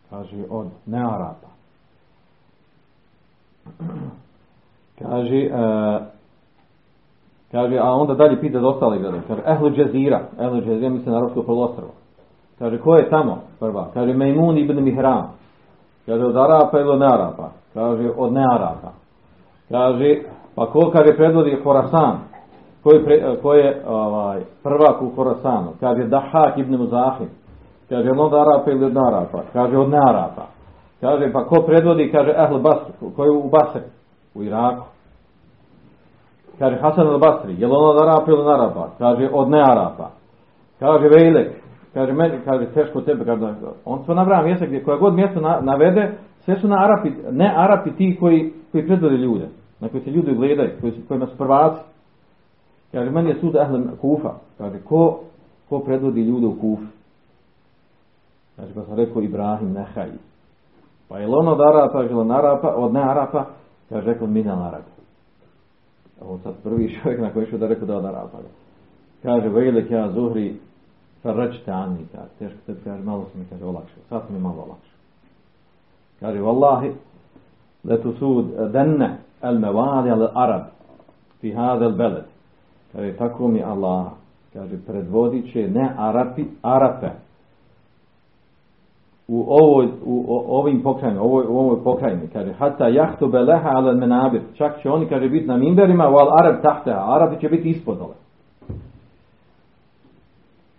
Kaže, 0.09 0.43
od 0.49 0.67
nearapa. 0.85 1.47
Kaže, 4.99 5.49
uh, 5.51 6.01
kaže, 7.51 7.77
a 7.77 7.91
onda 7.91 8.13
dalje 8.13 8.41
pita 8.41 8.59
za 8.59 8.67
ostale 8.67 8.97
gradove. 8.99 9.23
Kaže, 9.27 9.41
Ehlu 9.45 9.69
Džezira. 9.69 10.21
Ehlu 10.39 10.61
Džezira 10.61 10.89
misli 10.89 11.11
na 11.11 11.17
Arabsko 11.17 11.43
polostrvo. 11.43 11.89
Kaže, 12.59 12.77
ko 12.77 12.95
je 12.95 13.09
tamo 13.09 13.41
prva? 13.59 13.89
Kaže, 13.93 14.13
Mejmun 14.13 14.57
ibn 14.57 14.83
Mihram. 14.83 15.31
Kaže, 16.05 16.25
od 16.25 16.37
Arapa 16.37 16.79
ili 16.79 16.89
od 16.89 16.99
Nearapa? 16.99 17.49
Kaže, 17.73 18.09
od 18.17 18.33
Nearapa. 18.33 18.91
Kaže, 19.69 20.21
pa 20.55 20.65
ko 20.65 20.91
kaže 20.93 21.15
predvodi 21.17 21.57
Horasan? 21.63 22.19
Ko 22.83 22.91
je, 22.91 23.37
ko 23.41 23.53
je 23.53 23.83
ovaj, 23.87 24.41
prvak 24.63 25.01
u 25.01 25.09
Horasanu? 25.15 25.73
Kaže, 25.79 26.03
Dahak 26.03 26.57
ibn 26.57 26.77
Muzahim. 26.77 27.29
Kaže, 27.89 28.09
od 28.11 28.33
Arapa 28.33 28.71
ili 28.71 28.85
od 28.85 28.93
Nearapa? 28.93 29.43
Kaže, 29.53 29.77
od 29.77 29.89
Nearapa. 29.89 30.45
Kaže, 31.01 31.31
pa 31.31 31.45
ko 31.45 31.61
predvodi? 31.61 32.11
Kaže, 32.11 32.31
Ehl 32.37 32.57
Basr. 32.57 32.91
Ko 33.15 33.23
je 33.23 33.31
u 33.31 33.49
Basri? 33.49 33.81
U 34.35 34.43
Iraku. 34.43 34.85
Kaže, 36.59 36.77
Hasan 36.81 37.07
al-Basri. 37.07 37.59
Je 37.59 37.67
li 37.67 37.73
on 37.73 37.89
od 37.89 38.01
Arapa 38.01 38.31
ili 38.31 38.41
od 38.41 38.47
Arapa? 38.47 38.89
Kaže, 38.97 39.29
od 39.33 39.49
Nearapa. 39.49 40.09
Kaže, 40.79 41.07
Vejlek. 41.07 41.65
Kaže, 41.93 42.13
meni, 42.13 42.39
kaže, 42.45 42.65
teško 42.73 43.01
tebe, 43.01 43.25
kaže, 43.25 43.45
on 43.85 44.03
sve 44.05 44.15
nabraja 44.15 44.43
mjesta 44.43 44.65
gdje 44.65 44.83
koja 44.83 44.97
god 44.97 45.13
mjesto 45.13 45.39
navede, 45.61 46.17
sve 46.39 46.55
su 46.59 46.67
na 46.67 46.75
Arapi, 46.75 47.11
ne 47.31 47.53
Arapi 47.55 47.91
ti 47.91 48.17
koji, 48.19 48.53
koji 48.71 48.87
predvode 48.87 49.17
ljude, 49.17 49.47
na 49.79 49.89
koji 49.89 50.03
se 50.03 50.11
ljudi 50.11 50.35
gledaju, 50.35 50.71
koji 50.81 50.91
su, 50.91 51.01
kojima 51.07 51.25
su 51.27 51.37
prvaci. 51.37 51.81
Kaže, 52.91 53.09
meni 53.09 53.29
je 53.29 53.35
sud 53.35 53.55
Ahlem 53.55 53.91
Kufa, 54.01 54.33
kaže, 54.57 54.79
ko, 54.79 55.19
ko 55.69 55.79
predvodi 55.79 56.21
ljude 56.21 56.47
u 56.47 56.59
Kufi? 56.61 56.85
Znači, 58.55 58.73
pa 58.73 58.83
sam 58.83 58.95
rekao 58.95 59.21
Ibrahim 59.21 59.71
Nehaj. 59.71 60.11
Pa 61.09 61.17
je 61.17 61.27
on 61.27 61.47
od 61.47 61.61
Arapa, 61.61 62.01
je 62.01 62.15
on 62.15 62.31
Arapa, 62.31 62.75
od 62.75 62.93
ne 62.93 63.01
Arapa, 63.01 63.45
kaže, 63.89 64.05
rekao 64.05 64.27
Minal 64.27 64.63
Arab. 64.63 64.83
A 66.21 66.25
on 66.25 66.39
sad 66.43 66.53
prvi 66.63 66.99
čovjek 67.03 67.21
na 67.21 67.33
koji 67.33 67.45
da 67.51 67.67
rekao 67.67 67.87
da 67.87 67.97
od 67.97 68.05
Arapa. 68.05 68.37
Kaže, 69.23 69.49
velik 69.49 69.91
ja 69.91 70.11
Zuhri, 70.11 70.59
Farračite 71.23 71.71
Ani, 71.71 72.05
kaže, 72.11 72.29
teško 72.39 72.57
tebi, 72.65 72.79
kaže, 72.83 73.03
malo 73.03 73.25
se 73.33 73.39
mi, 73.39 73.45
kaže, 73.49 73.65
olakšao. 73.65 74.03
Sad 74.09 74.21
mi 74.29 74.39
malo 74.39 74.55
olakšao. 74.55 74.95
Kaže, 76.19 76.39
Wallahi, 76.39 76.91
letu 77.83 78.13
sud 78.19 78.45
denne 78.71 79.17
el 79.41 79.59
mevali 79.59 80.11
al 80.11 80.29
Arab 80.33 80.61
fi 81.41 81.51
hadel 81.51 81.91
beled. 81.91 82.25
Kaže, 82.91 83.17
tako 83.17 83.47
mi 83.47 83.63
Allah, 83.63 84.05
kaže, 84.53 84.77
predvodit 84.87 85.53
će 85.53 85.67
ne 85.67 85.93
Arapi, 85.97 86.45
Arape. 86.61 87.24
U 89.27 89.45
ovoj, 89.47 89.87
u 90.05 90.41
ovim 90.47 90.83
pokrajima, 90.83 91.21
u 91.21 91.25
ovoj, 91.25 91.45
u 91.47 91.57
ovoj 91.57 91.83
pokrajini, 91.83 92.27
kaže, 92.33 92.53
hatta 92.53 92.87
jahtu 92.87 93.27
beleha 93.27 93.69
al 93.69 93.97
menabir. 93.97 94.41
Čak 94.53 94.81
će 94.81 94.89
oni, 94.89 95.05
kaže, 95.05 95.29
biti 95.29 95.47
na 95.47 95.57
minberima, 95.57 96.03
wal 96.03 96.41
Arab 96.41 96.61
tahteha, 96.61 97.15
Arabi 97.15 97.39
će 97.41 97.49
biti 97.49 97.69
ispod 97.69 97.97
dole. 97.97 98.13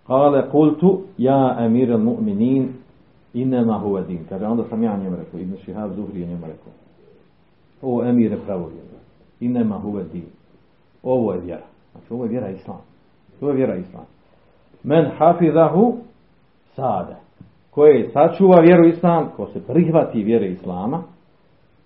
Kale 0.07 0.49
kultu 0.49 1.01
ja 1.17 1.57
emir 1.59 1.93
al 1.93 1.99
mu'minin 1.99 2.67
Inema 3.37 3.79
huve 3.79 4.03
din. 4.03 4.25
Kaže, 4.29 4.45
onda 4.45 4.63
sam 4.69 4.83
ja 4.83 4.97
njemu 4.97 5.15
rekao, 5.15 5.39
Ibn 5.39 5.55
Šihab 5.65 5.91
Zuhri 5.95 6.21
je 6.21 6.27
njemu 6.27 6.45
rekao. 6.45 6.73
O 7.81 8.03
emire 8.05 8.37
pravovjerno. 8.45 8.97
Inema 9.39 9.79
huve 9.79 10.03
din. 10.03 10.25
Ovo 11.03 11.33
je 11.33 11.39
vjera. 11.39 11.65
Znači, 11.91 12.13
ovo 12.13 12.23
je 12.23 12.29
vjera 12.29 12.49
Islam. 12.49 12.81
Ovo 13.41 13.51
je 13.51 13.57
vjera 13.57 13.75
Islam. 13.75 14.05
Men 14.83 15.11
hafizahu 15.17 15.97
sada. 16.75 17.15
Koje 17.77 18.09
sačuva 18.09 18.59
vjeru 18.59 18.87
Islam, 18.87 19.29
ko 19.35 19.47
se 19.47 19.59
prihvati 19.67 20.23
vjere 20.23 20.47
Islama, 20.47 21.03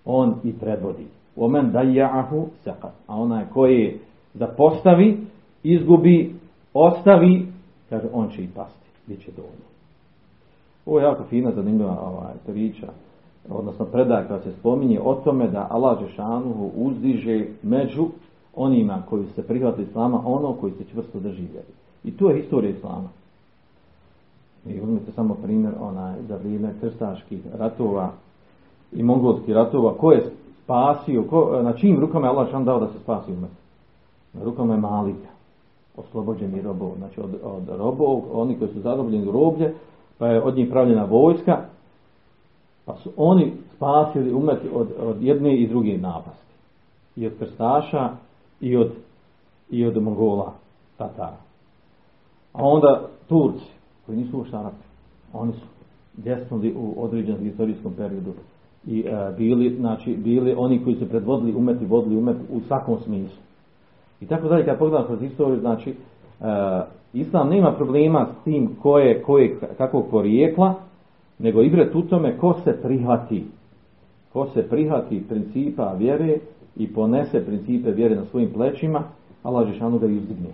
on 0.04 0.34
i 0.44 0.52
predvodi. 0.52 1.06
Omen 1.36 1.70
dajahu 1.72 2.46
sekat. 2.64 2.92
A 3.06 3.16
onaj 3.16 3.44
koji 3.52 3.98
zapostavi, 4.34 5.18
izgubi, 5.62 6.34
ostavi, 6.74 7.46
kaže, 7.90 8.06
on 8.12 8.30
će 8.30 8.42
i 8.42 8.48
pasti. 8.54 8.88
Biće 9.06 9.30
dovoljno. 9.36 9.66
Ovo 10.86 10.98
je 10.98 11.04
jako 11.04 11.24
fina, 11.24 11.50
zanimljiva 11.50 11.98
ovaj, 12.00 12.34
priča, 12.46 12.86
odnosno 13.50 13.84
predaj 13.84 14.26
koja 14.28 14.40
se 14.40 14.52
spominje 14.52 15.00
o 15.00 15.14
tome 15.14 15.48
da 15.48 15.66
Allah 15.70 15.98
Žešanuhu 16.00 16.70
uzdiže 16.76 17.46
među 17.62 18.06
onima 18.56 19.02
koji 19.08 19.26
se 19.26 19.46
prihvatili 19.46 19.86
Islama, 19.86 20.22
ono 20.24 20.52
koji 20.52 20.72
se 20.72 20.84
čvrsto 20.92 21.20
drži 21.20 21.42
vjeri. 21.42 21.72
I 22.04 22.16
tu 22.16 22.26
je 22.28 22.40
historija 22.40 22.70
Islama. 22.70 23.08
I 24.66 24.80
uzmite 24.80 25.12
samo 25.12 25.34
primjer 25.34 25.72
onaj, 25.80 26.14
za 26.28 26.36
vrijeme 26.36 26.74
krstaških 26.80 27.40
ratova 27.58 28.10
i 28.92 29.02
mongolskih 29.02 29.54
ratova, 29.54 29.94
ko 29.94 30.12
je 30.12 30.30
spasio, 30.64 31.22
ko, 31.22 31.60
na 31.62 31.72
čijim 31.72 32.00
rukama 32.00 32.26
je 32.26 32.30
Allah 32.30 32.64
dao 32.64 32.80
da 32.80 32.86
se 32.86 32.98
spasi 33.02 33.32
umet? 33.32 33.50
Na 34.32 34.44
rukama 34.44 34.74
je 34.74 34.80
Malika, 34.80 35.28
oslobođeni 35.96 36.62
robov, 36.62 36.92
znači 36.98 37.20
od, 37.20 37.30
od 37.42 37.78
robov, 37.78 38.22
oni 38.32 38.58
koji 38.58 38.70
su 38.70 38.80
zarobljeni 38.80 39.28
u 39.28 39.32
roblje, 39.32 39.74
pa 40.18 40.26
je 40.26 40.42
od 40.42 40.56
njih 40.56 40.68
pravljena 40.70 41.04
vojska, 41.04 41.58
pa 42.84 42.96
su 42.96 43.10
oni 43.16 43.52
spasili 43.76 44.32
umet 44.32 44.58
od, 44.74 44.88
od 45.00 45.22
jedne 45.22 45.56
i 45.56 45.68
druge 45.68 45.98
napasti. 45.98 46.52
I 47.16 47.26
od 47.26 47.32
krstaša 47.38 48.10
i 48.60 48.76
od, 48.76 48.90
i 49.70 49.86
od 49.86 50.02
Mongola, 50.02 50.52
Tatara. 50.96 51.36
A 52.52 52.64
onda 52.64 53.08
Turci, 53.28 53.70
koji 54.06 54.18
nisu 54.18 54.36
uopšte 54.38 54.56
oni 55.32 55.52
su 55.52 55.66
djesnuli 56.16 56.74
u 56.76 56.94
određenom 57.04 57.40
historijskom 57.40 57.92
periodu 57.92 58.32
i 58.86 59.00
e, 59.00 59.32
bili, 59.38 59.76
znači, 59.76 60.16
bili 60.16 60.54
oni 60.56 60.84
koji 60.84 60.96
su 60.96 61.08
predvodili 61.08 61.54
umet 61.54 61.82
i 61.82 61.86
vodili 61.86 62.16
umet 62.16 62.36
u 62.50 62.60
svakom 62.60 62.98
smislu. 63.04 63.42
I 64.20 64.26
tako 64.26 64.48
dalje, 64.48 64.64
kad 64.64 64.78
pogledam 64.78 65.06
kroz 65.06 65.20
historiju, 65.20 65.60
znači, 65.60 65.90
e, 65.90 65.94
Islam 67.12 67.48
nema 67.48 67.72
problema 67.72 68.26
s 68.26 68.44
tim 68.44 68.70
ko 68.82 68.98
je, 68.98 69.22
ko 69.22 69.38
kakvog 69.78 70.06
porijekla, 70.10 70.74
nego 71.38 71.62
ibret 71.62 71.94
u 71.94 72.02
tome 72.02 72.38
ko 72.38 72.54
se 72.64 72.82
prihvati. 72.82 73.44
Ko 74.32 74.46
se 74.54 74.68
prihvati 74.68 75.24
principa 75.28 75.92
vjere 75.98 76.38
i 76.76 76.94
ponese 76.94 77.46
principe 77.46 77.90
vjere 77.90 78.16
na 78.16 78.24
svojim 78.24 78.50
plećima, 78.52 79.02
Allah 79.42 79.68
Žešanu 79.68 79.98
ga 79.98 80.06
izdigne. 80.06 80.50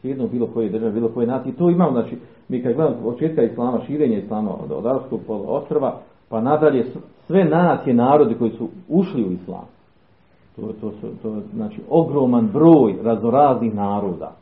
Svijedno 0.00 0.28
bilo 0.28 0.46
koje 0.46 0.68
države, 0.68 0.92
bilo 0.92 1.08
koje 1.08 1.26
nacije. 1.26 1.54
To 1.54 1.70
imamo, 1.70 1.92
znači, 1.92 2.16
mi 2.48 2.62
kad 2.62 2.74
gledamo 2.74 2.96
početka 3.02 3.42
Islama, 3.42 3.80
širenje 3.86 4.18
Islama 4.18 4.50
od, 4.64 4.72
od 4.72 4.86
Arabskog 4.86 5.20
ostrava, 5.28 6.00
pa 6.28 6.40
nadalje 6.40 6.86
sve 7.26 7.44
nacije, 7.44 7.94
narodi 7.94 8.34
koji 8.34 8.50
su 8.50 8.68
ušli 8.88 9.24
u 9.24 9.32
Islam. 9.32 9.64
To, 10.56 10.62
to, 10.80 10.90
to, 11.00 11.08
to 11.22 11.40
znači 11.54 11.80
ogroman 11.90 12.48
broj 12.52 12.94
razoraznih 13.02 13.74
naroda 13.74 14.32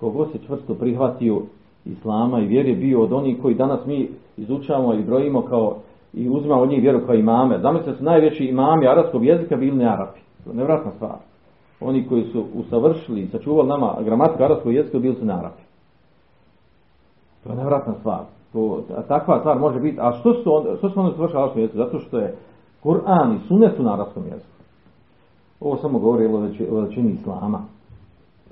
kogo 0.00 0.26
se 0.26 0.38
čvrsto 0.46 0.74
prihvatio 0.74 1.42
islama 1.84 2.40
i 2.40 2.46
vjere 2.46 2.72
bio 2.72 3.02
od 3.02 3.12
onih 3.12 3.36
koji 3.42 3.54
danas 3.54 3.86
mi 3.86 4.08
izučavamo 4.36 4.94
i 4.94 5.02
brojimo 5.02 5.42
kao 5.42 5.76
i 6.12 6.28
uzimamo 6.28 6.62
od 6.62 6.68
njih 6.68 6.82
vjeru 6.82 7.00
kao 7.06 7.14
imame. 7.14 7.58
Zamislite 7.58 7.98
su 7.98 8.04
najveći 8.04 8.44
imami 8.44 8.86
arapskog 8.86 9.24
jezika 9.24 9.56
bili 9.56 9.76
ne 9.76 9.84
Arapi. 9.84 10.20
To 10.44 10.50
je 10.50 10.56
nevratna 10.56 10.90
stvar. 10.90 11.16
Oni 11.80 12.08
koji 12.08 12.24
su 12.24 12.44
usavršili 12.54 13.20
i 13.20 13.26
sačuvali 13.26 13.68
nama 13.68 13.96
gramatiku 14.04 14.42
arapskog 14.42 14.74
jezika 14.74 14.98
bili 14.98 15.14
su 15.14 15.24
ne 15.24 15.32
Arapi. 15.32 15.62
To 17.44 17.50
je 17.50 17.56
nevratna 17.56 17.94
stvar. 18.00 18.20
To, 18.52 18.82
takva 19.08 19.38
stvar 19.38 19.58
može 19.58 19.80
biti. 19.80 19.98
A 20.00 20.12
što 20.12 20.34
su, 20.34 20.54
on, 20.54 20.76
što 20.78 20.90
su 20.90 21.00
oni 21.00 21.10
usavršili 21.10 21.40
arapskom 21.40 21.60
jeziku? 21.62 21.78
Zato 21.78 21.98
što 21.98 22.18
je 22.18 22.36
Kur'an 22.84 23.36
i 23.36 23.48
sunet 23.48 23.76
su 23.76 23.82
na 23.82 23.94
arapskom 23.94 24.22
jeziku. 24.24 24.50
Ovo 25.60 25.76
samo 25.76 25.98
govori 25.98 26.26
o 26.26 26.74
veličini 26.74 27.10
islama. 27.10 27.62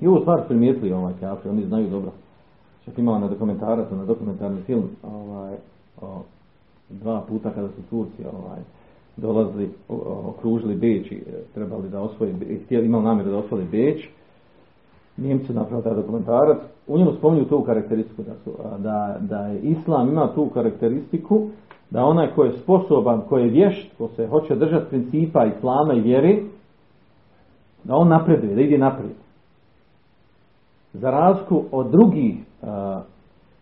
I 0.01 0.07
ovu 0.07 0.19
stvar 0.19 0.47
primijetili 0.47 0.93
ovaj 0.93 1.13
kafir, 1.19 1.51
oni 1.51 1.65
znaju 1.65 1.89
dobro. 1.89 2.11
Čak 2.85 2.97
imala 2.97 3.19
na 3.19 3.27
dokumentarac, 3.27 3.91
na 3.91 4.05
dokumentarni 4.05 4.61
film, 4.61 4.89
ovaj, 5.03 5.55
o, 6.01 6.21
dva 6.89 7.21
puta 7.29 7.49
kada 7.49 7.67
su 7.67 7.81
Turci 7.89 8.23
ovaj, 8.25 8.59
dolazili, 9.17 9.69
okružili 10.27 10.75
Beč 10.75 11.11
i 11.11 11.15
e, 11.15 11.43
trebali 11.53 11.89
da 11.89 12.01
osvoje, 12.01 12.33
htjeli, 12.65 12.85
imali 12.85 13.03
namjeru 13.03 13.29
da 13.29 13.37
osvoje 13.37 13.65
Beč, 13.71 14.09
Njemci 15.21 15.53
napravili 15.53 15.83
taj 15.83 15.95
dokumentarac, 15.95 16.57
u 16.87 16.97
njemu 16.97 17.11
spominju 17.11 17.45
tu 17.45 17.63
karakteristiku 17.63 18.23
da, 18.23 18.33
su, 18.43 18.51
da, 18.77 19.17
da 19.19 19.37
je 19.37 19.59
Islam 19.59 20.09
ima 20.09 20.27
tu 20.35 20.49
karakteristiku 20.53 21.47
da 21.89 22.05
onaj 22.05 22.27
ko 22.35 22.43
je 22.43 22.51
sposoban, 22.51 23.21
ko 23.21 23.37
je 23.37 23.49
vješt, 23.49 23.97
ko 23.97 24.07
se 24.07 24.27
hoće 24.27 24.55
držati 24.55 24.89
principa 24.89 25.45
Islama 25.45 25.93
i 25.93 26.01
vjeri, 26.01 26.43
da 27.83 27.95
on 27.95 28.07
napreduje, 28.07 28.55
da 28.55 28.61
ide 28.61 28.77
naprijed 28.77 29.15
za 30.93 31.11
razliku 31.11 31.63
od 31.71 31.91
drugih 31.91 32.35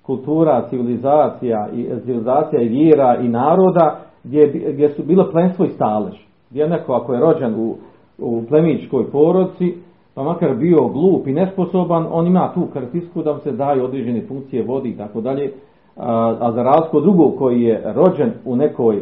kultura, 0.05 0.67
civilizacija 0.69 1.69
i 1.73 1.87
civilizacija 2.05 2.61
i 2.61 2.69
vjera 2.69 3.17
i 3.21 3.27
naroda 3.27 3.99
gdje, 4.23 4.47
gdje 4.73 4.89
su 4.89 5.03
bilo 5.03 5.31
plenstvo 5.31 5.65
i 5.65 5.69
stalež. 5.69 6.15
Gdje 6.49 6.69
neko 6.69 6.93
ako 6.93 7.13
je 7.13 7.19
rođen 7.19 7.55
u, 7.55 7.75
u 8.17 8.43
plemičkoj 8.47 9.11
porodci, 9.11 9.77
pa 10.17 10.23
makar 10.23 10.55
bio 10.55 10.87
glup 10.87 11.27
i 11.27 11.33
nesposoban, 11.33 12.07
on 12.11 12.27
ima 12.27 12.51
tu 12.53 12.67
karakteristiku 12.73 13.23
da 13.23 13.33
mu 13.33 13.39
se 13.39 13.51
daju 13.51 13.83
određene 13.83 14.21
funkcije 14.27 14.63
vodi 14.63 14.89
i 14.89 14.97
tako 14.97 15.21
dalje. 15.21 15.53
A 15.95 16.51
za 16.55 16.63
razliku 16.63 17.01
drugog 17.01 17.37
koji 17.37 17.61
je 17.61 17.81
rođen 17.85 18.31
u 18.45 18.55
nekoj 18.55 19.01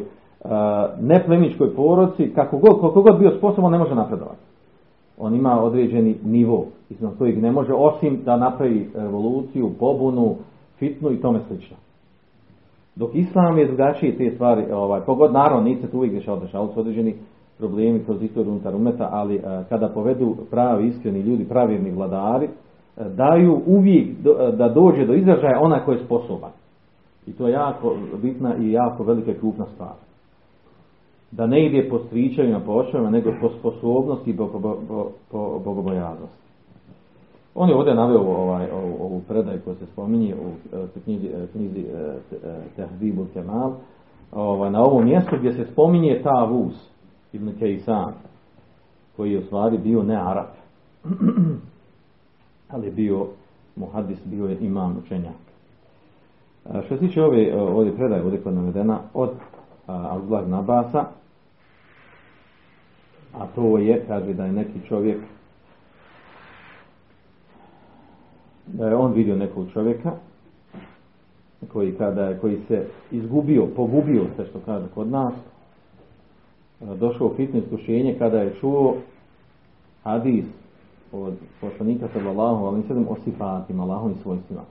neplemičkoj 1.01 1.75
porodci, 1.75 2.31
kako 2.35 2.57
god, 2.57 2.79
koliko 2.79 3.01
god 3.01 3.19
bio 3.19 3.31
sposoban, 3.37 3.71
ne 3.71 3.77
može 3.77 3.95
napredovati. 3.95 4.41
On 5.17 5.35
ima 5.35 5.61
određeni 5.63 6.15
nivo 6.25 6.65
iznad 6.89 7.17
kojeg 7.17 7.41
ne 7.41 7.51
može 7.51 7.73
osim 7.73 8.19
da 8.25 8.37
napravi 8.37 8.89
revoluciju, 8.95 9.71
pobunu, 9.79 10.35
fitnu 10.79 11.11
i 11.11 11.21
tome 11.21 11.39
slično. 11.47 11.77
Dok 12.95 13.15
islam 13.15 13.57
je 13.57 13.67
drugačiji 13.67 14.17
te 14.17 14.31
stvari, 14.31 14.71
ovaj, 14.71 15.01
pogod 15.01 15.33
naravno 15.33 15.63
nije 15.63 15.81
se 15.81 15.91
tu 15.91 15.97
uvijek 15.97 16.13
dešao, 16.13 16.39
dešao 16.39 16.67
su 16.67 16.79
određeni 16.79 17.15
problemi 17.57 18.03
kroz 18.05 18.23
istoriju 18.23 18.51
unutar 18.51 18.75
umeta, 18.75 19.09
ali 19.11 19.41
a, 19.45 19.63
kada 19.69 19.89
povedu 19.89 20.35
pravi, 20.51 20.87
iskreni 20.87 21.19
ljudi, 21.19 21.45
pravirni 21.45 21.91
vladari, 21.91 22.49
a, 22.97 23.09
daju 23.09 23.61
uvijek 23.65 24.07
do, 24.23 24.51
da 24.51 24.69
dođe 24.69 25.05
do 25.05 25.13
izražaja 25.13 25.59
onaj 25.61 25.85
koji 25.85 25.95
je 25.95 26.05
sposoban. 26.05 26.51
I 27.27 27.33
to 27.33 27.47
je 27.47 27.53
jako 27.53 27.95
bitna 28.21 28.55
i 28.57 28.71
jako 28.71 29.03
velika 29.03 29.33
krupna 29.33 29.65
stvar. 29.73 29.93
Da 31.31 31.47
ne 31.47 31.65
ide 31.65 31.89
po 31.89 31.99
stričajima, 31.99 32.59
po 32.59 32.71
očevima, 32.71 33.09
nego 33.09 33.31
po 33.41 33.49
sposobnosti 33.49 34.29
i 34.29 34.37
po, 34.37 34.47
po, 35.31 35.59
bogobojaznosti. 35.65 36.45
On 37.55 37.69
je 37.69 37.75
ovdje 37.75 37.95
naveo 37.95 38.21
ovaj, 38.21 38.71
ovu, 38.71 38.97
ovu 38.99 39.21
predaju 39.27 39.59
koju 39.65 39.75
se 39.75 39.85
spominje 39.85 40.35
u 40.35 40.75
e, 40.75 40.99
knjizi, 41.03 41.27
e, 41.27 41.47
knjizi 41.51 41.79
e, 41.79 42.15
Tehdibu 42.75 43.25
Kemal, 43.33 43.71
ovaj, 44.31 44.71
na 44.71 44.83
ovom 44.83 45.05
mjestu 45.05 45.35
gdje 45.39 45.53
se 45.53 45.65
spominje 45.71 46.21
ta 46.23 46.43
Vus, 46.43 46.94
Ibn 47.35 47.51
Kejsan, 47.59 48.13
koji 49.15 49.31
je 49.31 49.39
u 49.39 49.45
stvari 49.45 49.77
bio 49.77 50.03
ne 50.03 50.15
Arab, 50.15 50.47
ali 52.73 52.91
bio 52.91 53.27
muhadis, 53.75 54.19
bio 54.25 54.45
je 54.45 54.57
imam 54.59 54.97
učenjak. 54.97 55.35
Što 56.85 56.95
se 56.95 56.97
tiče 56.97 57.23
ove, 57.23 57.61
ovdje 57.61 57.95
predaje, 57.95 58.23
ovdje 58.23 58.41
koja 58.41 58.53
je 58.53 58.59
navedena, 58.59 58.99
od 59.13 59.31
Abdullah 59.87 60.47
Nabasa, 60.47 61.05
a 63.33 63.47
to 63.55 63.77
je, 63.77 64.05
kaže 64.07 64.33
da 64.33 64.45
je 64.45 64.51
neki 64.51 64.87
čovjek 64.87 65.17
da 68.67 68.87
je 68.87 68.95
on 68.95 69.13
vidio 69.13 69.35
nekog 69.35 69.65
čovjeka 69.73 70.11
koji 71.73 71.95
kada 71.95 72.39
koji 72.39 72.57
se 72.67 72.87
izgubio, 73.11 73.67
pogubio 73.75 74.25
sve 74.35 74.45
što 74.45 74.59
kaže 74.65 74.85
kod 74.95 75.07
nas 75.07 75.33
došao 76.79 77.27
u 77.27 77.33
fitno 77.35 77.59
iskušenje 77.59 78.15
kada 78.19 78.41
je 78.41 78.55
čuo 78.59 78.95
hadis 80.03 80.45
od 81.11 81.33
poslanika 81.61 82.07
sallallahu 82.13 82.65
alaihi 82.65 82.87
sallam 82.87 83.05
o 83.09 83.15
sifatima, 83.23 83.83
Allahom 83.83 84.11
i 84.11 84.21
svojstvima. 84.23 84.61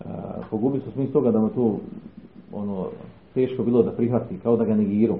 E, 0.00 0.04
pogubio 0.50 0.80
se 0.80 0.88
u 0.88 0.92
smislu 0.92 1.12
toga 1.12 1.30
da 1.30 1.40
mu 1.40 1.48
to 1.48 1.78
ono, 2.52 2.88
teško 3.34 3.62
bilo 3.62 3.82
da 3.82 3.92
prihvati, 3.92 4.38
kao 4.42 4.56
da 4.56 4.64
ga 4.64 4.74
negirao. 4.74 5.18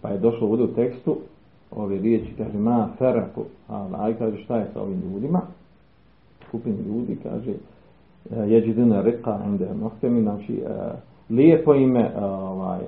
Pa 0.00 0.08
je 0.08 0.18
došlo 0.18 0.48
ovdje 0.48 0.64
u 0.64 0.74
tekstu 0.74 1.16
ove 1.70 1.98
riječi, 1.98 2.34
kaže 2.38 2.58
ma 2.58 2.88
feraku, 2.98 3.44
a 3.68 3.88
aj 3.98 4.18
kaže 4.18 4.44
šta 4.44 4.56
je 4.56 4.70
sa 4.72 4.82
ovim 4.82 5.00
ljudima. 5.00 5.40
skupini 6.48 6.82
ljudi, 6.82 7.16
kaže, 7.22 7.52
jeđidina 8.30 9.02
reka 9.02 9.38
ende 9.46 9.68
mohtemi, 9.80 10.22
znači, 10.22 10.62
lijepo 11.30 11.74
ime, 11.74 12.10
ovaj, 12.20 12.80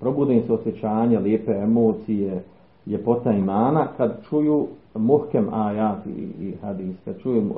probude 0.00 0.34
im 0.34 0.42
se 0.42 0.52
osjećanje, 0.52 1.18
lijepe 1.18 1.52
emocije, 1.52 2.42
ljepota 2.86 3.32
imana, 3.32 3.86
kad 3.96 4.22
čuju 4.28 4.66
muhkem 4.94 5.54
ajat 5.54 6.06
i, 6.06 6.46
i 6.46 6.54
hadis, 6.62 6.96
kad 7.04 7.18
čuju 7.18 7.50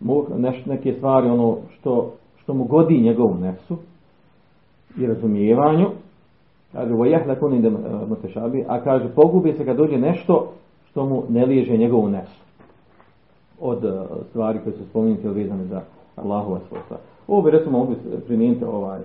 uh, 0.00 0.38
neš, 0.38 0.66
neke 0.66 0.92
stvari, 0.92 1.28
ono 1.28 1.56
što, 1.70 2.12
što 2.36 2.54
mu 2.54 2.64
godi 2.64 3.00
njegovu 3.00 3.34
nefsu 3.34 3.76
i 4.98 5.06
razumijevanju, 5.06 5.86
kaže, 6.72 6.92
vojehle 6.92 7.38
kunim 7.38 7.76
mutešabi, 8.08 8.64
a 8.68 8.80
kaže, 8.80 9.08
pogubi 9.14 9.52
se 9.52 9.64
kad 9.64 9.76
dođe 9.76 9.98
nešto 9.98 10.52
što 10.90 11.06
mu 11.06 11.22
ne 11.28 11.46
liježe 11.46 11.76
njegovu 11.76 12.08
nefsu. 12.08 12.44
Od 13.60 13.84
uh, 13.84 13.92
stvari 14.30 14.58
koje 14.64 14.76
su 14.76 14.84
spomenuti 14.90 15.28
vezane 15.28 15.64
za 15.64 15.80
Allahova 16.22 16.60
svojstva. 16.68 16.96
Ovo 17.28 17.42
bi 17.42 17.50
recimo 17.50 17.78
mogli 17.78 17.96
primijeniti 18.26 18.64
ovaj, 18.64 19.00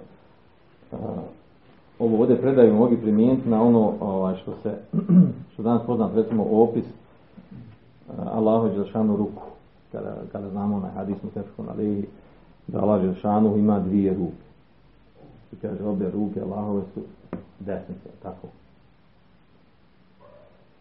ovo 1.99 2.21
ovdje 2.21 2.41
predaju 2.41 2.73
mogu 2.73 2.95
primijeniti 3.01 3.49
na 3.49 3.63
ono 3.63 3.93
ovaj, 3.99 4.35
što 4.35 4.53
se, 4.63 4.77
što 5.53 5.63
danas 5.63 5.85
poznat 5.85 6.15
recimo 6.15 6.45
opis 6.51 6.85
Allahu 8.17 8.69
Đelšanu 8.69 9.17
ruku. 9.17 9.41
Kada, 9.91 10.15
kada 10.31 10.49
znamo 10.49 10.79
na 10.79 10.87
hadismu 10.87 11.29
tefkon 11.33 11.69
alihi, 11.69 12.05
da 12.67 12.81
Allah 12.81 13.01
Đelšanu 13.01 13.57
ima 13.57 13.79
dvije 13.79 14.13
ruke. 14.13 14.45
I 15.53 15.55
kaže, 15.55 15.83
obje 15.83 16.11
ruke 16.11 16.41
Allahove 16.41 16.81
su 16.93 17.01
desnice, 17.59 18.09
tako. 18.23 18.47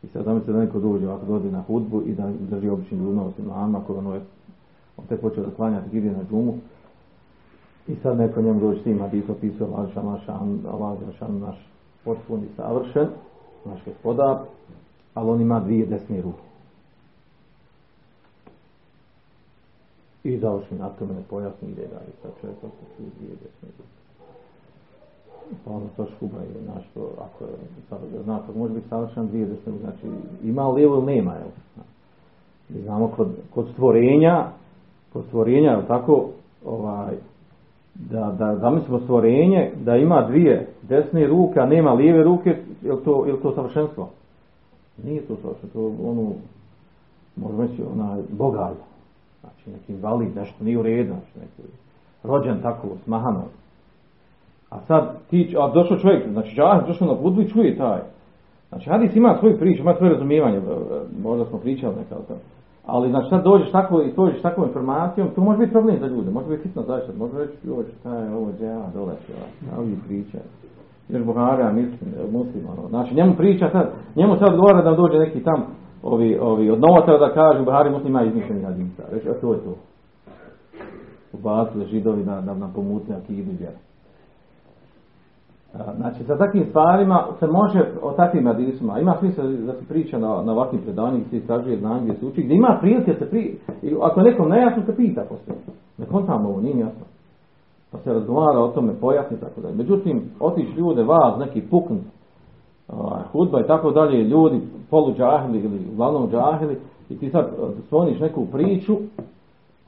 I 0.02 0.06
sad 0.12 0.24
zamislite 0.24 0.52
da 0.52 0.58
neko 0.58 0.78
dođe 0.78 1.08
ovako 1.08 1.26
dođe 1.26 1.50
na 1.50 1.62
hudbu 1.62 2.02
i 2.06 2.14
da 2.14 2.30
drži 2.50 2.68
obični 2.68 2.98
ljudima 2.98 3.24
osim 3.24 3.44
mama 3.44 3.80
koji 3.86 3.98
ono 3.98 4.14
je 4.14 4.20
tek 5.08 5.20
počeo 5.20 5.44
da 5.44 5.50
klanjati 5.50 5.96
ide 5.96 6.10
na 6.10 6.24
džumu 6.30 6.54
i 7.88 7.94
sad 8.02 8.18
neko 8.18 8.42
njemu 8.42 8.60
dođe 8.60 8.80
s 8.80 8.84
tim 8.84 8.98
hadisom 8.98 9.34
pisao 9.40 9.68
Allah 9.74 9.94
Đelšan, 9.94 10.58
Allah 10.72 10.98
Đelšan 11.00 11.38
naš 11.38 11.56
potpuni 12.04 12.46
savršen, 12.56 13.08
naš 13.64 13.84
gospodar, 13.84 14.38
ali 15.14 15.30
on 15.30 15.40
ima 15.40 15.60
dvije 15.60 15.86
desne 15.86 16.20
ruke. 16.20 16.42
I 20.24 20.38
završi 20.38 20.74
na 20.74 20.88
tome 20.88 21.14
ne 21.14 21.22
pojasni 21.30 21.68
ide 21.68 21.82
dalje. 21.82 22.12
Sad 22.22 22.30
čovjek 22.40 22.58
čuje 22.96 23.08
dvije 23.18 23.34
desne 23.34 23.68
ruke. 23.78 23.90
Pa 25.64 25.70
ono 25.70 25.86
to 25.96 26.06
škuba 26.16 26.38
je 26.38 26.74
našto, 26.74 27.10
ako 27.18 27.44
je, 27.44 27.50
sad, 27.88 27.98
zna, 28.24 28.38
kako 28.46 28.58
može 28.58 28.74
biti 28.74 28.88
savršen 28.88 29.26
dvije 29.26 29.46
desne 29.46 29.72
ruke, 29.72 29.84
znači 29.84 30.06
ima 30.42 30.68
lijevo 30.68 30.94
ili 30.94 31.06
nema, 31.06 31.34
jel? 31.34 31.48
Mi 32.68 32.82
znamo 32.82 33.08
kod, 33.08 33.28
kod 33.54 33.68
stvorenja, 33.72 34.50
stvorenja, 35.22 35.82
tako, 35.88 36.28
ovaj, 36.66 37.14
da, 37.94 38.34
da 38.38 38.56
zamislimo 38.56 39.00
stvorenje, 39.00 39.72
da 39.84 39.96
ima 39.96 40.26
dvije 40.28 40.68
desne 40.82 41.26
ruke, 41.26 41.60
a 41.60 41.66
nema 41.66 41.92
lijeve 41.92 42.24
ruke, 42.24 42.56
je 42.82 43.04
to, 43.04 43.26
je 43.26 43.40
to 43.42 43.52
savršenstvo? 43.52 44.08
Nije 45.04 45.20
to 45.20 45.36
savršenstvo, 45.36 45.80
to 45.80 46.10
ono, 46.10 46.32
možemo 47.36 47.62
reći, 47.62 47.82
onaj, 47.92 48.22
bogalj. 48.30 48.74
Znači, 49.40 49.70
neki 49.70 49.92
invalid, 49.92 50.36
nešto 50.36 50.64
nije 50.64 50.78
u 50.78 50.82
redu, 50.82 51.12
znači, 51.12 51.38
neki 51.38 51.68
rođen 52.22 52.62
tako, 52.62 52.88
smahano. 53.04 53.42
A 54.70 54.80
sad, 54.80 55.16
ti, 55.30 55.56
a 55.58 55.70
došao 55.74 55.98
čovjek, 55.98 56.32
znači, 56.32 56.56
džahid 56.56 56.86
došao 56.86 57.08
na 57.08 57.14
budu 57.22 57.42
i 57.42 57.48
čuje 57.48 57.76
taj. 57.76 58.00
Znači, 58.68 58.90
hadis 58.90 59.16
ima 59.16 59.36
svoju 59.38 59.58
priču, 59.58 59.82
ima 59.82 59.94
svoje 59.94 60.12
razumijevanje, 60.12 60.60
možda 61.22 61.44
smo 61.44 61.58
pričali 61.58 61.96
nekako. 61.96 62.34
Ali 62.86 63.10
znači 63.10 63.28
sad 63.28 63.44
dođeš 63.44 63.70
tako 63.72 64.00
i 64.02 64.12
dođeš 64.12 64.42
takvom 64.42 64.66
informacijom, 64.66 65.28
to 65.34 65.40
može 65.40 65.58
biti 65.58 65.72
problem 65.72 65.98
za 66.00 66.06
ljude, 66.06 66.30
može 66.30 66.48
biti 66.48 66.62
hitno 66.62 66.82
zašto, 66.82 67.12
može 67.18 67.38
reći 67.38 67.52
joj 67.64 67.84
šta 68.00 68.18
je 68.18 68.34
ovo 68.34 68.52
džava 68.60 68.90
dole 68.94 69.14
a 69.72 69.80
ovi 69.80 69.96
priča. 70.06 70.38
Jer 71.08 71.24
Buhara, 71.24 71.72
mislim, 71.72 72.10
muslim, 72.32 72.64
ono. 72.72 72.88
Znači 72.88 73.14
njemu 73.14 73.34
priča 73.36 73.68
sad, 73.72 73.90
njemu 74.16 74.36
sad 74.36 74.48
odgovara 74.48 74.82
da 74.82 74.96
dođe 74.96 75.18
neki 75.18 75.42
tam 75.42 75.64
ovi, 76.02 76.38
ovi 76.40 76.70
od 76.70 76.80
novotara 76.80 77.18
da 77.18 77.34
kažu 77.34 77.64
Buhari 77.64 77.90
muslim 77.90 78.08
ima 78.08 78.22
izmišljeni 78.22 78.64
hadisa. 78.64 79.02
Reći, 79.12 79.28
a 79.28 79.34
to 79.40 79.52
je 79.52 79.58
to. 79.58 79.74
Ubacili 81.32 81.86
židovi 81.86 82.24
da, 82.24 82.40
da 82.40 82.54
nam 82.54 82.72
pomutne 82.74 83.16
akidu 83.16 83.50
vjeru. 83.58 83.76
Znači, 85.96 86.24
sa 86.24 86.38
takvim 86.38 86.64
stvarima 86.68 87.26
se 87.38 87.46
može 87.46 87.84
o 88.02 88.12
takvim 88.12 88.46
hadisima, 88.46 88.98
ima 88.98 89.16
smisla 89.18 89.44
da 89.44 89.72
se 89.72 89.88
priča 89.88 90.18
na, 90.18 90.42
na 90.42 90.52
ovakvim 90.52 90.82
predanjima, 90.82 91.24
gdje 91.26 91.30
se 91.30 91.36
istražuje 91.36 91.78
znanje, 91.78 92.00
gdje 92.00 92.14
se 92.14 92.26
uči, 92.26 92.42
gdje 92.42 92.54
ima 92.54 92.78
prilike 92.80 93.14
se 93.14 93.30
pri... 93.30 93.58
Ako 94.02 94.22
nekom 94.22 94.48
nejasno, 94.48 94.82
se 94.86 94.96
pita 94.96 95.22
poslije. 95.28 95.58
Ne 95.98 96.06
kontam 96.06 96.46
ovo, 96.46 96.60
nije 96.60 96.78
jasno. 96.78 97.04
Pa 97.92 97.98
se 97.98 98.12
razgovara 98.12 98.60
o 98.60 98.68
tome, 98.68 98.92
pojasni 99.00 99.36
tako 99.36 99.60
dalje. 99.60 99.74
Međutim, 99.74 100.22
otiš 100.40 100.76
ljude, 100.76 101.02
vas, 101.02 101.38
neki 101.38 101.60
pukn, 101.60 101.94
ovaj, 102.88 103.22
hudba 103.32 103.60
i 103.60 103.66
tako 103.66 103.90
dalje, 103.90 104.24
ljudi 104.24 104.60
polu 104.90 105.14
džahili 105.14 105.58
ili 105.58 105.80
uglavnom 105.92 106.30
džahili, 106.30 106.78
i 107.08 107.18
ti 107.18 107.30
sad 107.30 107.50
svoniš 107.88 108.20
neku 108.20 108.46
priču 108.46 108.96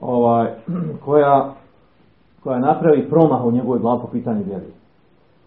ovaj, 0.00 0.54
koja, 1.04 1.54
koja 2.42 2.58
napravi 2.58 3.08
promah 3.10 3.44
u 3.44 3.50
njegovoj 3.50 3.78
glavi 3.78 4.00
po 4.02 4.08
pitanju 4.08 4.42
vjeri. 4.46 4.66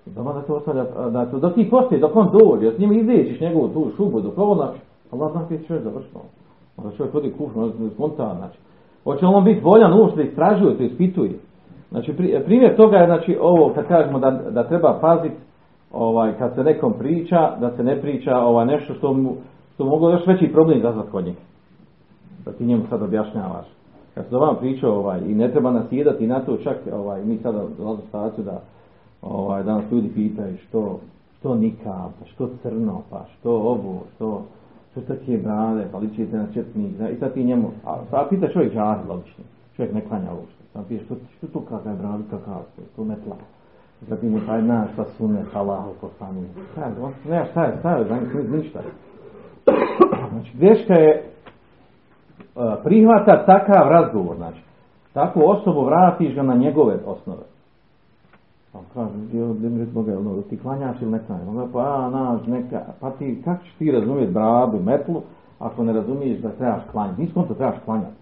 Da 0.06 0.42
to 0.48 0.56
ostavlja, 0.56 0.86
da 1.10 1.26
to, 1.26 1.40
dok 1.40 1.54
ti 1.56 1.70
postoji, 1.70 2.02
dok 2.02 2.16
on 2.16 2.30
dođe, 2.32 2.72
s 2.72 2.80
njim 2.80 2.94
izliječiš 2.94 3.40
njegovu 3.40 3.68
tu 3.68 3.88
šubu, 3.98 4.22
dok 4.22 4.38
ovo 4.38 4.56
znači, 4.56 4.80
Allah 5.12 5.32
zna 5.32 5.48
ti 5.48 5.68
čovjek 5.68 5.84
završno. 5.84 6.20
Onda 6.78 6.96
čovjek 6.98 7.14
hodi 7.14 7.34
kućno, 7.38 7.72
ne 7.80 7.90
skonta, 7.90 8.36
znači. 8.38 8.60
Hoće 9.04 9.26
on 9.26 9.44
biti 9.44 9.62
voljan 9.64 9.94
uopšte 9.94 10.24
da 10.24 10.30
istražuje, 10.30 10.78
to 10.78 10.84
ispituje. 10.84 11.32
Znači, 11.92 12.14
primjer 12.46 12.76
toga 12.76 12.98
je, 12.98 13.06
znači, 13.06 13.38
ovo, 13.42 13.74
kad 13.76 13.88
kažemo 13.88 14.20
da, 14.20 14.32
da 14.32 14.64
treba 14.64 14.98
paziti, 15.02 15.36
ovaj, 15.94 16.38
kad 16.38 16.56
se 16.56 16.64
nekom 16.64 16.94
priča, 16.94 17.56
da 17.60 17.72
se 17.76 17.84
ne 17.84 18.02
priča 18.02 18.38
ovaj, 18.38 18.66
nešto 18.66 18.94
što 18.94 19.14
mu, 19.14 19.36
što 19.74 19.86
moglo 19.86 20.12
još 20.12 20.28
veći 20.28 20.52
problem 20.54 20.78
izazvati 20.78 21.12
kod 21.12 21.26
njega. 21.26 21.40
Da 22.46 22.52
ti 22.52 22.66
njemu 22.66 22.84
sad 22.90 23.02
objašnjavaš. 23.02 23.66
Kad 24.14 24.26
se 24.30 24.36
vam 24.36 24.56
pričao, 24.60 25.00
ovaj, 25.00 25.20
i 25.28 25.36
ne 25.36 25.52
treba 25.52 25.72
nasjedati 25.72 26.28
na 26.28 26.40
to, 26.40 26.58
čak, 26.58 26.78
ovaj, 26.94 27.26
mi 27.26 27.38
sada 27.38 27.64
dolazimo 27.78 28.08
staciju 28.08 28.44
da, 28.44 28.62
ovaj, 29.22 29.64
danas 29.64 29.92
ljudi 29.92 30.12
pitaju 30.16 30.58
što, 30.58 31.00
što 31.40 31.56
nikab, 31.56 32.12
što 32.26 32.50
crno, 32.62 33.02
pa 33.10 33.26
što 33.34 33.52
ovo, 33.52 34.00
što, 34.16 34.46
što 34.92 35.02
takve 35.02 35.38
brade, 35.38 35.88
pa 35.92 35.98
ličite 35.98 36.38
na 36.38 36.48
četnik, 36.54 36.92
i 37.14 37.20
sad 37.20 37.34
ti 37.34 37.44
njemu, 37.44 37.72
a, 37.86 37.98
a 38.12 38.26
pita 38.30 38.48
čovjek 38.48 38.74
žahil, 38.74 39.10
logično, 39.10 39.44
čovjek 39.76 39.94
ne 39.94 40.02
klanja 40.02 40.32
uopšte, 40.32 40.64
sam 40.74 40.84
pije, 40.88 41.04
što, 41.06 41.16
što 41.38 41.48
tu 41.48 41.60
kakav 41.60 41.92
je 41.92 41.98
brade, 41.98 42.24
kakav 42.30 42.62
je, 42.78 42.84
to 42.96 43.04
metla, 43.04 43.36
zatim 44.02 44.36
je 44.36 44.46
taj 44.46 44.62
naš, 44.62 44.90
pa 44.96 45.06
sune, 45.06 45.44
halahu, 45.54 45.94
poslani, 46.02 46.48
šta 46.72 46.86
je, 46.86 46.92
ne, 47.30 47.46
šta 47.52 47.64
je, 47.64 47.78
šta 47.80 47.92
je, 47.92 48.06
šta 48.06 48.18
ništa. 48.58 48.80
Znači, 50.32 50.58
greška 50.58 50.94
je 50.94 51.24
uh, 52.56 52.64
prihvata 52.84 53.46
takav 53.46 53.88
razgovor, 53.88 54.36
znači, 54.38 54.62
takvu 55.14 55.50
osobu 55.50 55.86
vratiš 55.86 56.36
ga 56.36 56.44
na 56.44 56.56
njegove 56.56 56.98
osnove. 57.06 57.49
Pa 58.74 58.80
kaže, 58.94 59.14
dimrit 59.60 59.90
Boga, 59.94 60.20
ono, 60.20 60.42
ti 60.42 60.58
klanjaš 60.58 61.02
ili 61.02 61.12
ne 61.12 61.20
klanjaš? 61.28 61.72
Pa, 61.74 61.80
a, 61.80 62.10
naš, 62.10 62.48
neka, 62.48 62.82
pa 63.00 63.12
ti, 63.12 63.42
kako 63.46 63.64
ćeš 63.64 63.74
ti 63.74 63.92
razumjeti 63.92 64.34
bradu, 64.34 64.80
metlu, 64.84 65.22
ako 65.60 65.84
ne 65.84 65.94
razumiješ 65.94 66.40
da 66.40 66.50
trebaš 66.50 66.82
klanjati? 66.92 67.22
Niskom 67.22 67.48
to 67.48 67.54
trebaš 67.54 67.80
klanjati. 67.86 68.16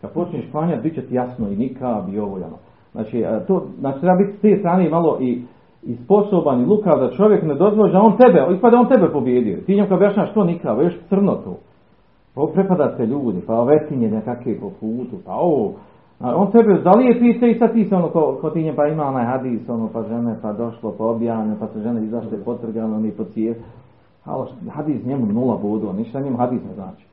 Kad 0.00 0.12
počneš 0.12 0.50
klanjati, 0.50 0.82
bit 0.82 0.94
će 0.94 1.02
ti 1.02 1.14
jasno 1.14 1.48
i 1.48 1.56
nikab 1.56 2.08
i 2.14 2.18
ovo, 2.18 2.34
ono. 2.34 2.58
Znači, 2.92 3.24
to, 3.48 3.66
znači, 3.78 4.00
treba 4.00 4.16
biti 4.16 4.38
s 4.38 4.40
te 4.40 4.56
strane 4.58 4.90
malo 4.90 5.18
i, 5.20 5.42
i 5.82 5.96
sposoban 5.96 6.60
i 6.60 6.66
lukav 6.66 7.00
da 7.00 7.10
čovjek 7.10 7.42
ne 7.42 7.54
dozvoli 7.54 7.92
da 7.92 8.00
on 8.00 8.16
tebe, 8.16 8.54
ispada 8.54 8.76
on 8.76 8.88
tebe 8.88 9.12
pobjedio. 9.12 9.60
Ti 9.66 9.76
njom 9.76 9.92
objašnjaš 9.92 10.30
što 10.30 10.44
nikab, 10.44 10.80
još 10.80 10.94
crno 11.08 11.34
to. 11.34 11.56
Pa 12.34 12.42
prepada 12.54 12.94
se 12.96 13.06
ljudi, 13.06 13.40
pa 13.46 13.62
vetinje 13.62 14.10
nekakve 14.10 14.60
po 14.60 14.70
putu, 14.80 15.16
pa 15.26 15.32
ovo, 15.32 15.72
a 16.22 16.36
on 16.36 16.50
tebe 16.50 16.82
zalijepi 16.82 17.40
se 17.40 17.50
i 17.50 17.58
sad 17.58 17.72
ti 17.72 17.84
se 17.84 17.94
ono 17.94 18.08
ko, 18.08 18.38
ko 18.40 18.50
ti 18.50 18.62
nje 18.62 18.72
pa 18.76 18.86
ima 18.86 19.06
onaj 19.06 19.24
hadis, 19.24 19.68
ono 19.68 19.88
pa 19.92 20.02
žene 20.02 20.36
pa 20.42 20.52
došlo 20.52 20.94
pa 20.98 21.04
objavne, 21.04 21.56
pa 21.60 21.66
se 21.68 21.80
žene 21.80 22.04
izašle 22.04 22.44
potrgano 22.44 22.98
ni 22.98 23.10
po 23.10 23.24
cijev. 23.24 23.54
Halo, 24.24 24.48
hadis 24.70 25.04
njemu 25.04 25.26
nula 25.26 25.56
bodu, 25.56 25.92
ništa 25.92 26.20
njemu 26.20 26.36
hadis 26.36 26.60
ne 26.68 26.74
znači. 26.74 27.06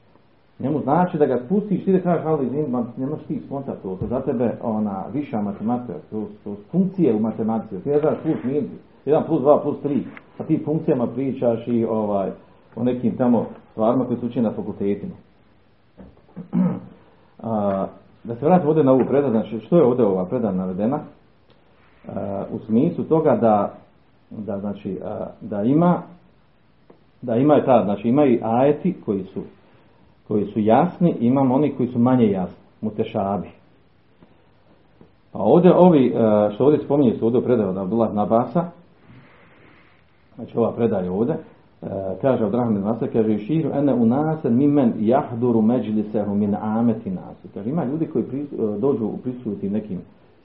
Njemu 0.60 0.80
znači 0.80 1.18
da 1.18 1.26
ga 1.26 1.40
spustiš, 1.46 1.86
ti 1.86 1.92
da 1.92 2.00
kažeš, 2.00 2.26
ali 2.26 2.46
izvim, 2.46 2.66
ne 2.98 3.06
možeš 3.06 3.26
ti 3.26 3.42
sponta 3.46 3.76
to, 3.84 3.96
to 3.96 4.08
za 4.08 4.22
tebe 4.22 4.54
ona 4.62 5.04
viša 5.14 5.42
matematika, 5.42 5.94
to, 6.12 6.24
to 6.44 6.56
funkcije 6.72 7.16
u 7.16 7.20
matematici, 7.20 7.84
ti 7.84 7.90
ne 7.90 8.00
znaš 8.00 8.18
plus 8.24 8.44
minus, 8.44 8.70
1 9.06 9.26
plus 9.28 9.42
2 9.42 9.64
plus 9.64 9.78
3, 9.84 10.04
a 10.40 10.44
ti 10.44 10.62
funkcijama 10.66 11.08
pričaš 11.08 11.68
i 11.68 11.86
ovaj, 11.86 12.30
o 12.76 12.84
nekim 12.84 13.18
tamo 13.18 13.46
stvarima 13.72 14.06
koji 14.06 14.20
su 14.20 14.26
učeni 14.26 14.46
na 14.46 14.52
fakultetima. 14.52 15.14
a, 17.44 17.88
da 18.24 18.36
se 18.36 18.46
vratimo 18.46 18.70
ovdje 18.70 18.84
na 18.84 18.92
ovu 18.92 19.06
predan, 19.06 19.32
znači 19.32 19.60
što 19.60 19.78
je 19.78 19.84
ovdje 19.84 20.06
ova 20.06 20.26
predan 20.26 20.56
navedena? 20.56 21.00
Uh, 22.08 22.14
u 22.52 22.60
smislu 22.60 23.04
toga 23.04 23.36
da, 23.36 23.74
da, 24.30 24.60
znači, 24.60 25.00
uh, 25.02 25.28
da 25.42 25.64
ima 25.64 26.02
da 27.22 27.36
ima 27.36 27.66
ta, 27.66 27.84
znači 27.84 28.08
imaju 28.08 28.40
ajeti 28.44 28.96
koji 29.06 29.24
su 29.24 29.42
koji 30.28 30.46
su 30.46 30.60
jasni, 30.60 31.16
imamo 31.20 31.56
oni 31.56 31.74
koji 31.76 31.90
su 31.90 32.00
manje 32.00 32.32
jasni, 32.32 32.58
mutešabi. 32.82 33.50
Pa 35.32 35.40
ovdje 35.40 35.74
ovi, 35.76 36.08
e, 36.08 36.12
što 36.54 36.66
ovdje 36.66 36.80
spominje 36.86 37.16
su 37.16 37.26
ovdje 37.26 37.42
predaju 37.42 37.70
od 37.70 37.78
Abdullah 37.78 38.14
Nabasa, 38.14 38.66
znači 40.36 40.58
ova 40.58 40.72
predaja 40.72 41.12
ovdje, 41.12 41.36
e, 41.36 41.40
kaže 42.22 42.46
od 42.46 42.54
Rahman 42.54 42.82
Nasa, 42.82 43.08
kaže 43.08 43.38
širu 43.38 43.70
ene 43.74 43.94
u 43.94 44.06
nasen 44.06 44.58
mimen 44.58 44.94
jahduru 45.00 45.62
međlisehu 45.62 46.36
min 46.36 46.56
ameti 46.62 47.10
nasu. 47.10 47.48
Kaže 47.54 47.70
ima 47.70 47.86
ljudi 47.86 48.08
koji 48.08 48.24
e, 48.24 48.46
dođu 48.80 49.06
u 49.06 49.18
prisuti 49.18 49.70
nekim 49.70 50.00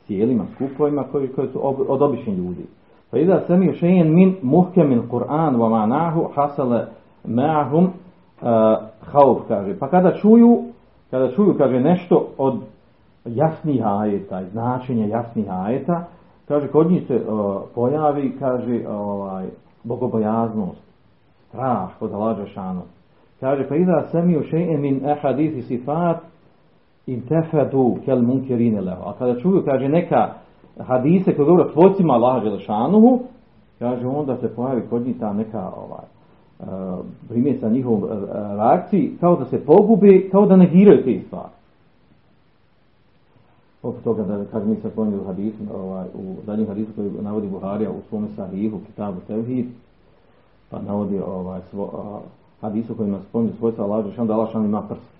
sjelima, 0.07 0.45
skupovima 0.55 1.05
koji, 1.13 1.29
koji 1.29 1.49
su 1.49 1.69
ob, 1.69 1.77
od 1.89 2.03
običnih 2.03 2.39
ljudi. 2.39 2.67
Pa 3.11 3.19
iza 3.19 3.41
sami 3.47 3.75
šejen 3.75 4.15
min 4.15 4.37
muhke 4.43 4.85
min 4.85 5.03
Kur'an 5.11 5.57
wa 5.57 5.71
manahu 5.71 6.29
hasale 6.35 6.87
ma'hum 7.29 7.85
uh, 7.85 7.91
hauf, 9.01 9.39
kaže. 9.49 9.79
Pa 9.79 9.89
kada 9.89 10.13
čuju, 10.13 10.63
kada 11.11 11.31
čuju, 11.31 11.55
kaže, 11.59 11.81
nešto 11.81 12.27
od 12.39 12.61
jasnih 13.25 13.87
ajeta, 13.87 14.43
značenja 14.53 15.07
jasnih 15.07 15.47
ajeta, 15.51 16.05
kaže, 16.49 16.69
kod 16.69 16.91
njih 16.91 17.07
se 17.07 17.15
uh, 17.15 17.63
pojavi, 17.75 18.37
kaže, 18.39 18.89
ovaj, 18.89 19.47
bogobojaznost, 19.85 20.84
strah 21.55 21.89
kod 21.99 22.13
Allaha 22.13 22.47
šanu. 22.47 22.83
Kaže, 23.41 23.69
pa 23.69 23.77
iza 23.77 24.03
sami 24.13 24.43
šejen 24.51 24.81
min 24.81 25.07
ahadithi 25.07 25.63
sifat 25.63 26.17
intefadu 27.07 27.97
kel 28.05 28.23
munkirine 28.23 28.81
leho. 28.81 29.03
A 29.07 29.13
kada 29.19 29.41
čuju, 29.41 29.63
kaže, 29.65 29.89
neka 29.89 30.35
hadise 30.79 31.37
koje 31.37 31.47
govore 31.47 31.71
svojcima 31.73 32.15
Allaha 32.15 32.41
Želešanuhu, 32.41 33.21
kaže, 33.79 34.07
onda 34.07 34.37
se 34.37 34.55
pojavi 34.55 34.83
kod 34.91 35.07
njih 35.07 35.19
ta 35.21 35.33
neka 35.33 35.71
ovaj, 35.77 36.07
uh, 36.59 37.05
primjer 37.29 37.57
sa 37.61 37.69
njihovom 37.69 38.03
uh, 38.03 38.11
reakciji, 38.57 39.17
kao 39.21 39.37
da 39.37 39.45
se 39.45 39.65
pogube, 39.65 40.29
kao 40.31 40.47
da 40.47 40.57
negiraju 40.57 41.05
te 41.05 41.21
stvari. 41.27 41.55
Poput 43.83 44.05
toga 44.05 44.23
da, 44.23 44.45
kaže, 44.45 44.67
mi 44.67 44.77
se 44.77 44.91
u 44.97 45.27
hadisu, 45.27 45.59
ovaj, 45.75 46.07
u 46.15 46.35
zadnjem 46.47 46.69
hadisu 46.69 46.91
koji 46.97 47.11
navodi 47.23 47.49
Buharija 47.49 47.91
u 47.91 48.01
svome 48.09 48.29
sahihu, 48.37 48.79
kitabu 48.87 49.21
Tevhid, 49.27 49.67
pa 50.75 50.83
navodi 50.83 51.19
ovaj, 51.19 51.61
svo, 51.71 51.85
uh, 51.85 52.23
hadisu 52.61 52.95
kojima 52.95 53.19
spominju 53.29 53.53
svojstva 53.59 53.85
Allaha 53.85 54.03
Želešanuhu, 54.03 54.29
da 54.29 54.35
Allah 54.35 54.55
ima 54.55 54.83
prst 54.83 55.15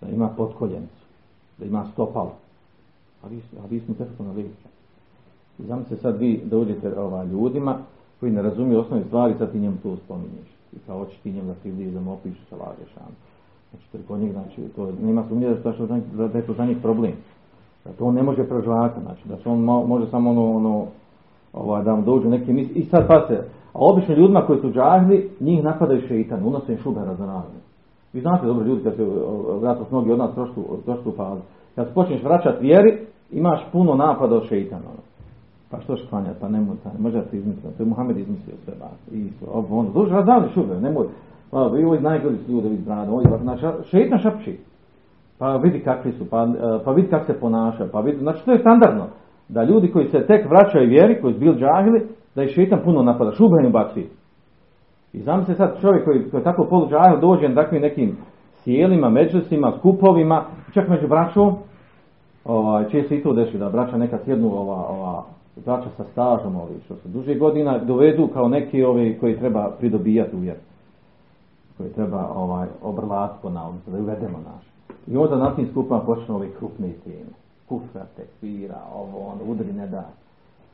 da 0.00 0.08
ima 0.08 0.28
potkoljenicu, 0.36 1.04
da 1.58 1.64
ima 1.64 1.86
stopalo. 1.92 2.32
Hadis, 3.22 3.44
hadis 3.62 3.88
mi 3.88 3.94
teško 3.94 4.22
na 4.22 4.32
liječe. 4.32 4.68
I 5.58 5.62
znam 5.62 5.84
se 5.84 5.96
sad 5.96 6.18
vi 6.18 6.42
dođete 6.44 6.98
ova, 6.98 7.24
ljudima 7.24 7.78
koji 8.20 8.32
ne 8.32 8.42
razumiju 8.42 8.80
osnovne 8.80 9.04
stvari, 9.04 9.34
sad 9.38 9.52
ti 9.52 9.58
njemu 9.58 9.76
to 9.82 9.96
spominješ. 9.96 10.48
I 10.72 10.76
kao 10.86 10.98
hoćeš 10.98 11.18
ti 11.18 11.32
njemu 11.32 11.48
da 11.48 11.54
ti 11.54 11.90
da 11.90 12.00
mu 12.00 12.12
opišu 12.12 12.44
sa 12.50 12.56
lažešan. 12.56 13.12
Znači, 13.70 13.84
to 13.92 13.98
je 13.98 14.04
kod 14.08 14.20
njih, 14.20 14.32
znači, 14.32 14.62
to 14.76 14.92
nema 15.02 15.24
sumnje 15.28 15.54
da, 15.64 15.72
što, 15.72 15.86
da 15.86 16.38
je 16.38 16.46
to 16.46 16.54
za 16.54 16.64
njih 16.64 16.78
problem. 16.82 17.12
Da 17.84 17.92
to 17.92 18.04
on 18.04 18.14
ne 18.14 18.22
može 18.22 18.44
prežvati, 18.48 19.00
znači, 19.00 19.28
da 19.28 19.36
se 19.36 19.48
on 19.48 19.60
može 19.64 20.10
samo 20.10 20.30
ono, 20.30 20.56
ono 20.56 20.86
ovaj, 21.52 21.84
da 21.84 21.96
mu 21.96 22.02
dođu 22.02 22.28
neke 22.28 22.52
misli. 22.52 22.74
I 22.74 22.84
sad 22.84 23.06
pa 23.06 23.26
se, 23.28 23.48
a 23.72 23.78
obično 23.78 24.14
ljudima 24.14 24.46
koji 24.46 24.60
su 24.60 24.72
džahli, 24.72 25.30
njih 25.40 25.64
napadaju 25.64 26.00
šeitan, 26.08 26.46
unose 26.46 26.72
im 26.72 26.78
šubera 26.78 27.14
za. 27.14 27.42
Vi 28.12 28.20
znate 28.20 28.46
dobro 28.46 28.66
ljudi 28.66 28.84
kad 28.84 28.96
se 28.96 29.04
vratu 29.60 29.84
s 29.84 29.90
mnogi 29.90 30.12
od 30.12 30.18
nas 30.18 30.30
prošlu, 30.84 31.12
fazu. 31.16 31.40
Kad 31.74 31.86
se 31.86 31.94
počneš 31.94 32.22
vraćati 32.22 32.66
vjeri, 32.66 32.98
imaš 33.30 33.60
puno 33.72 33.94
napada 33.94 34.36
od 34.36 34.48
šeitana. 34.48 34.82
Pa 35.70 35.80
što 35.80 35.96
šklanja, 35.96 36.30
pa 36.40 36.48
nemoj, 36.48 36.76
pa 36.84 36.90
ne 36.92 36.98
može 36.98 37.16
da 37.16 37.24
ti 37.24 37.36
izmisliti. 37.36 37.76
To 37.76 37.82
je 37.82 37.88
Muhammed 37.88 38.18
izmislio 38.18 38.56
sve 38.64 38.74
vas. 38.80 39.12
I 39.12 39.28
ono, 39.70 39.90
duže 39.90 40.14
razdavni 40.14 40.48
šube, 40.54 40.80
nemoj. 40.80 41.06
Pa 41.50 41.66
vi 41.66 41.84
ovo 41.84 42.00
najgori 42.00 42.36
su 42.36 42.52
ljudi, 42.52 42.68
vidi 42.68 42.82
brane. 42.82 43.10
Ovo, 43.10 43.22
znači, 43.42 43.66
šeitan 43.90 44.18
šapči. 44.18 44.58
Pa 45.38 45.56
vidi 45.56 45.80
kakvi 45.80 46.12
su, 46.12 46.24
pa, 46.30 46.48
pa 46.84 46.92
vidi 46.92 47.08
kako 47.08 47.26
se 47.26 47.40
ponaša. 47.40 47.88
Pa 47.92 48.00
vidi, 48.00 48.18
znači 48.18 48.44
to 48.44 48.52
je 48.52 48.58
standardno. 48.58 49.06
Da 49.48 49.64
ljudi 49.64 49.92
koji 49.92 50.08
se 50.08 50.26
tek 50.26 50.50
vraćaju 50.50 50.88
vjeri, 50.88 51.20
koji 51.20 51.34
su 51.34 51.40
bili 51.40 51.60
džahili, 51.60 52.08
da 52.38 52.42
je 52.42 52.48
šeitan 52.48 52.80
puno 52.84 53.02
napada. 53.02 53.32
Šube 53.32 53.62
ne 53.62 53.70
baci. 53.70 54.06
I 55.12 55.22
se 55.46 55.54
sad 55.54 55.80
čovjek 55.80 56.04
koji, 56.04 56.30
koji 56.30 56.44
tako 56.44 56.66
poluđajao 56.70 57.16
dođe 57.20 57.48
na 57.48 57.54
takvim 57.54 57.82
nekim 57.82 58.16
sjelima, 58.64 59.10
međusima, 59.10 59.72
skupovima, 59.78 60.44
čak 60.74 60.88
među 60.88 61.08
braćom, 61.08 61.56
ovaj, 62.44 62.88
čije 62.88 63.08
se 63.08 63.16
i 63.16 63.22
to 63.22 63.32
deši 63.32 63.58
da 63.58 63.70
braća 63.70 63.96
neka 63.96 64.18
sjednu 64.24 64.52
ova, 64.52 64.88
ova, 64.88 65.24
braća 65.64 65.88
sa 65.96 66.04
stažom, 66.04 66.56
ovi, 66.56 66.74
što 66.84 66.96
se 66.96 67.08
duže 67.08 67.34
godina 67.34 67.78
dovedu 67.78 68.28
kao 68.34 68.48
neki 68.48 68.84
ovi 68.84 69.18
koji 69.20 69.38
treba 69.38 69.70
pridobijati 69.78 70.36
uvjer. 70.36 70.56
Koji 71.76 71.92
treba 71.92 72.32
ovaj, 72.34 72.68
obrlati 72.82 73.34
po 73.42 73.50
da 73.50 73.98
uvedemo 73.98 74.38
naš. 74.38 74.64
I 75.06 75.16
onda 75.16 75.36
na 75.36 75.54
tim 75.56 75.68
skupama 75.70 76.00
počnu 76.00 76.34
ove 76.34 76.48
krupne 76.58 76.92
teme. 77.04 77.32
Kufra, 77.68 78.04
tekfira, 78.16 78.80
ovo, 78.94 79.18
ono, 79.18 79.52
udri 79.52 79.72
ne 79.72 79.86
da 79.86 80.08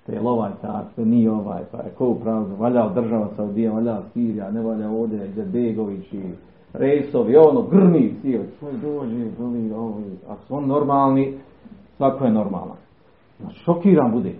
te 0.06 0.12
je 0.12 0.20
ovaj 0.20 0.50
tak, 0.62 0.84
to 0.96 1.04
nije 1.04 1.30
ovaj, 1.30 1.62
pa 1.72 1.78
je 1.78 1.90
ko 1.98 2.08
upravo, 2.08 2.46
valja 2.58 2.88
država 2.88 3.28
Saudija, 3.36 3.72
valja 3.72 4.00
Sirija, 4.12 4.50
ne 4.50 4.62
valja 4.62 4.90
ovdje, 4.90 5.28
gdje 5.28 5.44
Begović 5.44 6.12
i 6.12 6.22
Rejsovi, 6.72 7.36
ono, 7.36 7.62
grmi, 7.62 8.14
sije, 8.22 8.44
svoj 8.58 8.72
dođe, 8.72 9.30
goli, 9.38 9.72
ovi, 9.72 10.04
ako 10.28 10.42
su 10.46 10.54
on 10.54 10.66
normalni, 10.66 11.34
svako 11.96 12.24
je 12.24 12.32
normalan. 12.32 12.76
Znači, 13.40 13.58
šokiran 13.58 14.12
bude. 14.12 14.32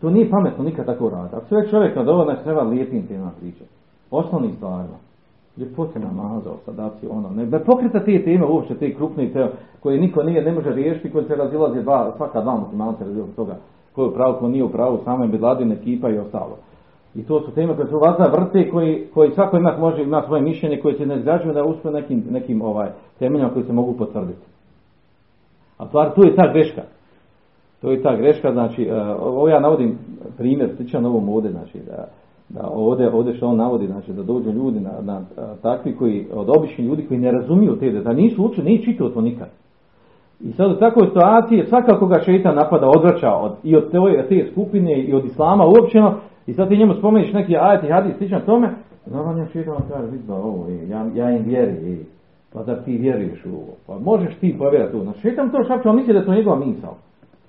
To 0.00 0.10
nije 0.10 0.30
pametno 0.30 0.64
nikad 0.64 0.86
tako 0.86 1.10
raditi. 1.10 1.36
Ako 1.36 1.46
sve 1.46 1.68
čovjek 1.70 1.94
kad 1.94 2.08
ovo 2.08 2.24
znači 2.24 2.44
treba 2.44 2.62
lijepim 2.62 3.06
tema 3.06 3.30
pričati. 3.40 3.70
Osnovnim 4.10 4.52
stvarima. 4.52 4.96
Ljepote 5.56 5.98
namazao, 5.98 6.56
sadaci, 6.64 7.06
ono. 7.10 7.30
Ne, 7.30 7.46
ne 7.46 7.64
pokrita 7.64 8.04
te 8.04 8.24
teme 8.24 8.46
uopće, 8.46 8.74
te 8.74 8.94
krupne 8.94 9.32
teme 9.32 9.50
koje 9.80 10.00
niko 10.00 10.22
nije, 10.22 10.44
ne 10.44 10.52
može 10.52 10.70
riješiti, 10.70 11.12
koje 11.12 11.24
se 11.24 11.36
razilaze 11.36 11.82
dva, 11.82 12.12
svaka 12.16 12.40
dva 12.40 12.56
muslimanca 12.56 13.04
razilaze 13.04 13.32
toga 13.32 13.56
ko 13.94 14.02
je 14.02 14.08
u 14.08 14.14
pravu, 14.14 14.36
ko 14.38 14.48
nije 14.48 14.64
u 14.64 14.68
pravu, 14.68 14.98
samo 15.04 15.24
je 15.24 15.28
Bedladin, 15.28 15.72
ekipa 15.72 16.10
i 16.10 16.18
ostalo. 16.18 16.56
I 17.14 17.22
to 17.22 17.40
su 17.40 17.50
teme 17.50 17.76
koje 17.76 17.88
su 17.88 17.98
vazna 17.98 18.26
vrte, 18.26 18.70
koji, 18.70 19.06
koji 19.14 19.30
svako 19.30 19.58
može 19.78 20.02
ima 20.02 20.22
svoje 20.26 20.42
mišljenje 20.42 20.80
koje 20.80 20.94
se 20.94 21.06
ne 21.06 21.16
izgrađuju 21.16 21.54
da 21.54 21.64
uspije 21.64 21.92
nekim, 21.92 22.24
nekim 22.30 22.62
ovaj, 22.62 22.88
temeljama 23.18 23.52
koji 23.52 23.64
se 23.64 23.72
mogu 23.72 23.92
potvrditi. 23.92 24.46
A 25.78 25.86
stvar, 25.86 26.14
tu 26.14 26.22
je 26.24 26.36
ta 26.36 26.52
greška. 26.52 26.82
To 27.80 27.90
je 27.90 28.02
ta 28.02 28.16
greška, 28.16 28.52
znači, 28.52 28.90
uh, 28.90 29.26
ovo 29.26 29.48
ja 29.48 29.60
navodim 29.60 29.98
primjer, 30.36 30.70
sličan 30.76 31.06
ovom 31.06 31.28
ovdje, 31.28 31.50
znači, 31.50 31.78
da, 31.78 32.08
da 32.48 32.68
ovdje, 32.68 33.10
ovdje 33.10 33.34
što 33.34 33.46
on 33.46 33.56
navodi, 33.56 33.86
znači, 33.86 34.12
da 34.12 34.22
dođu 34.22 34.50
ljudi 34.50 34.80
na, 34.80 34.92
na, 35.02 35.20
na 35.36 35.54
takvi 35.62 35.96
koji, 35.96 36.26
od 36.32 36.48
običnih 36.56 36.86
ljudi 36.86 37.06
koji 37.08 37.20
ne 37.20 37.32
razumiju 37.32 37.76
te, 37.76 37.90
da 37.90 38.12
nisu 38.12 38.44
učili, 38.44 38.66
nije 38.66 38.82
čitao 38.82 39.08
to 39.08 39.20
nikad. 39.20 39.48
I 40.40 40.52
sad 40.52 40.70
u 40.70 40.78
takvoj 40.78 41.06
situaciji 41.06 41.64
svakako 41.68 42.06
ga 42.06 42.20
šeitan 42.20 42.54
napada, 42.54 42.88
odvraća 42.88 43.34
od, 43.34 43.52
i 43.62 43.76
od 43.76 43.90
te, 43.90 43.98
te 44.28 44.50
skupine 44.52 45.02
i 45.02 45.14
od 45.14 45.24
islama 45.24 45.64
uopćeno 45.66 46.14
i 46.46 46.52
sad 46.52 46.68
ti 46.68 46.76
njemu 46.76 46.94
spomeniš 46.94 47.32
neki 47.32 47.56
ajat 47.56 47.84
i 47.84 47.92
hadis 47.92 48.16
sličan 48.16 48.40
tome, 48.46 48.70
normalno 49.06 49.46
šeitan 49.52 49.74
vam 49.74 49.88
kaže, 49.88 50.06
vidi 50.06 50.32
ovo, 50.32 50.66
ja, 50.88 51.06
ja 51.14 51.30
im 51.30 51.44
vjeri, 51.44 52.04
pa 52.52 52.62
da 52.62 52.82
ti 52.82 52.96
vjeruješ 52.96 53.44
u 53.44 53.48
ovo, 53.48 53.74
pa 53.86 53.98
možeš 53.98 54.34
ti 54.34 54.56
povjerati 54.58 54.96
u 54.96 55.02
Znači 55.02 55.20
šeitan 55.20 55.50
to 55.50 55.64
šapće, 55.64 55.88
on 55.88 55.96
misli 55.96 56.12
da 56.12 56.18
je 56.18 56.26
to 56.26 56.34
njegova 56.34 56.56
misao. 56.56 56.94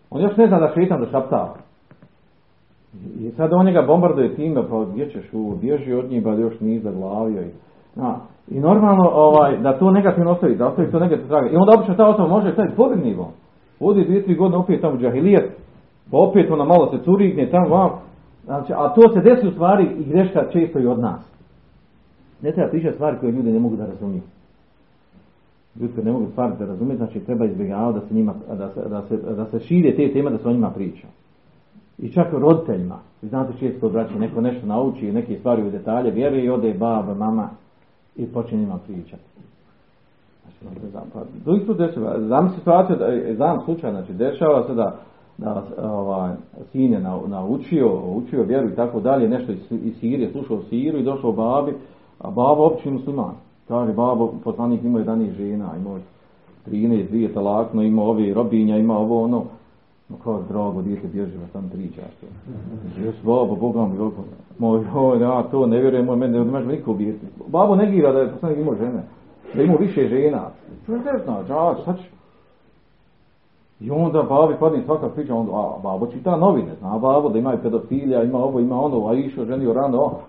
On 0.09 0.21
još 0.21 0.37
ne 0.37 0.47
zna 0.47 0.59
da 0.59 0.71
šeitan 0.73 0.99
da 0.99 1.05
šaptava. 1.05 1.55
I 3.19 3.31
sad 3.31 3.53
on 3.53 3.65
njega 3.65 3.81
bombarduje 3.81 4.35
time, 4.35 4.61
pa 4.69 4.85
gdje 4.91 5.09
ćeš 5.09 5.33
u, 5.33 5.55
bježi 5.61 5.93
od 5.93 6.09
njih, 6.09 6.23
pa 6.23 6.33
još 6.33 6.59
nije 6.59 6.79
zaglavio. 6.79 7.41
I, 7.41 7.49
na, 7.95 8.15
I 8.51 8.59
normalno 8.59 9.09
ovaj, 9.13 9.57
da 9.57 9.79
to 9.79 9.91
negativno 9.91 10.31
ostavi, 10.31 10.55
da 10.55 10.67
ostavi 10.67 10.91
to 10.91 10.99
negativno 10.99 11.27
traga. 11.27 11.49
I 11.49 11.55
onda 11.55 11.73
obično 11.77 11.95
ta 11.95 12.07
osoba 12.07 12.27
može 12.27 12.51
staviti 12.51 12.75
podred 12.75 13.03
nivo. 13.03 13.31
Dvije, 13.79 14.23
tri 14.23 14.35
godine 14.35 14.57
opet 14.57 14.81
tamo 14.81 14.97
džahilijet, 14.97 15.51
pa 16.11 16.17
opet 16.17 16.51
ona 16.51 16.65
malo 16.65 16.91
se 16.91 17.03
curigne 17.03 17.49
tamo 17.51 17.67
vam. 17.75 17.89
Znači, 18.45 18.73
a 18.75 18.93
to 18.93 19.01
se 19.13 19.21
desi 19.21 19.47
u 19.47 19.51
stvari 19.51 19.89
i 19.99 20.03
greška 20.03 20.45
često 20.51 20.79
i 20.79 20.87
od 20.87 20.99
nas. 20.99 21.19
Ne 22.41 22.51
treba 22.51 22.69
pričati 22.69 22.95
stvari 22.95 23.17
koje 23.19 23.31
ljudi 23.31 23.51
ne 23.51 23.59
mogu 23.59 23.75
da 23.75 23.85
razumiju. 23.85 24.21
Ljudi 25.81 26.03
ne 26.03 26.11
mogu 26.11 26.25
stvari 26.31 26.53
da 26.59 26.65
razumiju, 26.65 26.97
znači 26.97 27.19
treba 27.19 27.45
izbjegavati 27.45 27.99
da 27.99 28.07
se, 28.07 28.13
njima, 28.13 28.33
da 28.57 28.69
se, 28.69 28.89
da 28.89 29.01
se, 29.01 29.17
da 29.17 29.45
se 29.45 29.59
šire 29.59 29.95
te 29.95 30.13
teme 30.13 30.31
da 30.31 30.37
se 30.37 30.47
o 30.47 30.51
njima 30.51 30.69
priča. 30.69 31.07
I 31.97 32.11
čak 32.11 32.33
roditeljima. 32.33 32.99
Vi 33.21 33.29
znate 33.29 33.53
često 33.59 33.89
braće, 33.89 34.19
neko 34.19 34.41
nešto 34.41 34.67
nauči, 34.67 35.11
neke 35.11 35.37
stvari 35.39 35.63
u 35.67 35.71
detalje, 35.71 36.11
vjeruje 36.11 36.43
i 36.43 36.49
ode 36.49 36.73
baba, 36.73 37.13
mama, 37.13 37.49
i 38.15 38.25
počne 38.25 38.57
njima 38.57 38.79
pričati. 38.87 39.23
Znači, 40.61 40.77
pa, 41.13 41.19
drugi 41.45 41.65
put 41.65 41.77
dešava, 41.77 42.19
znam 42.19 42.49
situaciju, 42.49 42.95
da, 42.95 43.35
znam 43.35 43.61
slučaj, 43.65 43.91
znači, 43.91 44.13
dešava 44.13 44.67
se 44.67 44.73
da, 44.73 44.95
da 45.37 45.63
ovaj, 45.83 46.31
sin 46.71 46.93
je 46.93 46.99
naučio, 47.27 48.15
učio 48.15 48.43
vjeru 48.43 48.69
i 48.69 48.75
tako 48.75 48.99
dalje, 48.99 49.29
nešto 49.29 49.51
iz, 49.51 49.93
Sirije, 49.99 50.31
slušao 50.31 50.61
Siru 50.69 50.97
i 50.97 51.03
došao 51.03 51.31
babi, 51.31 51.73
a 52.19 52.27
babo 52.27 52.65
opći 52.65 52.89
musliman. 52.89 53.35
Kaže, 53.67 53.93
babo, 53.93 54.33
poslanik 54.43 54.83
ima 54.83 54.99
11 54.99 55.31
žena, 55.31 55.69
ima 55.77 55.99
13, 56.67 57.07
dvije 57.09 57.33
talakno, 57.33 57.81
ima 57.81 58.03
ovi 58.03 58.33
robinja, 58.33 58.77
ima 58.77 58.97
ovo 58.97 59.23
ono, 59.23 59.37
No 59.37 59.60
kao 60.23 60.41
drago, 60.49 60.81
dijete 60.81 61.07
bježi 61.07 61.37
vas 61.37 61.51
tam 61.51 61.69
priča 61.73 62.01
što. 62.17 62.27
Jes 63.01 63.15
babo, 63.23 63.55
Boga 63.55 63.85
mi 63.85 63.99
oko. 63.99 64.23
Moj, 64.59 64.85
oj, 64.95 65.21
ja 65.21 65.43
to 65.43 65.65
ne 65.65 65.81
vjerujem, 65.81 66.05
moj 66.05 66.15
mene 66.15 66.39
ne 66.39 66.51
može 66.51 66.65
niko 66.65 66.91
ubijeti. 66.91 67.25
Babo 67.47 67.75
negira 67.75 68.11
da 68.11 68.19
je 68.19 68.31
poslanik 68.31 68.59
imao 68.59 68.75
žene. 68.75 69.03
Da 69.55 69.63
imao 69.63 69.77
više 69.77 70.07
žena. 70.07 70.49
Što 70.83 70.91
ne 70.91 71.19
zna, 71.23 71.43
džač, 71.47 71.85
sad 71.85 71.97
ću. 71.97 72.11
I 73.79 73.91
onda 73.91 74.23
babi 74.23 74.55
padne 74.59 74.83
svaka 74.85 75.09
priča, 75.09 75.35
onda, 75.35 75.51
a 75.51 75.79
babo 75.83 76.07
čita 76.07 76.35
novine, 76.37 76.75
zna 76.79 76.97
babo 76.97 77.29
da 77.29 77.39
ima 77.39 77.57
pedofilija, 77.63 78.23
ima 78.23 78.37
ovo, 78.37 78.59
ima 78.59 78.81
ono, 78.81 79.07
a 79.07 79.13
išao 79.13 79.45
ženio 79.45 79.73
rano, 79.73 80.01
o, 80.01 80.19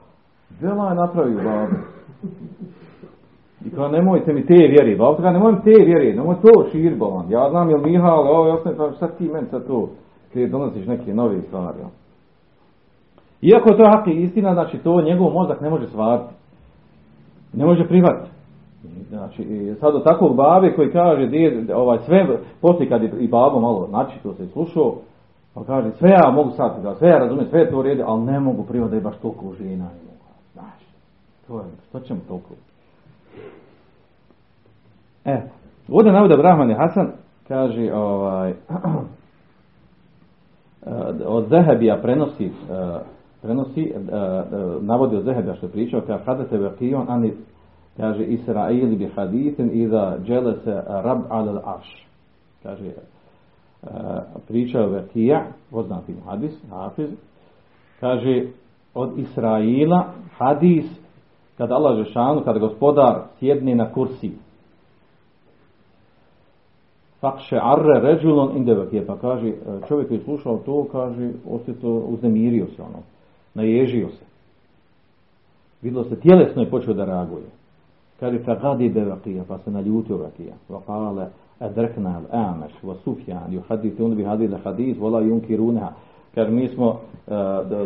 Vela 0.61 0.89
je 0.89 0.95
napravio 0.95 1.37
babo. 1.45 1.75
I 3.67 3.71
kao 3.71 3.89
nemojte 3.89 4.33
mi 4.33 4.47
te 4.47 4.55
vjeri, 4.55 4.97
babo 4.97 5.15
kao 5.15 5.33
nemoj 5.33 5.53
mi 5.53 5.63
te 5.63 5.85
vjeri, 5.85 6.17
nemoj 6.17 6.37
to 6.43 6.69
šir 6.73 6.97
bolan. 6.99 7.31
Ja 7.31 7.51
znam 7.51 7.71
jel 7.71 7.81
Mihal, 7.81 8.19
ovo 8.19 8.47
je 8.47 8.53
osnovno, 8.53 8.79
kao 8.79 8.93
sad 8.93 9.19
ti 9.19 9.29
meni 9.29 9.47
sad 9.51 9.67
to, 9.67 9.89
kada 10.35 10.47
donosiš 10.47 10.87
neke 10.87 11.15
nove 11.15 11.43
stvari. 11.43 11.79
Iako 13.43 13.69
je 13.69 13.77
to 13.77 14.11
i 14.11 14.23
istina, 14.23 14.55
znači 14.55 14.79
to 14.79 15.03
njegov 15.03 15.33
mozak 15.33 15.61
ne 15.61 15.71
može 15.71 15.87
shvatiti. 15.87 16.35
Ne 17.53 17.65
može 17.65 17.89
prihvatiti. 17.89 18.31
Znači, 19.09 19.75
sad 19.81 19.95
od 19.95 20.05
takvog 20.05 20.37
babe 20.37 20.73
koji 20.77 20.93
kaže, 20.93 21.27
djed, 21.27 21.71
ovaj, 21.71 21.99
sve, 21.99 22.39
poslije 22.61 22.89
kad 22.89 23.03
je 23.03 23.13
i 23.19 23.29
babo 23.29 23.61
malo 23.61 23.87
znači 23.89 24.19
to 24.23 24.35
se 24.35 24.47
slušao, 24.47 24.95
pa 25.55 25.65
kaže, 25.65 25.91
sve 25.91 26.09
ja 26.11 26.31
mogu 26.31 26.51
sad, 26.51 26.83
da, 26.83 26.95
sve 26.95 27.09
ja 27.09 27.19
razumijem, 27.19 27.51
sve 27.51 27.61
je 27.61 27.71
to 27.71 27.79
u 27.79 27.83
redu, 27.83 28.03
ali 28.07 28.23
ne 28.23 28.41
mogu 28.41 28.63
prihvatiti 28.63 28.91
da 28.91 28.97
je 28.97 29.03
baš 29.03 29.17
toliko 29.17 29.53
žena. 29.59 29.89
Znači, 30.53 30.87
to 31.47 31.59
je, 31.59 31.65
što 31.89 32.01
ćemo 32.01 32.21
toliko? 32.29 32.49
E, 35.25 35.43
ovdje 35.89 36.13
navode 36.13 36.37
Brahman 36.37 36.71
i 36.71 36.75
Hasan, 36.75 37.13
kaže, 37.49 37.93
ovaj, 37.95 38.55
od 41.27 41.49
Zehebija 41.49 41.99
prenosi, 42.03 42.45
eh, 42.45 42.51
prenosi, 43.43 43.83
eh, 43.83 43.93
navodi 44.81 45.17
od 45.17 45.25
Zehebija 45.25 45.55
što 45.55 45.67
je 45.67 45.73
pričao, 45.73 46.01
kaže, 46.07 46.25
hadete 46.25 46.59
vakijon, 46.59 47.07
ani, 47.09 47.33
kaže, 47.97 48.25
Israili 48.25 48.97
bi 48.97 49.11
hadithin 49.17 49.71
iza 49.73 50.17
dželese 50.25 50.83
rab 50.89 51.19
al 51.29 51.49
arš. 51.49 52.07
Kaže, 52.63 52.91
pričao 54.49 54.89
Vakija, 54.89 55.47
poznati 55.71 56.15
hadis, 56.27 56.53
hafiz, 56.71 57.11
kaže, 58.01 58.47
od 58.95 59.19
Israila 59.19 60.05
hadis, 60.39 60.85
kada 61.59 61.75
Allah 61.75 62.07
Žešanu, 62.07 62.45
kada 62.45 62.59
gospodar 62.59 63.23
sjedne 63.39 63.75
na 63.75 63.93
kursi, 63.93 64.33
Fakše 67.23 67.59
arre 67.63 68.01
ređulon 68.01 68.57
indevakije, 68.57 69.07
pa 69.07 69.17
kaže, 69.17 69.53
čovjek 69.89 70.09
koji 70.09 70.19
je 70.19 70.25
slušao 70.25 70.57
to, 70.57 70.87
kaže, 70.93 71.31
osjeto 71.51 71.89
uznemirio 71.89 72.67
se 72.67 72.83
ono, 72.83 73.03
naježio 73.55 74.09
se. 74.09 74.25
Vidilo 75.83 76.05
se, 76.05 76.21
tjelesno 76.21 76.63
je 76.63 76.71
počeo 76.71 76.95
da 76.95 77.05
reaguje. 77.05 77.45
Kaže, 78.21 78.39
fa 78.39 78.55
gadi 78.55 78.89
bevakija, 78.89 79.45
pa 79.49 79.59
se 79.59 79.71
naljutio 79.71 80.17
vakija. 80.17 80.55
Va 80.69 80.81
kale, 80.87 81.27
adrkna 81.59 82.17
al 82.17 82.41
ameš, 82.41 82.73
va 82.83 82.95
sufjan, 82.95 83.53
ju 83.53 83.61
hadite 83.69 84.03
un 84.03 84.17
bi 84.17 84.25
hadile 84.25 84.59
hadis, 84.65 84.99
vola 84.99 85.21
junkiruneha. 85.21 85.93
Kaže, 86.35 86.51
mi 86.51 86.69
smo 86.69 86.89
uh, 86.89 86.95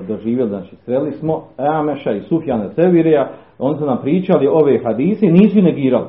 doživjeli, 0.09 0.49
znači, 0.49 0.77
sreli 0.77 1.13
smo 1.13 1.45
Ameša 1.57 2.13
i 2.13 2.21
Sufjana 2.21 2.71
Sevirija, 2.75 3.31
oni 3.59 3.79
su 3.79 3.87
nam 3.87 3.99
pričali 4.03 4.47
ove 4.47 4.81
hadise 4.85 5.27
nisu 5.27 5.63
negirali. 5.63 6.07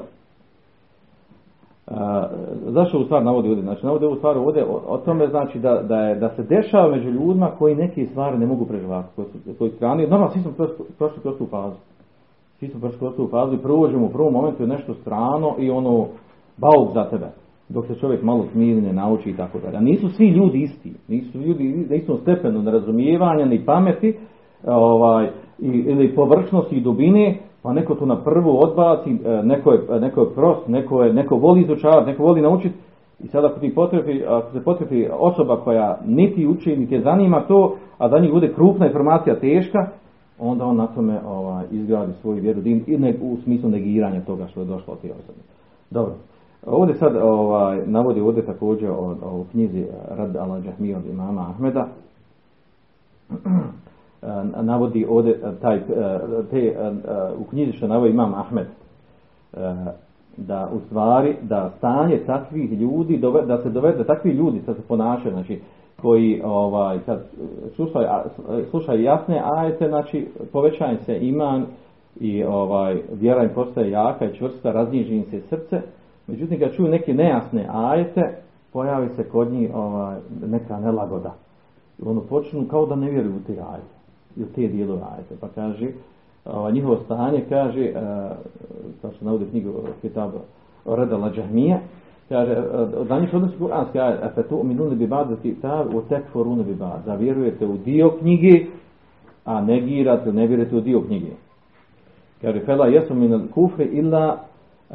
A, 1.88 2.28
zašto 2.68 3.00
u 3.00 3.04
stvar 3.04 3.24
navodi 3.24 3.50
ovdje? 3.50 3.64
Znači, 3.64 3.86
navodi 3.86 4.06
ovu 4.06 4.16
stvar 4.16 4.38
ovdje 4.38 4.66
o, 4.66 4.82
o 4.88 4.98
tome 4.98 5.28
znači 5.28 5.60
da, 5.60 5.82
da, 5.82 6.00
je, 6.00 6.16
da 6.16 6.30
se 6.30 6.44
dešava 6.44 6.92
među 6.92 7.10
ljudima 7.10 7.52
koji 7.58 7.76
neke 7.76 8.06
stvari 8.06 8.38
ne 8.38 8.46
mogu 8.46 8.66
preživati, 8.66 9.08
koji 9.58 9.72
su, 9.72 9.76
strani. 9.76 10.08
Normalno, 10.08 10.30
svi 10.34 10.42
smo 10.42 10.52
prošli, 10.98 11.22
kroz 11.22 11.38
tu 11.38 11.46
fazu. 11.46 11.76
Svi 12.60 12.68
smo 12.68 12.80
prošli 12.80 13.00
kroz 13.00 13.16
tu 13.16 13.28
fazu 13.28 13.54
i 13.54 13.58
prođemo 13.58 14.06
u 14.06 14.10
prvom 14.10 14.34
momentu 14.34 14.64
je 14.64 14.68
nešto 14.68 14.94
strano 14.94 15.56
i 15.60 15.70
ono, 15.70 16.08
bauk 16.58 16.94
za 16.94 17.10
tebe. 17.10 17.28
Dok 17.70 17.88
se 17.88 17.96
čovjek 17.96 18.24
malo 18.24 18.46
smiri, 18.52 18.82
ne 18.82 18.94
nauči 18.94 19.30
i 19.30 19.38
tako 19.38 19.60
dalje. 19.60 19.82
Nisu 19.82 20.10
svi 20.10 20.28
ljudi 20.28 20.62
isti. 20.62 20.94
Nisu 21.08 21.40
ljudi 21.40 21.86
na 21.90 21.96
istom 21.96 22.18
stepenu 22.18 22.62
nerazumijevanja 22.62 23.46
ni 23.46 23.66
pameti 23.66 24.18
ovaj, 24.66 25.30
i, 25.60 25.68
ili 25.68 26.16
površnosti 26.16 26.76
i 26.76 26.82
dubine 26.82 27.38
pa 27.68 27.74
neko 27.74 27.96
to 27.96 28.06
na 28.06 28.16
prvu 28.16 28.60
odbaci, 28.60 29.10
e, 29.26 29.44
neko 29.44 29.72
je, 29.72 30.00
neko 30.00 30.22
je 30.22 30.34
prost, 30.36 30.68
neko, 30.68 31.04
je, 31.04 31.14
neko 31.14 31.36
voli 31.36 31.62
izučavati, 31.62 32.12
neko 32.12 32.24
voli 32.24 32.42
naučiti 32.42 32.76
i 33.20 33.28
sada 33.28 33.48
ako, 33.48 33.60
ti 33.60 33.76
potrebi, 33.76 34.26
ako 34.28 34.52
se 34.52 34.64
potrebi 34.64 35.10
osoba 35.20 35.58
koja 35.64 36.00
niti 36.06 36.48
uči, 36.48 36.78
niti 36.78 36.96
je 36.96 37.02
zanima 37.02 37.42
to, 37.48 37.76
a 37.98 38.10
za 38.10 38.20
njih 38.20 38.32
bude 38.32 38.54
krupna 38.54 38.88
informacija 38.88 39.40
teška, 39.40 39.88
onda 40.40 40.66
on 40.66 40.76
na 40.76 40.88
tome 40.88 41.20
ovaj, 41.28 41.66
izgradi 41.72 42.14
svoju 42.22 42.42
vjeru 42.42 42.62
i 42.66 42.98
ne, 42.98 43.16
u 43.22 43.38
smislu 43.44 43.70
negiranja 43.70 44.22
toga 44.22 44.48
što 44.48 44.60
je 44.60 44.66
došlo 44.66 44.94
od 44.94 45.02
te 45.02 45.12
osobe. 45.12 45.40
Dobro. 45.92 46.14
Ovdje 46.66 46.96
sad 46.96 47.16
ovaj, 47.16 47.82
navodi 47.86 48.22
ovdje 48.22 48.46
također 48.46 48.90
o, 48.90 49.16
o 49.24 49.46
knjizi 49.52 49.86
Rad 50.10 50.36
al-Đahmi 50.36 50.98
od 50.98 51.06
imama 51.06 51.50
Ahmeda. 51.50 51.88
navodi 54.62 55.06
ovdje 55.10 55.42
taj, 55.62 55.82
te, 56.52 56.76
u 57.38 57.44
knjizi 57.44 57.72
što 57.72 57.88
navodi 57.88 58.12
imam 58.12 58.34
Ahmed 58.34 58.68
da 60.38 60.70
u 60.74 60.80
stvari 60.80 61.36
da 61.42 61.72
stanje 61.78 62.18
takvih 62.26 62.72
ljudi 62.72 63.18
da 63.48 63.58
se 63.58 63.70
dovede 63.70 64.04
takvi 64.04 64.32
ljudi 64.32 64.62
sad 64.66 64.76
se 64.76 64.82
ponašaju 64.88 65.34
znači 65.34 65.62
koji 66.02 66.42
ovaj 66.46 67.00
kad 67.06 67.24
slušaju, 67.76 68.08
slušaju 68.70 69.04
jasne 69.04 69.42
ajete 69.46 69.88
znači 69.88 70.28
povećanje 70.54 70.98
se 71.06 71.20
iman 71.20 71.66
i 72.20 72.44
ovaj 72.44 73.02
vjera 73.14 73.44
im 73.44 73.50
postaje 73.56 73.92
jaka 73.92 74.26
i 74.26 74.36
čvrsta 74.36 74.72
razniži 74.72 75.16
im 75.16 75.24
se 75.24 75.42
srce. 75.42 75.82
Međutim 76.28 76.60
kad 76.60 76.74
čuju 76.74 76.90
neke 76.90 77.14
nejasne 77.14 77.68
ajete 77.74 78.22
pojavi 78.74 79.10
se 79.10 79.30
kod 79.30 79.52
njih 79.52 79.76
ovaj, 79.76 80.18
neka 80.48 80.80
nelagoda. 80.80 81.34
I 82.00 82.02
ono 82.06 82.22
počnu 82.22 82.66
kao 82.70 82.86
da 82.86 82.96
ne 82.96 83.12
vjeruju 83.12 83.36
u 83.36 83.48
te 83.48 83.54
ajete 83.54 83.97
i 84.38 84.44
u 84.44 84.46
te 84.56 84.68
dijelove 84.68 85.02
ajete. 85.16 85.36
Pa 85.42 85.48
kaže, 85.48 85.88
a, 86.46 86.72
njihovo 86.72 86.98
stanje 86.98 87.46
kaže, 87.50 87.94
kao 89.02 89.12
što 89.12 89.26
navode 89.26 89.46
knjigu 89.46 89.74
Kitab 90.02 90.32
Redala 90.86 91.32
Džahmija, 91.32 91.80
kaže, 92.30 92.56
da 93.10 93.20
njih 93.20 93.34
odnosi 93.34 93.58
kuranski 93.58 94.00
ajet, 94.00 94.24
a 94.24 94.30
fe 94.36 94.44
tu 94.44 94.64
minune 94.64 94.96
bi 94.96 95.08
bad 95.08 95.28
kitab, 95.42 95.96
u 95.96 96.02
tekforune 96.02 96.64
bi 96.64 96.76
bad. 96.76 97.06
Da 97.06 97.16
vjerujete 97.16 97.66
u 97.66 97.78
dio 97.78 98.10
knjige, 98.20 98.66
a 99.46 99.62
negirate, 99.62 100.34
ne 100.34 100.48
vjerujete 100.48 100.76
u 100.76 100.82
dio 100.82 101.02
knjige. 101.02 101.32
Kaže, 102.42 102.60
fela 102.60 102.88
jesu 102.88 103.16
min 103.16 103.48
kufri 103.54 103.86
illa 103.86 104.38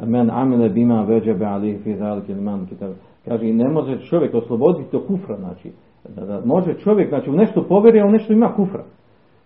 men 0.05 0.29
amile 0.31 0.69
bima 0.69 1.03
veđebe 1.03 1.45
alihi 1.45 1.77
fi 1.77 1.95
zalike 1.95 2.31
iman 2.31 2.65
kitab. 2.65 2.91
Kaže, 3.25 3.45
ne 3.45 3.69
može 3.69 3.99
čovjek 3.99 4.33
osloboditi 4.33 4.91
to 4.91 5.05
kufra, 5.07 5.37
znači, 5.37 5.71
da, 6.15 6.25
da 6.25 6.41
može 6.45 6.73
čovjek, 6.73 7.09
znači, 7.09 7.29
u 7.29 7.33
nešto 7.33 7.63
povjeruje, 7.63 8.03
a 8.03 8.05
u 8.05 8.11
nešto 8.11 8.33
ima 8.33 8.53
kufra. 8.55 8.83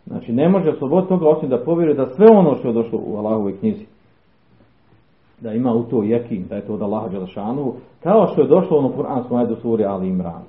Znači 0.08 0.34
ne 0.34 0.50
može 0.50 0.70
osloboditi 0.70 1.10
toga 1.10 1.30
osim 1.30 1.50
da 1.50 1.64
povjeruje 1.64 1.96
da 1.96 2.06
sve 2.06 2.26
ono 2.32 2.56
što 2.56 2.68
je 2.68 2.74
došlo 2.74 3.00
u 3.06 3.18
Allahovoj 3.18 3.58
knjizi 3.58 3.86
da 5.42 5.54
ima 5.54 5.74
u 5.74 5.84
to 5.84 6.04
jekin, 6.04 6.46
da 6.50 6.56
je 6.56 6.62
to 6.62 6.74
od 6.74 6.82
Allaha 6.82 7.10
Đelešanu, 7.10 7.74
kao 8.04 8.28
što 8.28 8.42
je 8.42 8.48
došlo 8.48 8.78
ono 8.78 8.90
Kur'anskom 8.90 9.38
ajedu 9.38 9.56
suri 9.56 9.86
Ali 9.86 10.08
Imran. 10.08 10.42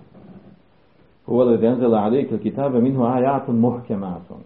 Uvele 1.27 1.57
denzela 1.57 1.99
alejke 1.99 2.39
kitabe 2.39 2.81
minhu 2.81 3.03
ajatun 3.03 3.57
muhkematun. 3.57 4.37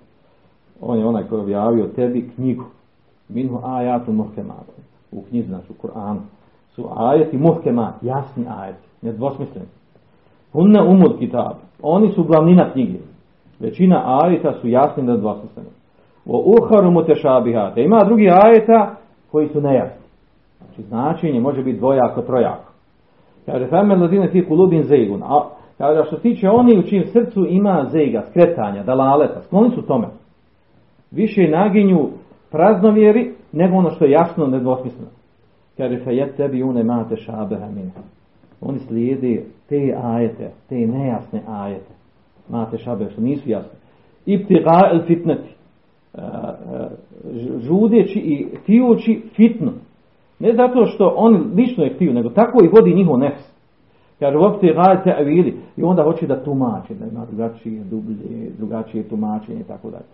On 0.80 0.98
je 0.98 1.06
onaj 1.06 1.24
koji 1.24 1.38
je 1.38 1.42
objavio 1.42 1.86
tebi 1.86 2.30
knjigu. 2.34 2.64
Minhu 3.28 3.60
ajatun 3.64 4.14
muhkematun. 4.14 4.74
U 5.12 5.22
knjizi, 5.22 5.48
znači 5.48 5.66
u. 5.82 6.16
Su 6.74 6.88
ajeti 6.96 7.38
muhkemat, 7.38 7.94
jasni 8.02 8.44
ajeti, 8.58 8.88
nedvosmisleni. 9.02 9.68
Hunne 10.52 10.82
umud 10.82 11.18
kitab. 11.18 11.52
Oni 11.82 12.12
su 12.12 12.24
glavnina 12.24 12.72
knjige. 12.72 12.98
Većina 13.62 14.18
ajeta 14.22 14.52
su 14.52 14.68
jasni 14.68 15.06
da 15.06 15.16
dvosmisleni. 15.16 15.68
O 16.26 16.54
uharu. 16.56 17.04
Ima 17.76 18.04
drugi 18.04 18.28
ajeta 18.30 18.96
koji 19.30 19.48
su 19.48 19.60
nejasni. 19.60 20.06
Znači 20.58 20.82
značenje 20.82 21.40
može 21.40 21.62
biti 21.62 21.78
dvojako, 21.78 22.22
trojako. 22.22 22.72
Kaže, 23.46 23.66
femme 23.66 23.96
ladine 23.96 24.30
ti 24.30 24.48
kulubin 24.48 24.82
zeigun. 24.82 25.22
A, 25.22 25.48
kaže, 25.78 26.04
što 26.06 26.16
se 26.16 26.22
tiče 26.22 26.48
oni 26.48 26.78
u 26.78 26.82
čijem 26.82 27.04
srcu 27.06 27.46
ima 27.48 27.86
zeiga, 27.90 28.22
skretanja, 28.30 28.82
dalaleta, 28.82 29.42
skloni 29.42 29.70
su 29.70 29.82
tome. 29.82 30.06
Više 31.10 31.48
naginju 31.48 32.08
praznovjeri 32.50 33.34
nego 33.52 33.76
ono 33.76 33.90
što 33.90 34.04
je 34.04 34.10
jasno, 34.10 34.46
nedvosmisleno. 34.46 35.10
Kaže, 35.76 35.98
fe 36.04 36.14
jet 36.14 36.36
tebi 36.36 36.62
une 36.62 36.82
mate 36.82 37.16
šabeha. 37.16 37.68
Oni 38.60 38.78
slijede 38.78 39.44
te 39.68 39.94
ajete, 40.02 40.50
te 40.68 40.74
nejasne 40.74 41.42
ajete 41.48 42.01
mate 42.48 42.78
šabe, 42.78 43.10
što 43.10 43.20
nisu 43.20 43.50
jasne. 43.50 43.78
Ibtiga 44.26 44.90
el 44.92 45.00
fitneti. 45.06 45.48
E, 46.14 46.20
e, 46.20 46.88
žudeći 47.58 48.18
i 48.18 48.56
htijući 48.56 49.22
fitnu. 49.36 49.72
Ne 50.38 50.52
zato 50.52 50.84
što 50.84 51.14
oni 51.16 51.38
lično 51.54 51.84
je 51.84 51.94
htiju, 51.94 52.12
nego 52.12 52.28
tako 52.28 52.64
i 52.64 52.68
vodi 52.68 52.94
njihov 52.94 53.18
nefs. 53.18 53.52
Kaže, 54.18 54.38
uopšte 54.38 54.66
radite 54.66 55.14
avili. 55.18 55.56
I 55.76 55.82
onda 55.82 56.02
hoće 56.02 56.26
da 56.26 56.44
tumači, 56.44 56.94
da 56.94 57.06
ima 57.06 57.26
drugačije 57.26 57.84
dublje, 57.84 58.50
drugačije 58.58 59.08
tumačenje 59.08 59.60
i 59.60 59.64
tako 59.64 59.90
dalje. 59.90 60.04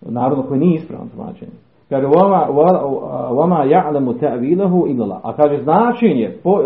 Narodno 0.00 0.44
koje 0.44 0.60
nije 0.60 0.74
ispravno 0.74 1.06
tumačenje. 1.16 1.52
Kaže, 1.88 2.06
vama 3.30 3.64
ja'lemu 3.64 4.14
ta'vilahu 4.20 4.94
ilala. 4.94 5.20
A 5.24 5.36
kaže, 5.36 5.62
značenje, 5.62 6.36
po, 6.42 6.62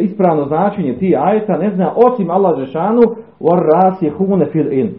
ispravno 0.00 0.44
značenje 0.44 0.94
ti 0.94 1.16
ajeta 1.16 1.56
ne 1.56 1.70
zna 1.70 1.92
osim 1.96 2.30
Allah 2.30 2.58
Žešanu 2.58 3.02
war 3.40 3.60
ras 3.74 4.02
je 4.02 4.10
hune 4.10 4.46
fil 4.46 4.72
in. 4.72 4.94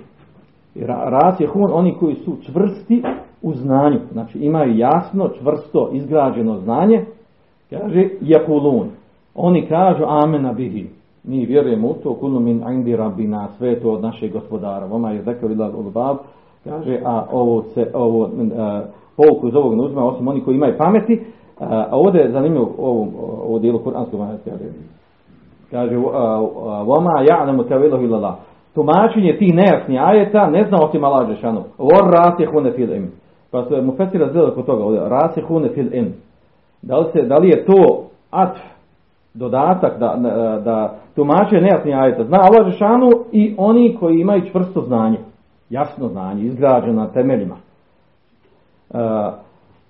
Ras 0.85 1.39
je 1.39 1.47
hun, 1.47 1.69
oni 1.73 1.95
koji 1.99 2.15
su 2.15 2.37
čvrsti 2.41 3.03
u 3.41 3.53
znanju. 3.53 3.99
Znači 4.11 4.39
imaju 4.39 4.77
jasno, 4.77 5.29
čvrsto, 5.39 5.89
izgrađeno 5.93 6.57
znanje. 6.57 7.05
Kaže, 7.69 8.09
jakulun. 8.21 8.87
Oni 9.35 9.65
kažu 9.65 10.03
amena 10.07 10.53
bihi. 10.53 10.87
Mi 11.23 11.45
vjerujemo 11.45 11.87
u 11.87 11.93
to, 11.93 12.13
kunu 12.13 12.39
min 12.39 12.63
indi 12.71 12.95
rabbina, 12.95 13.47
sve 13.57 13.79
to 13.79 13.91
od 13.91 14.01
našeg 14.01 14.33
gospodara. 14.33 14.85
Voma 14.85 15.11
je 15.11 15.21
zekao 15.21 15.49
ila 15.49 15.71
bab, 15.93 16.17
kaže, 16.63 16.99
a 17.05 17.25
ovo 17.31 17.61
se, 17.61 17.91
ovo, 17.93 18.29
a, 18.57 18.83
pouku 19.17 19.47
iz 19.47 19.55
ovog 19.55 19.75
ne 19.75 19.83
uzima, 19.83 20.05
osim 20.05 20.27
oni 20.27 20.41
koji 20.41 20.55
imaju 20.55 20.77
pameti, 20.77 21.21
a 21.59 21.89
ovdje 21.91 22.21
je 22.21 22.31
zanimljivo 22.31 22.71
ovo, 22.77 23.07
ovo 23.47 23.59
dijelu 23.59 23.79
kuranskog. 23.79 24.19
Kaže, 25.71 25.95
voma 26.85 27.23
ja'lamu 27.29 27.63
tawilahu 27.63 28.03
illa 28.03 28.17
Allah. 28.17 28.35
Tumačenje 28.75 29.37
tih 29.37 29.55
nejasnih 29.55 30.01
ajeta 30.01 30.47
ne 30.47 30.65
zna 30.69 30.77
osim 30.81 31.03
Allah 31.03 31.27
Žešanu. 31.27 31.63
Vor 31.77 32.11
rasihune 32.11 32.71
fil 32.71 32.93
im. 32.93 33.11
Pa 33.51 33.63
se 33.63 33.81
mu 33.81 33.95
fesira 33.97 34.29
zdjela 34.29 34.53
kod 34.53 34.65
toga 34.65 34.83
ovdje. 34.83 35.09
Rasihune 35.09 35.69
fil 35.69 35.93
im. 35.93 36.13
Da 36.81 36.97
li, 36.97 37.05
se, 37.13 37.21
da 37.21 37.37
li 37.37 37.49
je 37.49 37.65
to 37.65 38.03
atf, 38.31 38.59
dodatak 39.33 39.99
da, 39.99 40.15
da, 40.65 40.95
tumače 41.15 41.61
nejasnih 41.61 41.97
ajeta. 41.97 42.23
Zna 42.23 42.37
Allah 42.37 42.71
Žešanu 42.71 43.09
i 43.31 43.55
oni 43.57 43.97
koji 43.99 44.19
imaju 44.19 44.49
čvrsto 44.51 44.81
znanje. 44.81 45.17
Jasno 45.69 46.07
znanje, 46.07 46.43
izgrađeno 46.43 47.01
na 47.01 47.07
temeljima. 47.07 47.55
Uh, 48.89 48.99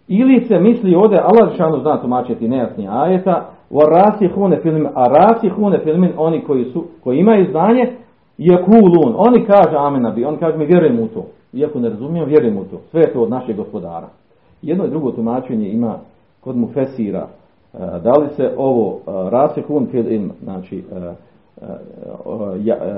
ili 0.08 0.46
se 0.46 0.60
misli 0.60 0.96
ovdje, 0.96 1.20
Allah 1.20 1.52
Žešanu 1.52 1.80
zna 1.80 2.02
tumačiti 2.02 2.48
nejasnih 2.48 2.90
ajeta, 2.92 3.46
rasihune 3.72 4.59
filmin, 4.61 4.88
a 4.95 5.07
rasihune 5.07 5.80
filmin, 5.80 6.11
oni 6.17 6.43
koji, 6.43 6.65
su, 6.65 6.84
koji 7.03 7.20
imaju 7.20 7.51
znanje, 7.51 7.91
je 8.38 8.63
kulun, 8.63 9.15
oni 9.17 9.45
kaže 9.45 9.76
amen 9.78 10.01
nabi, 10.01 10.26
oni 10.26 10.38
kaže 10.38 10.57
mi 10.57 10.65
vjerujem 10.65 10.99
u 10.99 11.07
to. 11.07 11.26
Iako 11.53 11.80
ne 11.80 11.89
razumijem, 11.89 12.28
vjerujem 12.28 12.57
u 12.57 12.63
to. 12.63 12.78
Sve 12.91 13.01
je 13.01 13.13
to 13.13 13.22
od 13.22 13.30
našeg 13.30 13.55
gospodara. 13.55 14.07
Jedno 14.61 14.86
i 14.86 14.89
drugo 14.89 15.11
tumačenje 15.11 15.70
ima 15.70 15.95
kod 16.41 16.57
mu 16.57 16.67
fesira. 16.67 17.28
Da 17.74 18.11
li 18.11 18.30
se 18.30 18.53
ovo 18.57 18.99
rasihun 19.30 19.88
fil 19.91 20.11
ilm, 20.11 20.32
znači 20.43 20.84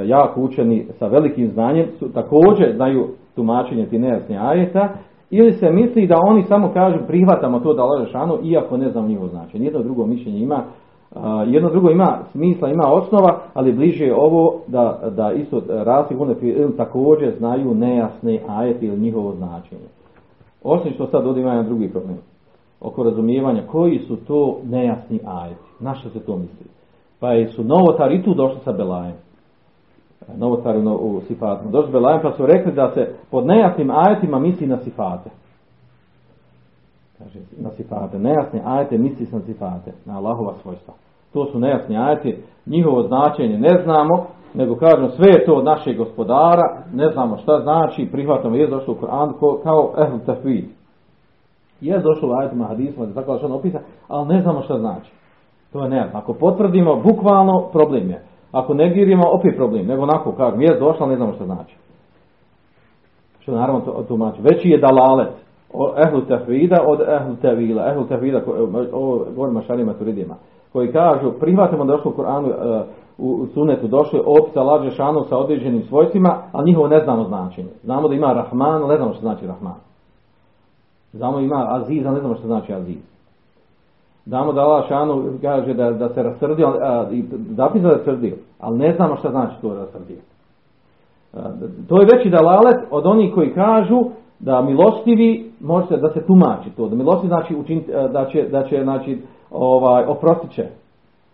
jako 0.06 0.42
učeni 0.42 0.88
sa 1.00 1.08
velikim 1.08 1.52
znanjem, 1.52 1.86
su, 2.00 2.14
također 2.14 2.76
znaju 2.76 3.08
tumačenje 3.36 3.86
ti 3.86 4.00
nejasne 4.00 4.38
ajeta, 4.38 4.90
ili 5.32 5.54
se 5.54 5.72
misli 5.72 6.08
da 6.08 6.16
oni 6.28 6.44
samo 6.44 6.72
kažu 6.74 6.98
prihvatamo 7.08 7.60
to 7.60 7.74
da 7.74 7.84
laže 7.84 8.12
šanu, 8.12 8.38
iako 8.44 8.78
ne 8.78 8.90
znam 8.90 9.08
njihovo 9.08 9.28
značenje. 9.28 9.66
Jedno 9.66 9.84
drugo 9.84 10.06
mišljenje 10.06 10.40
ima, 10.40 10.64
jedno 11.48 11.70
drugo 11.70 11.90
ima 11.90 12.20
smisla, 12.32 12.70
ima 12.70 12.94
osnova, 12.94 13.40
ali 13.54 13.74
bliže 13.74 14.06
je 14.06 14.16
ovo 14.16 14.60
da, 14.68 15.00
da 15.16 15.32
isto 15.32 15.62
rasli 15.70 16.18
ili 16.42 16.78
također 16.78 17.34
znaju 17.38 17.74
nejasne 17.74 18.40
ajete 18.48 18.86
ili 18.86 19.00
njihovo 19.00 19.32
značenje. 19.32 19.88
Osim 20.64 20.92
što 20.94 21.08
sad 21.08 21.28
ovdje 21.28 21.42
ima 21.42 21.52
jedan 21.52 21.66
drugi 21.66 21.90
problem. 21.90 22.18
Oko 22.82 23.04
razumijevanja 23.04 23.64
koji 23.72 24.00
su 24.00 24.16
to 24.16 24.58
nejasni 24.64 25.20
ajeti. 25.26 25.62
Na 25.80 25.96
što 25.96 26.10
se 26.10 26.20
to 26.20 26.38
misli? 26.38 26.66
Pa 27.20 27.28
su 27.56 27.64
novotari 27.64 28.16
i 28.16 28.24
tu 28.24 28.34
došli 28.34 28.60
sa 28.64 28.72
Belajem 28.72 29.31
novotari 30.38 30.80
u 30.80 31.22
sifatima. 31.28 31.72
Došli 31.72 31.92
Belajem 31.92 32.22
pa 32.22 32.32
su 32.32 32.46
rekli 32.46 32.72
da 32.72 32.92
se 32.94 33.14
pod 33.32 33.46
nejasnim 33.46 33.92
ajetima 33.92 34.40
misli 34.40 34.68
na 34.68 34.78
sifate. 34.78 35.30
Kaže, 37.18 37.40
na 37.58 37.70
sifate. 37.70 38.20
Nejasne 38.20 38.62
ajete 38.66 38.98
misli 38.98 39.28
na 39.32 39.40
sifate, 39.40 39.92
na 40.06 40.18
Allahova 40.18 40.54
svojstva. 40.62 40.94
To 41.34 41.46
su 41.46 41.60
nejasni 41.60 41.98
ajeti, 41.98 42.38
njihovo 42.66 43.04
značenje 43.04 43.58
ne 43.58 43.84
znamo, 43.84 44.26
nego 44.54 44.76
kažemo 44.76 45.10
sve 45.10 45.28
je 45.28 45.46
to 45.46 45.54
od 45.54 45.66
našeg 45.66 45.98
gospodara, 45.98 46.84
ne 46.94 47.10
znamo 47.14 47.38
šta 47.38 47.60
znači, 47.64 48.10
prihvatamo, 48.12 48.56
je 48.56 48.68
došlo 48.68 48.94
u 48.94 48.98
Koran 48.98 49.34
kao 49.64 49.94
ehl 49.98 50.18
tafid. 50.26 50.66
Je 51.82 52.00
došlo 52.00 52.30
u 52.30 52.34
ajetima 52.34 52.66
hadisma, 52.66 53.06
da 53.06 53.14
tako 53.14 53.56
opisa, 53.56 53.80
ali 54.08 54.28
ne 54.28 54.42
znamo 54.42 54.62
šta 54.62 54.80
znači. 54.80 55.12
To 55.74 55.84
je 55.84 55.90
nejasno. 55.90 56.20
Ako 56.20 56.34
potvrdimo, 56.34 56.96
bukvalno 56.96 57.70
problem 57.72 58.10
je. 58.10 58.31
Ako 58.52 58.74
negirimo, 58.74 59.24
opet 59.32 59.56
problem. 59.56 59.88
Nego 59.88 60.04
onako, 60.04 60.32
kažem, 60.32 60.62
je 60.62 60.80
došla, 60.80 61.08
ne 61.08 61.16
znamo 61.16 61.34
šta 61.34 61.46
znači. 61.46 61.76
Što 63.40 63.52
naravno 63.52 63.82
to, 63.82 64.06
to 64.08 64.16
znači. 64.16 64.42
Veći 64.42 64.70
je 64.70 64.78
dalalet 64.78 65.34
ehlu 66.08 66.22
tefida 66.22 66.78
od 66.88 67.02
ehlu 67.02 67.36
tevila. 67.36 67.92
Ehlu 67.92 68.04
tefida, 68.04 68.42
ovo 68.94 69.26
govorimo 69.36 69.60
mašarima 69.60 69.94
turidima, 69.94 70.36
koji 70.74 70.92
kažu, 70.92 71.32
prihvatimo 71.40 71.86
da 71.86 71.94
došlo 71.94 72.12
u 72.12 72.14
Koranu, 72.14 72.48
uh, 72.48 72.82
u 73.18 73.48
sunetu 73.54 73.88
došlo 73.88 74.20
je 74.20 74.24
opisa 74.26 74.64
lađe 74.64 74.92
šanu 74.92 75.24
sa 75.30 75.38
određenim 75.38 75.84
svojstvima, 75.84 76.38
a 76.52 76.64
njihovo 76.64 76.88
ne 76.88 77.00
znamo 77.00 77.24
značenje. 77.24 77.70
Znamo 77.84 78.08
da 78.08 78.16
ima 78.16 78.34
Rahman, 78.34 78.88
ne 78.88 78.98
znamo 78.98 79.14
što 79.14 79.22
znači 79.22 79.48
Rahman. 79.48 79.76
Znamo 81.14 81.38
da 81.38 81.44
ima 81.44 81.68
Aziz, 81.70 82.06
a 82.06 82.12
ne 82.12 82.20
znamo 82.20 82.36
što 82.36 82.48
znači 82.48 82.74
Aziz. 82.74 82.98
Znamo 84.26 84.54
da 84.54 84.62
Allah 84.62 84.88
šanu 84.88 85.34
kaže 85.42 85.74
da, 85.74 85.92
da 85.92 86.10
se 86.10 86.24
rasrdio, 86.24 86.74
zapisa 87.50 87.88
da 87.88 87.96
rasrdio, 87.96 88.36
ali 88.60 88.78
ne 88.78 88.94
znamo 88.96 89.16
šta 89.16 89.30
znači 89.30 89.62
to 89.62 89.74
rasrdio. 89.74 90.18
To 91.90 92.02
je 92.02 92.08
veći 92.14 92.30
dalalet 92.30 92.78
od 92.92 93.06
onih 93.06 93.34
koji 93.34 93.54
kažu 93.54 94.04
da 94.40 94.62
milostivi 94.62 95.52
može 95.60 95.88
se, 95.88 95.98
da 95.98 96.10
se 96.10 96.26
tumači 96.26 96.70
to. 96.78 96.88
Da 96.88 96.96
milostivi 96.96 97.28
znači 97.28 97.56
učin, 97.56 97.84
da 98.12 98.26
će, 98.26 98.44
da 98.44 98.64
će 98.64 98.84
znači, 98.84 99.22
ovaj, 99.52 100.06
oprostit 100.06 100.52
će 100.52 100.66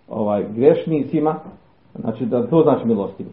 ovaj, 0.10 0.46
grešnicima, 0.56 1.36
znači 1.96 2.26
da 2.26 2.48
to 2.48 2.62
znači 2.64 2.88
milostivi. 2.88 3.30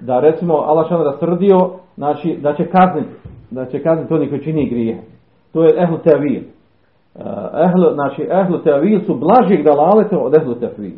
Da 0.00 0.20
recimo 0.20 0.54
Allah 0.54 0.88
šanu 0.88 1.04
rasrdio, 1.04 1.70
znači 1.96 2.36
da 2.42 2.54
će 2.54 2.66
kazniti, 2.66 3.10
da 3.50 3.66
će 3.66 3.82
kazniti 3.82 4.14
oni 4.14 4.28
koji 4.28 4.44
čini 4.44 4.68
grije. 4.68 5.02
To 5.52 5.64
je 5.64 5.82
ehlu 5.82 5.98
tevil. 5.98 6.42
Ehlu, 7.64 7.94
znači 7.94 8.22
ehlu 8.22 8.58
tevil 8.58 9.00
su 9.06 9.14
blažih 9.14 9.64
dalaleta 9.64 10.18
od 10.18 10.34
ehlu 10.34 10.54
tevil. 10.54 10.92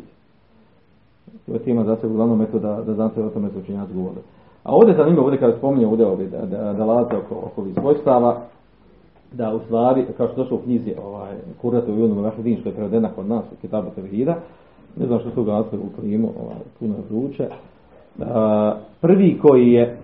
To 1.45 1.53
je 1.53 1.59
tima 1.59 1.83
za 1.83 1.95
se 1.95 2.07
uglavnom 2.07 2.37
metoda 2.37 2.81
da 2.85 2.93
znate 2.93 3.23
o 3.23 3.29
tome 3.29 3.49
su 3.49 3.59
učinjaci 3.59 3.93
govorili. 3.93 4.21
A 4.63 4.75
ovdje 4.75 4.95
zanimljivo, 4.95 5.23
ovdje 5.23 5.39
kada 5.39 5.57
spominje 5.57 5.87
ovdje 5.87 6.05
ovdje 6.05 6.27
da, 6.27 6.45
da, 6.45 6.73
dalalete 6.73 7.17
oko, 7.17 7.35
oko 7.35 7.61
ovih 7.61 7.73
svojstava, 7.73 8.41
da 9.31 9.53
u 9.53 9.59
stvari, 9.59 10.05
kao 10.17 10.27
što 10.27 10.35
došlo 10.35 10.57
u 10.57 10.61
knjizi 10.61 10.93
ovaj, 11.03 11.35
Kuratu 11.61 11.91
i 11.91 12.03
Unumu 12.03 12.21
Vašu 12.21 12.41
što 12.59 12.69
je 12.69 12.75
prevedena 12.75 13.09
kod 13.15 13.27
nas 13.27 13.45
u 13.51 13.61
Kitabu 13.61 13.89
Tevhida, 13.95 14.35
ne 14.97 15.05
znam 15.05 15.19
što 15.19 15.29
su 15.29 15.43
ga 15.43 15.59
u 15.59 15.99
klimu, 15.99 16.29
ovaj, 16.41 16.59
puno 16.79 16.95
zvuče, 17.09 17.47
uh, 18.17 18.25
prvi 19.01 19.39
koji 19.41 19.71
je 19.71 19.97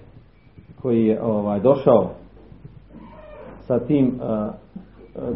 koji 0.81 1.05
je 1.05 1.23
ovaj 1.23 1.59
došao 1.59 2.09
sa 3.59 3.79
tim 3.79 4.07
uh, 4.07 4.53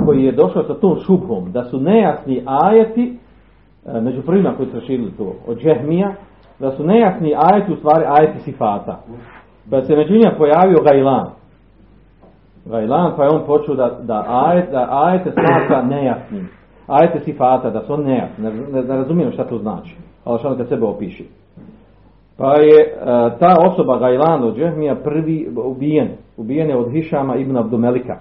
koji 0.05 0.23
je 0.23 0.31
došao 0.31 0.63
sa 0.63 0.73
tom 0.73 0.99
šubhom 0.99 1.51
da 1.51 1.63
su 1.63 1.79
nejasni 1.79 2.43
ajeti 2.45 3.17
uh, 3.85 4.03
među 4.03 4.21
prvima 4.21 4.53
koji 4.57 4.69
su 4.69 4.79
širili 4.79 5.11
to 5.17 5.33
od 5.47 5.57
Džehmija 5.59 6.13
da 6.59 6.71
su 6.71 6.83
nejasni 6.83 7.35
ajeti 7.37 7.73
u 7.73 7.75
stvari 7.75 8.05
ajeti 8.07 8.39
sifata. 8.39 8.99
Pa 9.71 9.81
se 9.81 9.95
među 9.95 10.13
njima 10.13 10.31
pojavio 10.37 10.83
Gajlan. 10.83 11.29
Gajlan 12.65 13.13
pa 13.17 13.23
je 13.23 13.29
on 13.33 13.45
počeo 13.45 13.75
da, 13.75 13.99
da, 14.03 14.25
ajet, 14.27 14.71
da 14.71 14.87
ajete 14.91 15.31
smatra 15.31 15.81
nejasnim. 15.83 16.49
Ajete 16.87 17.19
sifata 17.19 17.69
da 17.69 17.81
su 17.81 17.93
on 17.93 18.03
nejasni. 18.03 18.43
Ne, 18.43 18.51
ne, 18.51 18.83
ne 18.83 18.95
razumijem 18.97 19.31
šta 19.31 19.43
to 19.43 19.57
znači 19.57 19.95
ali 20.23 20.39
što 20.39 20.57
kad 20.57 20.67
sebe 20.67 20.85
opiši 20.85 21.25
Pa 22.37 22.53
je 22.53 22.93
uh, 22.93 23.39
ta 23.39 23.55
osoba 23.67 23.97
Gajlan 23.97 24.43
od 24.43 24.57
Džehmija 24.57 24.95
prvi 24.95 25.49
ubijen. 25.63 26.09
Ubijen 26.37 26.69
je 26.69 26.77
od 26.77 26.91
Hišama 26.91 27.35
ibn 27.35 27.57
Abdumelika. 27.57 28.19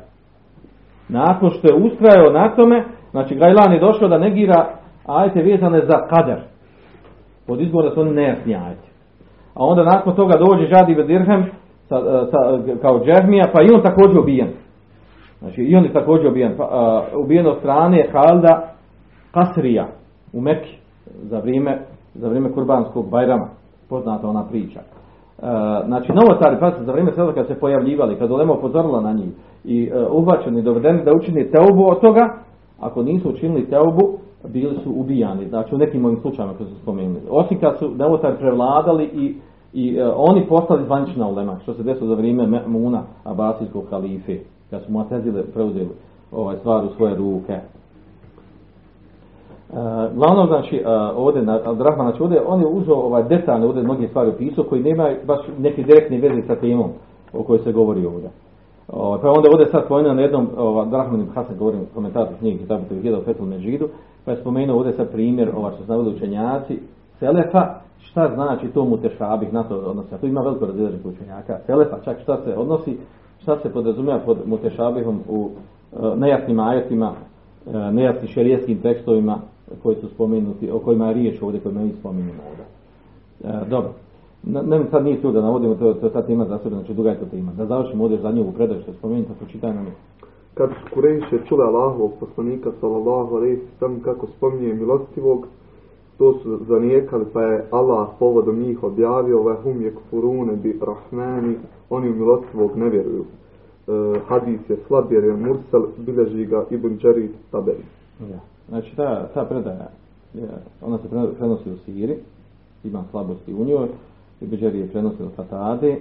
Nakon 1.09 1.51
što 1.51 1.69
je 1.69 1.85
ustrajao 1.85 2.33
na 2.33 2.57
tome, 2.57 2.85
znači 3.11 3.35
Gajlan 3.35 3.73
je 3.73 3.81
došao 3.81 4.09
da 4.09 4.19
negira 4.19 4.67
ajte 5.07 5.43
vezane 5.43 5.81
za 5.87 6.07
kader. 6.07 6.41
Pod 7.47 7.61
izbor 7.61 7.85
da 7.85 7.91
su 7.91 8.01
oni 8.01 8.11
nejasni 8.11 8.55
ajte. 8.55 8.89
A 9.55 9.65
onda 9.65 9.85
nakon 9.85 10.15
toga 10.15 10.35
dođe 10.39 10.67
Žadi 10.67 10.95
Vedirhem 10.95 11.45
sa, 11.89 12.01
sa, 12.31 12.39
kao 12.83 13.01
Džehmija, 13.05 13.45
pa 13.53 13.63
i 13.63 13.75
on 13.75 13.83
također 13.83 14.19
ubijen. 14.19 14.49
Znači 15.39 15.63
i 15.63 15.77
on 15.77 15.85
je 15.85 15.93
također 15.93 16.27
ubijen. 16.27 16.55
Pa, 16.57 16.65
uh, 16.65 17.25
ubijen 17.25 17.47
od 17.47 17.59
strane 17.59 18.09
Halda 18.13 18.73
Kasrija 19.31 19.87
u 20.33 20.41
Mekki 20.41 20.77
za 21.23 21.39
vrijeme, 21.39 21.79
za 22.15 22.29
vrijeme 22.29 22.53
kurbanskog 22.53 23.11
bajrama 23.11 23.49
poznata 23.89 24.29
ona 24.29 24.45
priča. 24.45 24.81
E, 25.43 25.87
znači, 25.87 26.13
novotari, 26.13 26.57
pa 26.61 26.71
za 26.85 26.93
vrijeme 26.93 27.13
sada 27.13 27.33
kad 27.33 27.47
se 27.47 27.55
pojavljivali, 27.55 28.19
kad 28.19 28.31
ulema 28.31 28.53
upozorila 28.53 29.01
na 29.01 29.13
njih 29.13 29.29
i 29.65 29.91
e, 29.93 30.07
uhvaćeni, 30.11 30.63
dovedeni 30.63 31.05
da 31.05 31.13
učini 31.13 31.51
teubu 31.51 31.91
od 31.91 32.01
toga, 32.01 32.29
ako 32.81 33.03
nisu 33.03 33.29
učinili 33.29 33.71
teubu, 33.71 34.19
bili 34.49 34.77
su 34.85 34.93
ubijani. 34.97 35.49
Znači, 35.49 35.75
u 35.75 35.79
nekim 35.79 36.05
ovim 36.05 36.21
slučajima 36.21 36.55
koji 36.55 36.69
su 36.69 36.77
spomenuli. 36.83 37.21
Osim 37.31 37.61
kad 37.61 37.79
su 37.79 37.91
novotari 37.97 38.37
prevladali 38.39 39.05
i, 39.05 39.37
i 39.73 39.97
e, 39.97 40.07
oni 40.17 40.47
postali 40.49 40.85
zvanična 40.85 41.29
ulema, 41.29 41.59
što 41.63 41.75
se 41.75 41.83
desilo 41.83 42.09
za 42.09 42.15
vrijeme 42.15 42.63
Muna, 42.67 43.03
Abasijskog 43.25 43.85
halife, 43.91 44.39
kad 44.71 44.83
su 44.83 44.93
Muatezile 44.93 45.43
preuzeli 45.43 45.91
ovaj 46.33 46.57
stvar 46.57 46.85
u 46.85 46.89
svoje 46.89 47.17
ruke. 47.17 47.61
Glavno 50.15 50.47
znači 50.47 50.83
uh, 50.85 50.91
ovdje 51.17 51.43
na 51.43 51.61
Abdurrahman 51.65 52.07
znači 52.07 52.23
ovdje 52.23 52.43
on 52.47 52.61
je 52.61 52.67
uzeo 52.67 52.97
ovaj 52.97 53.23
detaljno 53.23 53.67
ovdje 53.67 53.83
mnoge 53.83 54.09
stvari 54.09 54.31
opisao 54.31 54.65
koji 54.65 54.83
nema 54.83 55.11
baš 55.27 55.41
neke 55.59 55.83
direktne 55.83 56.19
veze 56.19 56.47
sa 56.47 56.57
temom 56.57 56.91
o 57.33 57.43
kojoj 57.43 57.59
se 57.59 57.73
govori 57.73 58.07
ovdje. 58.07 58.31
Ovaj, 58.89 59.21
pa 59.23 59.29
onda 59.29 59.49
ovdje 59.53 59.67
sad 59.67 59.85
spomenuo 59.85 60.15
na 60.15 60.23
jednom, 60.23 60.49
Abdurrahman 60.83 61.21
ibn 61.21 61.31
Hasan 61.35 61.57
govorim 61.59 61.81
komentator 61.95 62.37
knjige 62.39 62.59
Kitabu 62.59 62.85
Tevhida 62.89 63.19
u 63.19 63.23
Fetul 63.23 63.47
Međidu, 63.47 63.89
pa 64.25 64.31
je 64.31 64.41
spomenuo 64.41 64.77
ovdje 64.77 64.93
sad 64.93 65.13
primjer, 65.13 65.51
ovaj 65.57 65.73
što 65.73 65.85
su 65.85 65.91
naveli 65.91 66.15
učenjaci, 66.15 66.79
Selefa, 67.19 67.75
šta 67.99 68.31
znači 68.35 68.69
to 68.69 68.85
mutešabih 68.85 69.53
na 69.53 69.63
to 69.63 69.77
odnosi, 69.77 70.15
a 70.15 70.19
tu 70.19 70.27
ima 70.27 70.41
veliko 70.41 70.67
razilaženje 70.67 71.03
učenjaka, 71.05 71.59
Selefa, 71.67 71.97
čak 72.05 72.21
šta 72.21 72.37
se 72.45 72.57
odnosi, 72.57 72.99
šta 73.43 73.59
se 73.59 73.73
podrazumijeva 73.73 74.21
pod 74.27 74.39
mutešabihom 74.47 75.21
u 75.29 75.51
nejasnim 76.17 76.61
ajetima, 76.61 77.13
nejasnim 77.93 78.29
šerijskim 78.29 78.79
tekstovima 78.79 79.39
koji 79.83 79.97
su 79.97 80.09
spomenuti, 80.09 80.71
o 80.71 80.79
kojima 80.79 81.09
je 81.09 81.15
riječ 81.15 81.43
ovdje, 81.43 81.61
kojima 81.61 81.81
mi 81.81 81.93
spominjemo 82.01 82.43
ovdje. 82.51 82.65
Uh, 83.41 83.69
dobro. 83.69 83.91
Ne, 84.43 84.85
sad 84.91 85.05
nije 85.05 85.23
tu 85.23 85.33
da 85.33 85.41
navodimo, 85.41 85.75
to, 85.75 85.95
to 85.95 86.11
sad 86.11 86.31
ima 86.31 86.45
za 86.45 86.59
sebe, 86.59 86.77
znači 86.77 86.95
duga 86.95 87.11
je 87.11 87.21
to 87.21 87.27
tema. 87.27 87.53
Da 87.53 87.67
završimo 87.67 88.05
ovdje 88.05 88.19
za 88.19 88.31
nju 88.31 88.43
u 88.43 88.53
predaju 88.53 88.83
što 88.83 88.93
spomenuti, 88.93 89.31
pročitaj 89.39 89.75
nam 89.75 89.87
je. 89.87 89.93
Kad 90.55 90.71
su 90.71 90.95
Kurejše 90.95 91.39
čule 91.49 91.65
Allahovog 91.65 92.13
poslanika 92.21 92.71
sallallahu 92.81 93.37
alejhi 93.37 93.61
sam 93.79 94.01
kako 94.01 94.27
spominje 94.27 94.75
milostivog, 94.75 95.47
to 96.19 96.33
su 96.43 96.59
zanijekali 96.69 97.25
pa 97.33 97.43
je 97.43 97.67
Allah 97.71 98.09
povodom 98.19 98.59
njih 98.59 98.83
objavio 98.83 99.43
ve 99.43 99.55
hum 99.63 99.81
yekfurune 99.81 100.57
bi 100.57 100.81
rahmani, 100.87 101.57
oni 101.91 102.11
u 102.11 102.15
milostivog 102.15 102.77
ne 102.77 102.89
vjeruju. 102.89 103.25
E, 103.25 104.21
hadis 104.29 104.61
je 104.69 104.77
slab 104.87 105.13
jer 105.13 105.25
je 105.25 105.37
mursal, 105.37 105.87
bilježi 105.97 106.47
ga 106.47 106.65
Ibn 106.71 106.99
Đarid 107.03 107.31
Taberi. 107.51 107.85
Ja. 108.31 108.58
Znači 108.69 108.97
ta, 108.97 109.29
ta 109.35 109.45
predaja, 109.45 109.89
ona 110.83 110.99
se 110.99 111.09
prenosi 111.39 111.71
u 111.71 111.77
Siri, 111.77 112.17
ima 112.85 113.05
slabosti 113.11 113.55
u 113.55 113.65
njoj, 113.65 113.89
i 114.41 114.47
Beđeri 114.47 114.79
je 114.79 114.89
prenosio 114.89 115.27
od 115.27 115.33
Fatade, 115.33 115.97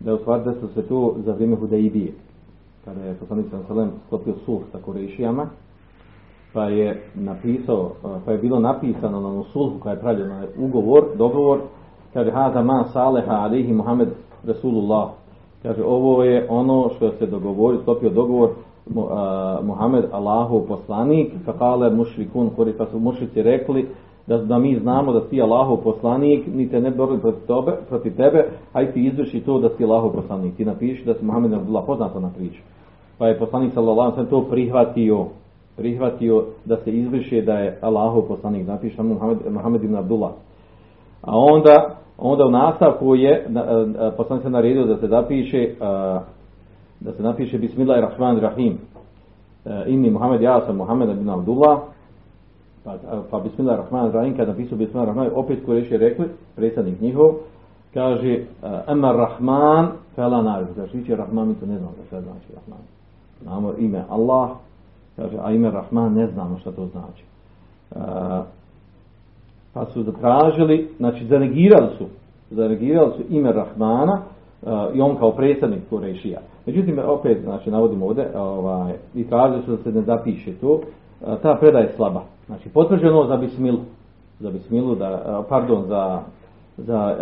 da 0.00 0.10
je 0.10 0.14
u 0.14 0.18
stvari 0.18 0.44
desilo 0.44 0.68
se 0.74 0.82
to 0.82 1.14
za 1.24 1.32
vrijeme 1.32 1.56
Hudaibije, 1.56 2.12
kada 2.84 3.00
je 3.00 3.14
poslanik 3.14 3.46
Salem 3.68 3.90
sklopio 4.06 4.34
sulh 4.44 4.62
sa 4.72 4.78
Kurešijama, 4.84 5.46
pa 6.52 6.64
je 6.64 7.02
napisao, 7.14 7.92
pa 8.24 8.32
je 8.32 8.38
bilo 8.38 8.60
napisano 8.60 9.20
na 9.20 9.42
sulhu 9.52 9.80
koja 9.80 9.92
je 9.92 10.00
pravljena 10.00 10.44
ugovor, 10.58 11.04
dogovor, 11.16 11.60
kaže 12.12 12.30
Hada 12.30 12.62
ma 12.62 12.84
saleha 12.92 13.32
alihi 13.32 13.72
Muhammed 13.72 14.08
Rasulullah. 14.44 15.10
Kaže, 15.62 15.84
ovo 15.84 16.24
je 16.24 16.46
ono 16.50 16.90
što 16.96 17.10
se 17.10 17.26
dogovori, 17.26 17.78
sklopio 17.82 18.10
dogovor 18.10 18.50
Muhammed 19.62 20.04
Allahov 20.12 20.66
poslanik, 20.68 21.32
kakale 21.46 21.90
mušrikun, 21.90 22.50
koji 22.56 22.72
pa 22.72 22.86
su 22.86 22.98
mušrici 22.98 23.42
rekli, 23.42 23.88
da, 24.26 24.38
da 24.38 24.58
mi 24.58 24.78
znamo 24.78 25.12
da 25.12 25.20
si 25.20 25.42
Allahov 25.42 25.76
poslanik, 25.76 26.46
ni 26.54 26.68
te 26.70 26.80
ne 26.80 26.90
borili 26.90 27.20
protiv 27.20 27.46
tebe, 27.46 27.76
protiv 27.88 28.16
tebe, 28.16 28.48
aj 28.72 28.92
ti 28.92 29.06
izvrši 29.06 29.40
to 29.40 29.58
da 29.58 29.68
si 29.68 29.84
Allahov 29.84 30.12
poslanik. 30.12 30.56
Ti 30.56 30.64
napiši 30.64 31.04
da 31.04 31.14
si 31.14 31.24
Muhammed 31.24 31.52
Abdullah 31.52 31.84
poznato 31.86 32.20
na 32.20 32.30
priču. 32.36 32.62
Pa 33.18 33.26
je 33.26 33.38
poslanik 33.38 33.72
sallallahu 33.74 34.12
alejhi 34.12 34.30
to 34.30 34.46
prihvatio, 34.50 35.26
prihvatio 35.76 36.44
da 36.64 36.76
se 36.76 36.90
izvrši 36.90 37.42
da 37.42 37.52
je 37.52 37.78
Allahov 37.80 38.22
poslanik. 38.22 38.66
Napiše 38.66 39.02
Muhammed 39.02 39.38
Muhammed 39.50 39.84
ibn 39.84 39.96
Abdullah. 39.96 40.30
A 41.22 41.32
onda 41.34 41.98
onda 42.18 42.46
u 42.46 42.50
nastavku 42.50 43.14
je 43.14 43.46
poslanik 44.16 44.42
se 44.42 44.50
naredio 44.50 44.84
da 44.84 44.96
se 44.96 45.06
zapiše 45.06 45.74
da 47.00 47.12
se 47.12 47.22
napiše 47.22 47.58
Bismillahirrahmanirrahim. 47.58 48.78
Inni 49.86 50.10
Muhammed 50.10 50.42
ja 50.42 50.60
sam 50.66 50.76
Muhammed 50.76 51.10
ibn 51.10 51.30
Abdullah 51.30 51.80
Pa, 52.88 52.96
pa 53.30 53.40
Bismillah 53.40 53.76
Rahman 53.76 54.12
Rahim, 54.12 54.36
kada 54.36 54.52
napisao 54.52 54.78
Bismillah 54.78 55.08
Rahman, 55.08 55.30
opet 55.34 55.64
koji 55.66 55.84
je 55.90 55.98
rekli, 55.98 56.26
predstavnik 56.56 57.00
njihov, 57.00 57.34
kaže, 57.94 58.44
Emar 58.88 59.16
Rahman, 59.16 59.88
fela 60.14 60.42
narif, 60.42 60.68
kaže, 60.76 60.98
viće 60.98 61.16
Rahman, 61.16 61.48
mi 61.48 61.54
to 61.54 61.66
ne 61.66 61.78
znamo 61.78 61.92
šta 62.06 62.20
znači 62.20 62.46
Rahman. 62.54 62.84
Znamo 63.42 63.72
ime 63.78 64.04
Allah, 64.08 64.50
kaže, 65.16 65.36
a 65.42 65.52
ime 65.52 65.70
Rahman 65.70 66.14
ne 66.14 66.26
znamo 66.26 66.58
šta 66.58 66.72
to 66.72 66.86
znači. 66.86 67.24
Uh, 67.90 68.00
pa 69.72 69.86
su 69.86 70.02
zatražili, 70.02 70.88
znači 70.96 71.26
zanegirali 71.26 71.88
su, 71.98 72.06
zanegirali 72.50 73.12
su 73.16 73.22
ime 73.28 73.52
Rahmana 73.52 74.22
i 74.94 75.00
on 75.00 75.16
kao 75.16 75.32
predstavnik 75.32 75.80
Kurešija. 75.90 76.40
Međutim, 76.66 76.98
opet, 77.06 77.42
znači, 77.42 77.70
navodimo 77.70 78.06
ovdje, 78.06 78.30
ovaj, 78.36 78.92
i 79.14 79.24
tražili 79.24 79.62
su 79.62 79.70
da 79.70 79.82
se 79.82 79.92
ne 79.92 80.02
zapiše 80.02 80.52
to, 80.52 80.72
uh, 80.72 80.80
ta 81.42 81.56
predaja 81.60 81.84
je 81.84 81.92
slaba. 81.96 82.22
Znači 82.46 82.68
potvrđeno 82.68 83.26
za 83.26 83.36
bismilu, 83.36 83.78
za 84.40 84.50
bismilu 84.50 84.94
da 84.94 85.42
pardon 85.48 85.84
za 85.88 86.20
za 86.78 87.14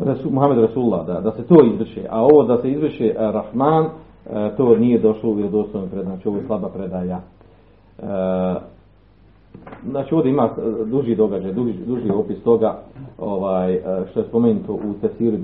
Resul, 0.00 0.30
Muhammed 0.30 0.58
Rasulullah 0.58 1.06
da, 1.06 1.20
da 1.20 1.32
se 1.32 1.42
to 1.46 1.64
izvrše, 1.74 2.06
a 2.10 2.22
ovo 2.22 2.42
da 2.42 2.58
se 2.58 2.70
izvrše 2.70 3.14
Rahman, 3.18 3.88
to 4.56 4.76
nije 4.76 4.98
došlo 4.98 5.30
u 5.30 5.34
vjerodostojnom 5.34 5.88
predaji, 5.88 6.16
znači 6.16 6.28
ovo 6.28 6.36
je 6.36 6.46
slaba 6.46 6.68
predaja. 6.68 7.20
Znači 9.90 10.14
ovdje 10.14 10.30
ima 10.30 10.48
duži 10.86 11.14
događaj, 11.14 11.52
duži, 11.52 11.72
duži 11.86 12.10
opis 12.10 12.42
toga 12.42 12.78
ovaj, 13.18 13.80
što 14.10 14.20
je 14.20 14.26
spomenuto 14.26 14.72
u 14.72 14.94
tesiru 15.00 15.36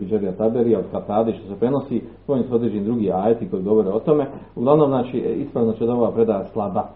Biđerija 0.00 0.32
Taberi 0.32 0.76
od 0.76 0.84
Katade 0.92 1.32
što 1.32 1.48
se 1.48 1.60
prenosi, 1.60 2.02
spomenuti 2.22 2.48
su 2.48 2.54
određeni 2.54 2.84
drugi 2.84 3.12
ajeti 3.12 3.48
koji 3.48 3.62
govore 3.62 3.88
o 3.88 4.00
tome. 4.00 4.26
Uglavnom, 4.56 4.88
znači, 4.88 5.18
ispravno 5.18 5.70
znači 5.70 5.86
da 5.86 5.94
ova 5.94 6.10
predaja 6.10 6.44
slaba, 6.44 6.88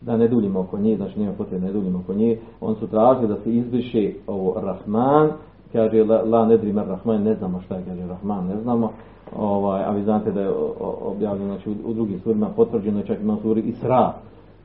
da 0.00 0.16
ne 0.16 0.28
duljimo 0.28 0.60
oko 0.60 0.78
nje, 0.78 0.96
znači 0.96 1.20
nema 1.20 1.32
potrebe 1.32 1.66
ne 1.66 1.72
duljimo 1.72 1.98
oko 1.98 2.14
nje, 2.14 2.38
on 2.60 2.74
su 2.74 2.86
tražili 2.86 3.28
da 3.28 3.36
se 3.36 3.54
izbriše 3.54 4.12
ovo 4.26 4.60
Rahman, 4.60 5.30
kaže 5.72 6.04
la, 6.04 6.22
la 6.22 6.58
Rahman, 6.88 7.22
ne 7.22 7.34
znamo 7.34 7.60
šta 7.60 7.76
je, 7.76 7.84
kaže 7.84 8.06
Rahman, 8.06 8.46
ne 8.46 8.56
znamo, 8.62 8.90
ovaj, 9.36 9.84
a 9.84 9.90
vi 9.90 10.02
znate 10.02 10.32
da 10.32 10.40
je 10.40 10.50
objavljeno 11.00 11.54
znači, 11.54 11.70
u, 11.70 11.90
u 11.90 11.94
drugim 11.94 12.20
surima, 12.20 12.48
potvrđeno 12.56 12.98
je 12.98 13.06
čak 13.06 13.20
ima 13.20 13.36
suri 13.42 13.60
Isra, 13.60 14.12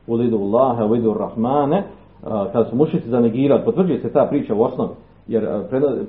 u 0.06 0.14
lidu 0.14 0.36
Allahe, 0.36 0.84
u 0.84 0.92
lidu 0.92 1.14
Rahmane, 1.14 1.82
kada 2.22 2.64
su 2.64 2.76
mušici 2.76 3.08
zanegirali, 3.08 3.64
potvrđuje 3.64 4.00
se 4.00 4.12
ta 4.12 4.26
priča 4.30 4.54
u 4.54 4.62
osnovi, 4.62 4.90
jer 5.28 5.48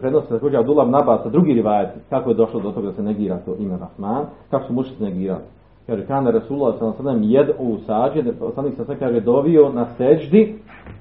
prenosi 0.01 0.29
također 0.29 0.59
Abdullah 0.59 0.87
Nabas 0.87 1.23
sa 1.23 1.29
drugi 1.29 1.53
rivajet, 1.53 1.89
kako 2.09 2.29
je 2.29 2.35
došlo 2.35 2.59
do 2.59 2.71
toga 2.71 2.87
da 2.87 2.93
se 2.93 3.03
negira 3.03 3.37
to 3.37 3.55
ime 3.59 3.77
Rahman, 3.77 4.25
kako 4.49 4.67
su 4.67 4.73
mušici 4.73 5.03
negirali. 5.03 5.41
Kaže, 5.87 6.05
kana 6.05 6.31
Rasulullah 6.31 6.75
s.a.v. 6.79 7.19
jed 7.21 7.49
u 7.59 7.77
sađe, 7.77 8.33
poslanik 8.39 8.75
sa 8.77 8.85
sve 8.85 8.99
kaže, 8.99 9.19
dovio 9.19 9.69
na 9.69 9.85
seđdi, 9.97 10.55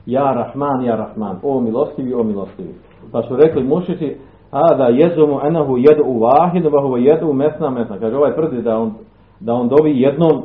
ja 0.06 0.32
Rahman, 0.32 0.84
ja 0.84 0.96
Rahman, 0.96 1.36
o 1.42 1.60
milostivi, 1.60 2.14
o 2.14 2.22
milostivi. 2.22 2.74
Pa 3.12 3.22
su 3.22 3.36
rekli 3.36 3.64
mušici, 3.64 4.16
a 4.50 4.74
da 4.74 4.84
jezumu 4.84 5.40
enahu 5.46 5.76
jed 5.76 5.98
u 6.04 6.18
vahinu, 6.18 6.70
va 6.70 6.82
huva 6.82 6.98
jed 6.98 7.18
mesna, 7.34 7.70
mesna. 7.70 7.98
Kaže, 7.98 8.16
ovaj 8.16 8.34
tvrdi 8.34 8.62
da 8.62 8.78
on, 8.78 8.92
da 9.40 9.54
on 9.54 9.68
dovi 9.68 10.00
jednom, 10.00 10.42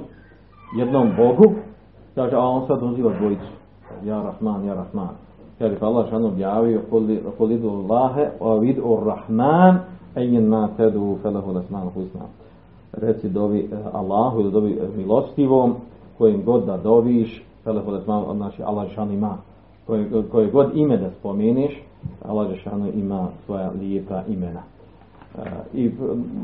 jednom 0.78 1.10
Bogu, 1.18 1.56
kaže, 2.20 2.36
a 2.36 2.40
on 2.40 2.68
sad 2.68 2.84
uziva 2.84 3.12
dvojicu. 3.20 3.52
Ja 4.06 4.22
Rahman, 4.22 4.66
ja 4.66 4.74
Rahman. 4.74 5.16
Kaže, 5.60 5.76
pa 5.80 5.86
Allah 5.86 6.10
šan 6.10 6.26
objavio, 6.26 6.82
kolidu 7.38 7.70
Allahe, 7.70 8.30
a 8.40 8.56
vidu 8.56 9.00
Rahman, 9.06 9.80
enjen 10.16 10.48
ma 10.48 10.68
tedu 10.78 11.18
felahu 11.22 11.52
lesmanu 11.52 11.92
husna 11.96 12.26
reci 12.92 13.30
dovi 13.30 13.60
eh, 13.60 13.78
Allahu 13.94 14.40
ili 14.40 14.52
dovi 14.52 14.80
milostivom 14.98 15.76
kojim 16.18 16.44
god 16.46 16.66
da 16.66 16.78
doviš 16.78 17.44
da 17.66 18.02
smo 18.04 18.34
znači 18.36 18.64
Allah 18.64 18.90
šan 18.96 19.12
ima 19.12 19.38
koje, 19.88 20.10
koje 20.32 20.52
god 20.52 20.78
ime 20.78 20.98
da 20.98 21.12
spomeniš 21.20 21.84
Allah 22.26 22.56
šan 22.64 22.88
ima 22.94 23.28
svoja 23.46 23.72
lijepa 23.80 24.22
imena 24.28 24.62
i 25.74 25.92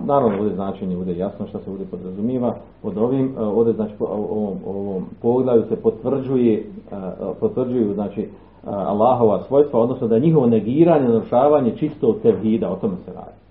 naravno 0.05 0.37
ovdje 0.37 0.55
značenje 0.55 0.97
ovdje 0.97 1.17
jasno 1.17 1.47
što 1.47 1.59
se 1.59 1.69
ovdje 1.69 1.85
podrazumiva 1.85 2.55
pod 2.81 2.97
ovim 2.97 3.25
uh, 3.37 3.57
ovdje 3.57 3.73
znači 3.73 3.93
ovom, 3.99 4.57
ovom 4.65 5.05
pogledaju 5.21 5.63
se 5.69 5.75
potvrđuje 5.75 6.63
uh, 6.91 6.97
potvrđuju 7.39 7.93
znači 7.93 8.29
Allahova 8.65 9.43
svojstva 9.43 9.79
odnosno 9.79 10.07
da 10.07 10.15
je 10.15 10.21
njihovo 10.21 10.47
negiranje 10.47 11.07
narušavanje 11.07 11.75
čisto 11.77 12.13
tevhida. 12.23 12.69
O 12.69 12.75
tome 12.75 12.95
se 13.05 13.13
radi 13.13 13.44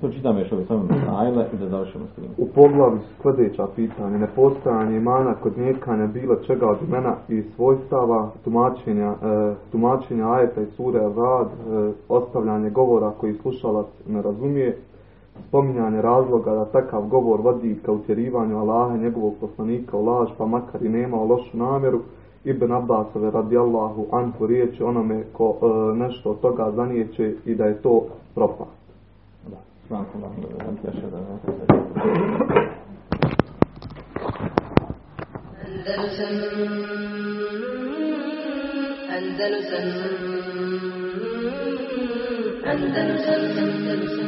Pročitam 0.00 0.38
još 0.38 0.52
ove 0.52 0.64
samo 0.64 0.84
sajle 1.06 1.46
i 1.52 1.56
da 1.56 1.68
završimo 1.68 2.04
s 2.12 2.14
tim. 2.14 2.24
U 2.38 2.46
poglavi 2.54 2.98
sljedeća 3.22 3.66
pitanja, 3.76 4.18
nepostojanje 4.18 4.96
imana 4.96 5.34
kod 5.34 5.58
njekanja 5.58 6.06
bilo 6.06 6.36
čega 6.36 6.70
od 6.70 6.78
imena 6.88 7.14
i 7.28 7.42
svojstava, 7.42 8.30
tumačenja, 8.44 9.14
e, 9.22 9.54
tumačenja 9.72 10.32
ajeta 10.32 10.62
i 10.62 10.66
sure 10.76 11.00
rad, 11.00 11.46
e, 11.46 11.92
ostavljanje 12.08 12.70
govora 12.70 13.10
koji 13.20 13.34
slušalac 13.34 13.86
ne 14.08 14.22
razumije, 14.22 14.78
spominjanje 15.48 16.02
razloga 16.02 16.54
da 16.54 16.64
takav 16.64 17.02
govor 17.02 17.40
vodi 17.40 17.78
ka 17.84 17.92
utjerivanju 17.92 18.58
Allaha 18.58 18.96
njegovog 18.96 19.34
poslanika 19.40 19.96
u 19.96 20.04
laž, 20.04 20.28
pa 20.38 20.46
makar 20.46 20.82
i 20.82 20.88
nema 20.88 21.16
lošu 21.16 21.56
namjeru, 21.56 22.00
Ibn 22.44 22.72
Abbasove 22.72 23.30
radijallahu 23.30 24.06
anhu 24.12 24.46
riječi 24.46 24.82
onome 24.82 25.24
ko 25.32 25.54
e, 25.62 25.94
nešto 25.96 26.30
od 26.30 26.40
toga 26.40 26.72
zanijeće 26.76 27.34
i 27.44 27.54
da 27.54 27.64
je 27.64 27.82
to 27.82 28.06
propast. 28.34 28.83
سبحانك 29.88 30.08
اللهم 30.16 30.44
وبحمدك 30.44 30.84
أشهد 30.86 31.12
أن 31.14 31.24
لا 31.28 31.36
إله 31.44 31.64
إلا 35.64 35.94
أنت 36.04 36.20
أندلسن 39.16 39.86
أندلسن 42.66 43.42
أندلسن. 43.58 44.23